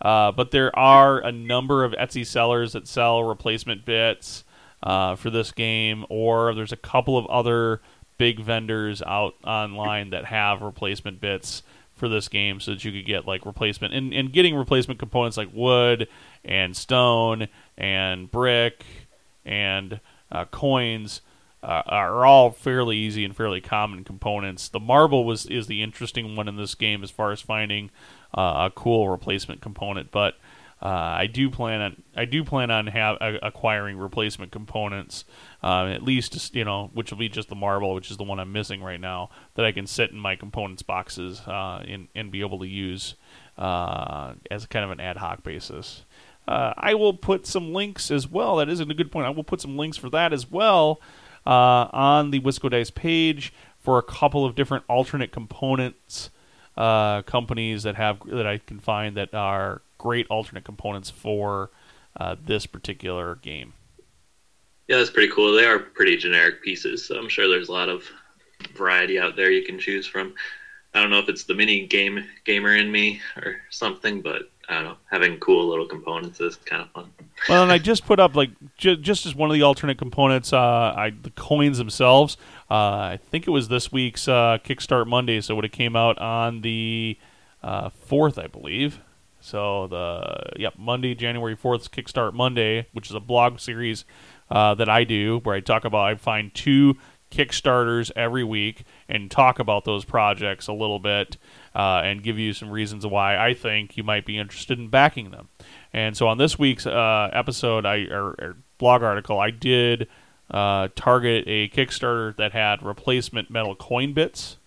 Uh, 0.00 0.32
but 0.32 0.50
there 0.50 0.76
are 0.78 1.18
a 1.18 1.30
number 1.30 1.84
of 1.84 1.92
Etsy 1.92 2.26
sellers 2.26 2.72
that 2.72 2.88
sell 2.88 3.22
replacement 3.22 3.84
bits 3.84 4.44
uh, 4.82 5.14
for 5.14 5.30
this 5.30 5.52
game, 5.52 6.06
or 6.08 6.54
there's 6.54 6.72
a 6.72 6.76
couple 6.76 7.18
of 7.18 7.26
other 7.26 7.80
big 8.18 8.40
vendors 8.40 9.02
out 9.02 9.34
online 9.44 10.10
that 10.10 10.26
have 10.26 10.62
replacement 10.62 11.20
bits 11.20 11.62
for 12.00 12.08
this 12.08 12.28
game 12.28 12.58
so 12.58 12.72
that 12.72 12.84
you 12.84 12.90
could 12.90 13.06
get 13.06 13.26
like 13.26 13.46
replacement 13.46 13.94
and, 13.94 14.12
and 14.12 14.32
getting 14.32 14.56
replacement 14.56 14.98
components 14.98 15.36
like 15.36 15.50
wood 15.52 16.08
and 16.44 16.76
stone 16.76 17.46
and 17.76 18.30
brick 18.30 18.84
and 19.44 20.00
uh, 20.32 20.46
coins 20.46 21.20
uh, 21.62 21.82
are 21.86 22.24
all 22.24 22.50
fairly 22.50 22.96
easy 22.96 23.24
and 23.24 23.36
fairly 23.36 23.60
common 23.60 24.02
components. 24.02 24.68
The 24.68 24.80
marble 24.80 25.24
was 25.24 25.44
is 25.46 25.66
the 25.66 25.82
interesting 25.82 26.34
one 26.34 26.48
in 26.48 26.56
this 26.56 26.74
game 26.74 27.04
as 27.04 27.10
far 27.10 27.32
as 27.32 27.42
finding 27.42 27.90
uh, 28.34 28.68
a 28.68 28.72
cool 28.74 29.10
replacement 29.10 29.60
component, 29.60 30.10
but 30.10 30.36
uh, 30.82 30.86
I 30.88 31.26
do 31.26 31.50
plan 31.50 31.80
on 31.80 32.02
I 32.16 32.24
do 32.24 32.44
plan 32.44 32.70
on 32.70 32.86
have, 32.86 33.18
acquiring 33.42 33.98
replacement 33.98 34.50
components 34.52 35.24
uh, 35.62 35.86
at 35.86 36.02
least 36.02 36.54
you 36.54 36.64
know, 36.64 36.90
which 36.94 37.10
will 37.10 37.18
be 37.18 37.28
just 37.28 37.48
the 37.48 37.54
marble, 37.54 37.94
which 37.94 38.10
is 38.10 38.16
the 38.16 38.24
one 38.24 38.40
I'm 38.40 38.52
missing 38.52 38.82
right 38.82 39.00
now, 39.00 39.30
that 39.54 39.66
I 39.66 39.72
can 39.72 39.86
sit 39.86 40.10
in 40.10 40.18
my 40.18 40.36
components 40.36 40.82
boxes 40.82 41.40
uh, 41.46 41.84
and, 41.86 42.08
and 42.14 42.30
be 42.30 42.40
able 42.40 42.58
to 42.60 42.66
use 42.66 43.14
uh, 43.58 44.34
as 44.50 44.66
kind 44.66 44.84
of 44.84 44.90
an 44.90 45.00
ad 45.00 45.18
hoc 45.18 45.42
basis. 45.42 46.04
Uh, 46.48 46.72
I 46.76 46.94
will 46.94 47.14
put 47.14 47.46
some 47.46 47.72
links 47.72 48.10
as 48.10 48.26
well. 48.26 48.56
That 48.56 48.68
isn't 48.68 48.90
a 48.90 48.94
good 48.94 49.12
point. 49.12 49.26
I 49.26 49.30
will 49.30 49.44
put 49.44 49.60
some 49.60 49.76
links 49.76 49.96
for 49.96 50.08
that 50.10 50.32
as 50.32 50.50
well 50.50 51.00
uh, 51.46 51.88
on 51.92 52.30
the 52.30 52.40
WiscoDice 52.40 52.94
page 52.94 53.52
for 53.78 53.98
a 53.98 54.02
couple 54.02 54.44
of 54.44 54.54
different 54.54 54.84
alternate 54.88 55.32
components 55.32 56.30
uh, 56.76 57.22
companies 57.22 57.82
that 57.82 57.96
have 57.96 58.20
that 58.26 58.46
I 58.46 58.58
can 58.58 58.78
find 58.78 59.16
that 59.16 59.34
are 59.34 59.82
great 60.00 60.26
alternate 60.30 60.64
components 60.64 61.10
for 61.10 61.70
this 62.44 62.66
particular 62.66 63.36
game. 63.36 63.74
Yeah, 64.88 64.96
that's 64.96 65.10
pretty 65.10 65.32
cool. 65.32 65.54
They 65.54 65.66
are 65.66 65.78
pretty 65.78 66.16
generic 66.16 66.62
pieces, 66.62 67.06
so 67.06 67.16
I'm 67.16 67.28
sure 67.28 67.48
there's 67.48 67.68
a 67.68 67.72
lot 67.72 67.88
of 67.88 68.02
variety 68.74 69.18
out 69.18 69.36
there 69.36 69.50
you 69.50 69.64
can 69.64 69.78
choose 69.78 70.06
from. 70.06 70.34
I 70.94 71.00
don't 71.00 71.10
know 71.10 71.18
if 71.18 71.28
it's 71.28 71.44
the 71.44 71.54
mini 71.54 71.86
game 71.86 72.24
gamer 72.44 72.74
in 72.74 72.90
me 72.90 73.20
or 73.36 73.58
something, 73.70 74.20
but 74.20 74.50
I 74.68 74.74
don't 74.74 74.84
know. 74.84 74.96
Having 75.10 75.38
cool 75.38 75.68
little 75.68 75.86
components 75.86 76.40
is 76.40 76.56
kind 76.56 76.82
of 76.82 76.90
fun. 76.90 77.12
Well, 77.48 77.62
and 77.62 77.70
I 77.70 77.78
just 77.90 78.04
put 78.04 78.18
up 78.18 78.34
like 78.34 78.50
ju- 78.76 78.96
just 78.96 79.26
as 79.26 79.34
one 79.34 79.50
of 79.50 79.54
the 79.54 79.62
alternate 79.62 79.98
components, 79.98 80.52
uh, 80.52 80.58
I 80.96 81.10
the 81.10 81.30
coins 81.30 81.78
themselves. 81.78 82.36
Uh, 82.70 82.74
I 83.14 83.20
think 83.30 83.46
it 83.46 83.50
was 83.50 83.68
this 83.68 83.92
week's 83.92 84.26
uh, 84.26 84.58
Kickstart 84.64 85.06
Monday, 85.06 85.40
so 85.40 85.60
it 85.60 85.72
came 85.72 85.94
out 85.94 86.18
on 86.18 86.62
the 86.62 87.16
uh, 87.62 87.90
fourth, 87.90 88.38
I 88.38 88.48
believe. 88.48 89.00
So 89.50 89.88
the 89.88 90.60
yep 90.60 90.74
Monday, 90.78 91.16
January 91.16 91.56
fourth, 91.56 91.90
Kickstart 91.90 92.34
Monday, 92.34 92.86
which 92.92 93.10
is 93.10 93.16
a 93.16 93.20
blog 93.20 93.58
series 93.58 94.04
uh, 94.48 94.74
that 94.76 94.88
I 94.88 95.02
do, 95.02 95.40
where 95.42 95.56
I 95.56 95.60
talk 95.60 95.84
about 95.84 96.06
I 96.06 96.14
find 96.14 96.54
two 96.54 96.96
Kickstarters 97.32 98.12
every 98.14 98.44
week 98.44 98.84
and 99.08 99.28
talk 99.28 99.58
about 99.58 99.84
those 99.84 100.04
projects 100.04 100.68
a 100.68 100.72
little 100.72 101.00
bit 101.00 101.36
uh, 101.74 102.02
and 102.04 102.22
give 102.22 102.38
you 102.38 102.52
some 102.52 102.70
reasons 102.70 103.04
why 103.04 103.36
I 103.36 103.54
think 103.54 103.96
you 103.96 104.04
might 104.04 104.24
be 104.24 104.38
interested 104.38 104.78
in 104.78 104.88
backing 104.88 105.32
them. 105.32 105.48
And 105.92 106.16
so 106.16 106.28
on 106.28 106.38
this 106.38 106.56
week's 106.56 106.86
uh, 106.86 107.30
episode, 107.32 107.84
I 107.84 108.04
or, 108.04 108.28
or, 108.38 108.56
blog 108.78 109.02
article, 109.02 109.38
I 109.38 109.50
did 109.50 110.08
uh, 110.50 110.88
target 110.94 111.44
a 111.48 111.68
Kickstarter 111.68 112.36
that 112.36 112.52
had 112.52 112.84
replacement 112.84 113.50
metal 113.50 113.74
coin 113.74 114.12
bits. 114.12 114.58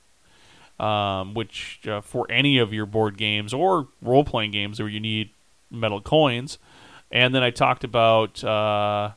Um, 0.79 1.35
which 1.35 1.87
uh, 1.87 2.01
for 2.01 2.29
any 2.31 2.57
of 2.57 2.73
your 2.73 2.87
board 2.87 3.15
games 3.15 3.53
or 3.53 3.87
role 4.01 4.25
playing 4.25 4.51
games 4.51 4.79
where 4.79 4.89
you 4.89 4.99
need 4.99 5.29
metal 5.69 6.01
coins, 6.01 6.57
and 7.11 7.33
then 7.33 7.43
I 7.43 7.51
talked 7.51 7.83
about 7.83 8.43
uh, 8.43 9.11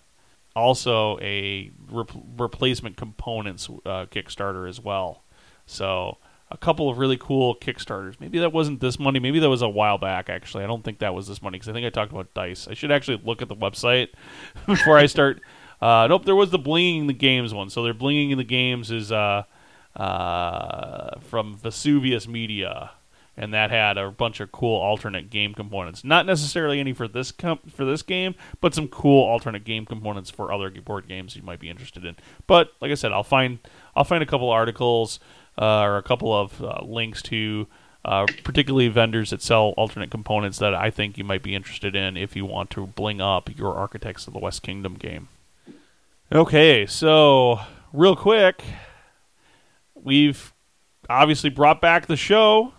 also 0.55 1.19
a 1.21 1.71
replacement 1.91 2.97
components 2.97 3.69
uh, 3.87 4.07
Kickstarter 4.07 4.69
as 4.69 4.79
well. 4.81 5.23
So 5.65 6.19
a 6.51 6.57
couple 6.57 6.89
of 6.89 6.99
really 6.99 7.17
cool 7.17 7.57
Kickstarters. 7.57 8.21
Maybe 8.21 8.39
that 8.39 8.53
wasn't 8.53 8.81
this 8.81 8.99
money. 8.99 9.19
Maybe 9.19 9.39
that 9.41 9.49
was 9.49 9.63
a 9.63 9.69
while 9.69 9.99
back. 9.99 10.29
Actually, 10.29 10.65
I 10.65 10.67
don't 10.67 10.85
think 10.85 11.01
that 11.01 11.15
was 11.15 11.27
this 11.27 11.43
money 11.43 11.57
because 11.57 11.69
I 11.69 11.73
think 11.73 11.87
I 11.87 11.91
talked 11.91 12.13
about 12.13 12.33
dice. 12.35 12.69
I 12.69 12.75
should 12.75 12.93
actually 12.93 13.21
look 13.25 13.43
at 13.43 13.49
the 13.49 13.57
website 13.57 14.09
before 14.67 14.97
I 14.97 15.07
start. 15.07 15.41
Uh, 15.81 16.07
nope, 16.09 16.25
there 16.25 16.37
was 16.37 16.51
the 16.51 16.59
blinging 16.59 17.07
the 17.07 17.13
games 17.13 17.53
one. 17.53 17.69
So 17.69 17.83
they're 17.83 17.95
blinging 17.95 18.31
in 18.31 18.39
the 18.39 18.45
games 18.45 18.91
is 18.91 19.11
uh, 19.11 19.45
uh, 19.97 21.19
from 21.21 21.57
Vesuvius 21.57 22.29
Media 22.29 22.93
and 23.37 23.53
that 23.53 23.71
had 23.71 23.99
a 23.99 24.11
bunch 24.11 24.41
of 24.41 24.51
cool 24.51 24.81
alternate 24.81 25.31
game 25.31 25.55
components. 25.55 26.05
Not 26.05 26.27
necessarily 26.27 26.81
any 26.81 26.93
for 26.93 27.07
this 27.07 27.33
comp- 27.33 27.71
for 27.71 27.85
this 27.85 28.03
game, 28.03 28.35
but 28.61 28.75
some 28.75 28.89
cool 28.89 29.25
alternate 29.25 29.65
game 29.65 29.85
components 29.85 30.31
for 30.31 30.53
other 30.53 30.71
board 30.71 31.07
games 31.07 31.37
you 31.37 31.43
might 31.43 31.61
be 31.61 31.69
interested 31.69 32.05
in. 32.05 32.17
But 32.47 32.73
like 32.81 32.91
I 32.91 32.95
said, 32.95 33.13
I'll 33.13 33.23
find 33.23 33.59
I'll 33.95 34.05
find 34.05 34.23
a 34.23 34.27
couple 34.27 34.49
articles 34.51 35.21
uh, 35.59 35.83
or 35.83 35.99
a 35.99 36.03
couple 36.03 36.35
of 36.35 36.63
uh, 36.63 36.81
links 36.83 37.23
to 37.23 37.67
uh, 38.05 38.27
particularly 38.45 38.89
vendors 38.89 39.31
that 39.31 39.43
sell 39.43 39.75
alternate 39.77 40.11
components 40.11 40.59
that 40.59 40.75
I 40.75 40.91
think 40.91 41.19
you 41.19 41.25
might 41.25 41.43
be 41.43 41.55
interested 41.55 41.97
in 41.97 42.17
if 42.17 42.37
you 42.37 42.47
want 42.47 42.71
to 42.71 42.87
bling 42.87 43.21
up 43.21 43.57
your 43.59 43.75
Architects 43.75 44.27
of 44.27 44.33
the 44.33 44.39
West 44.39 44.63
Kingdom 44.63 44.95
game. 44.95 45.29
Okay, 46.31 46.87
so 46.87 47.61
real 47.93 48.15
quick, 48.15 48.63
we've 50.07 50.55
obviously 51.11 51.51
brought 51.51 51.81
back 51.81 52.07
the 52.07 52.17
show 52.17 52.73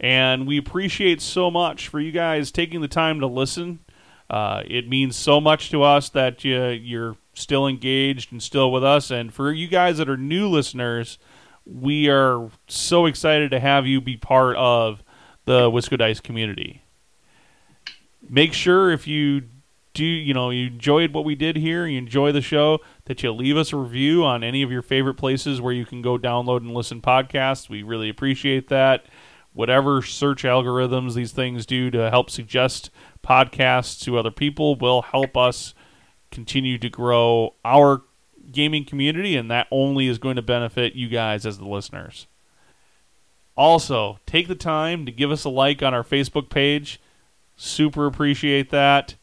and 0.00 0.46
we 0.46 0.58
appreciate 0.58 1.22
so 1.22 1.50
much 1.50 1.88
for 1.88 2.00
you 2.00 2.12
guys 2.12 2.50
taking 2.50 2.80
the 2.82 2.88
time 2.88 3.20
to 3.20 3.26
listen. 3.26 3.78
Uh, 4.28 4.62
it 4.66 4.88
means 4.88 5.16
so 5.16 5.40
much 5.40 5.70
to 5.70 5.82
us 5.82 6.10
that 6.10 6.44
you, 6.44 6.60
you're 6.66 7.16
still 7.32 7.68
engaged 7.68 8.32
and 8.32 8.42
still 8.42 8.72
with 8.72 8.82
us. 8.82 9.10
And 9.10 9.32
for 9.32 9.52
you 9.52 9.68
guys 9.68 9.98
that 9.98 10.08
are 10.08 10.16
new 10.16 10.48
listeners, 10.48 11.18
we 11.64 12.08
are 12.08 12.50
so 12.66 13.06
excited 13.06 13.52
to 13.52 13.60
have 13.60 13.86
you 13.86 14.00
be 14.00 14.16
part 14.16 14.56
of 14.56 15.04
the 15.44 15.70
WiscoDice 15.70 16.20
community. 16.20 16.82
Make 18.28 18.52
sure 18.52 18.90
if 18.90 19.06
you 19.06 19.44
do, 19.94 20.04
you 20.04 20.34
know, 20.34 20.50
you 20.50 20.66
enjoyed 20.66 21.14
what 21.14 21.24
we 21.24 21.36
did 21.36 21.56
here, 21.56 21.86
you 21.86 21.96
enjoy 21.96 22.32
the 22.32 22.42
show, 22.42 22.80
that 23.06 23.22
you 23.22 23.32
leave 23.32 23.56
us 23.56 23.72
a 23.72 23.76
review 23.76 24.24
on 24.24 24.44
any 24.44 24.62
of 24.62 24.70
your 24.70 24.82
favorite 24.82 25.14
places 25.14 25.60
where 25.60 25.72
you 25.72 25.86
can 25.86 26.02
go 26.02 26.18
download 26.18 26.58
and 26.58 26.74
listen 26.74 27.00
podcasts. 27.00 27.68
We 27.68 27.82
really 27.82 28.08
appreciate 28.08 28.68
that 28.68 29.06
whatever 29.56 30.02
search 30.02 30.42
algorithms 30.42 31.14
these 31.14 31.32
things 31.32 31.64
do 31.64 31.90
to 31.90 32.10
help 32.10 32.28
suggest 32.28 32.90
podcasts 33.24 33.98
to 34.04 34.18
other 34.18 34.30
people 34.30 34.76
will 34.76 35.02
help 35.02 35.36
us 35.36 35.72
continue 36.30 36.76
to 36.76 36.90
grow 36.90 37.54
our 37.64 38.02
gaming 38.52 38.84
community, 38.84 39.34
and 39.34 39.50
that 39.50 39.66
only 39.70 40.08
is 40.08 40.18
going 40.18 40.36
to 40.36 40.42
benefit 40.42 40.94
you 40.94 41.08
guys 41.08 41.46
as 41.46 41.58
the 41.58 41.66
listeners. 41.66 42.26
Also, 43.56 44.18
take 44.26 44.46
the 44.46 44.54
time 44.54 45.06
to 45.06 45.12
give 45.12 45.30
us 45.30 45.44
a 45.44 45.48
like 45.48 45.82
on 45.82 45.94
our 45.94 46.04
Facebook 46.04 46.50
page. 46.50 47.00
Super 47.56 48.06
appreciate 48.06 48.70
that. 48.70 49.14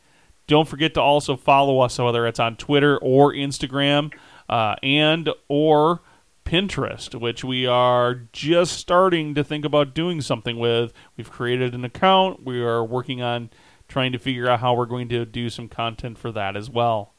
Don't 0.47 0.67
forget 0.67 0.93
to 0.95 1.01
also 1.01 1.35
follow 1.35 1.79
us, 1.79 1.97
whether 1.97 2.27
it's 2.27 2.39
on 2.39 2.57
Twitter 2.57 2.97
or 2.97 3.33
Instagram, 3.33 4.13
uh, 4.49 4.75
and 4.83 5.29
or 5.47 6.01
Pinterest, 6.45 7.19
which 7.19 7.43
we 7.43 7.65
are 7.65 8.15
just 8.33 8.77
starting 8.77 9.33
to 9.35 9.43
think 9.43 9.65
about 9.65 9.93
doing 9.93 10.21
something 10.21 10.59
with. 10.59 10.93
We've 11.15 11.31
created 11.31 11.73
an 11.73 11.85
account. 11.85 12.45
We 12.45 12.61
are 12.61 12.83
working 12.83 13.21
on 13.21 13.49
trying 13.87 14.11
to 14.11 14.19
figure 14.19 14.49
out 14.49 14.59
how 14.59 14.73
we're 14.73 14.85
going 14.85 15.09
to 15.09 15.25
do 15.25 15.49
some 15.49 15.69
content 15.69 16.17
for 16.17 16.31
that 16.31 16.57
as 16.57 16.69
well. 16.69 17.13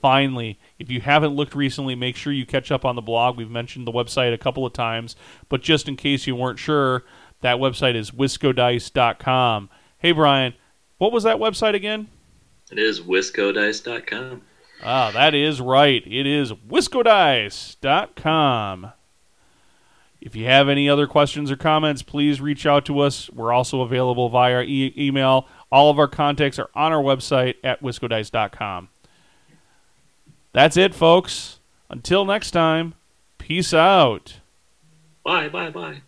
Finally, 0.00 0.58
if 0.78 0.90
you 0.90 1.00
haven't 1.00 1.34
looked 1.34 1.54
recently, 1.54 1.94
make 1.94 2.16
sure 2.16 2.32
you 2.32 2.44
catch 2.44 2.70
up 2.70 2.84
on 2.84 2.96
the 2.96 3.00
blog. 3.00 3.36
We've 3.36 3.50
mentioned 3.50 3.86
the 3.86 3.92
website 3.92 4.34
a 4.34 4.38
couple 4.38 4.66
of 4.66 4.72
times, 4.72 5.16
but 5.48 5.62
just 5.62 5.88
in 5.88 5.96
case 5.96 6.26
you 6.26 6.36
weren't 6.36 6.58
sure, 6.58 7.04
that 7.40 7.56
website 7.56 7.94
is 7.94 8.10
wiscodice.com. 8.10 9.70
Hey, 9.98 10.12
Brian, 10.12 10.54
what 10.98 11.12
was 11.12 11.24
that 11.24 11.38
website 11.38 11.74
again? 11.74 12.08
It 12.74 12.80
is 12.80 13.00
wiscodice.com. 13.02 14.42
Ah, 14.82 15.12
that 15.12 15.32
is 15.32 15.60
right. 15.60 16.04
It 16.04 16.26
is 16.26 16.52
wiscodice.com. 16.52 18.92
If 20.20 20.34
you 20.34 20.46
have 20.46 20.68
any 20.68 20.88
other 20.88 21.06
questions 21.06 21.52
or 21.52 21.56
comments, 21.56 22.02
please 22.02 22.40
reach 22.40 22.66
out 22.66 22.84
to 22.86 22.98
us. 22.98 23.30
We're 23.30 23.52
also 23.52 23.82
available 23.82 24.28
via 24.28 24.62
e- 24.62 24.92
email. 24.98 25.46
All 25.70 25.88
of 25.88 26.00
our 26.00 26.08
contacts 26.08 26.58
are 26.58 26.70
on 26.74 26.92
our 26.92 27.00
website 27.00 27.54
at 27.62 27.80
wiscodice.com. 27.80 28.88
That's 30.52 30.76
it, 30.76 30.96
folks. 30.96 31.60
Until 31.88 32.24
next 32.24 32.50
time, 32.50 32.94
peace 33.38 33.72
out. 33.72 34.40
Bye, 35.22 35.48
bye, 35.48 35.70
bye. 35.70 36.00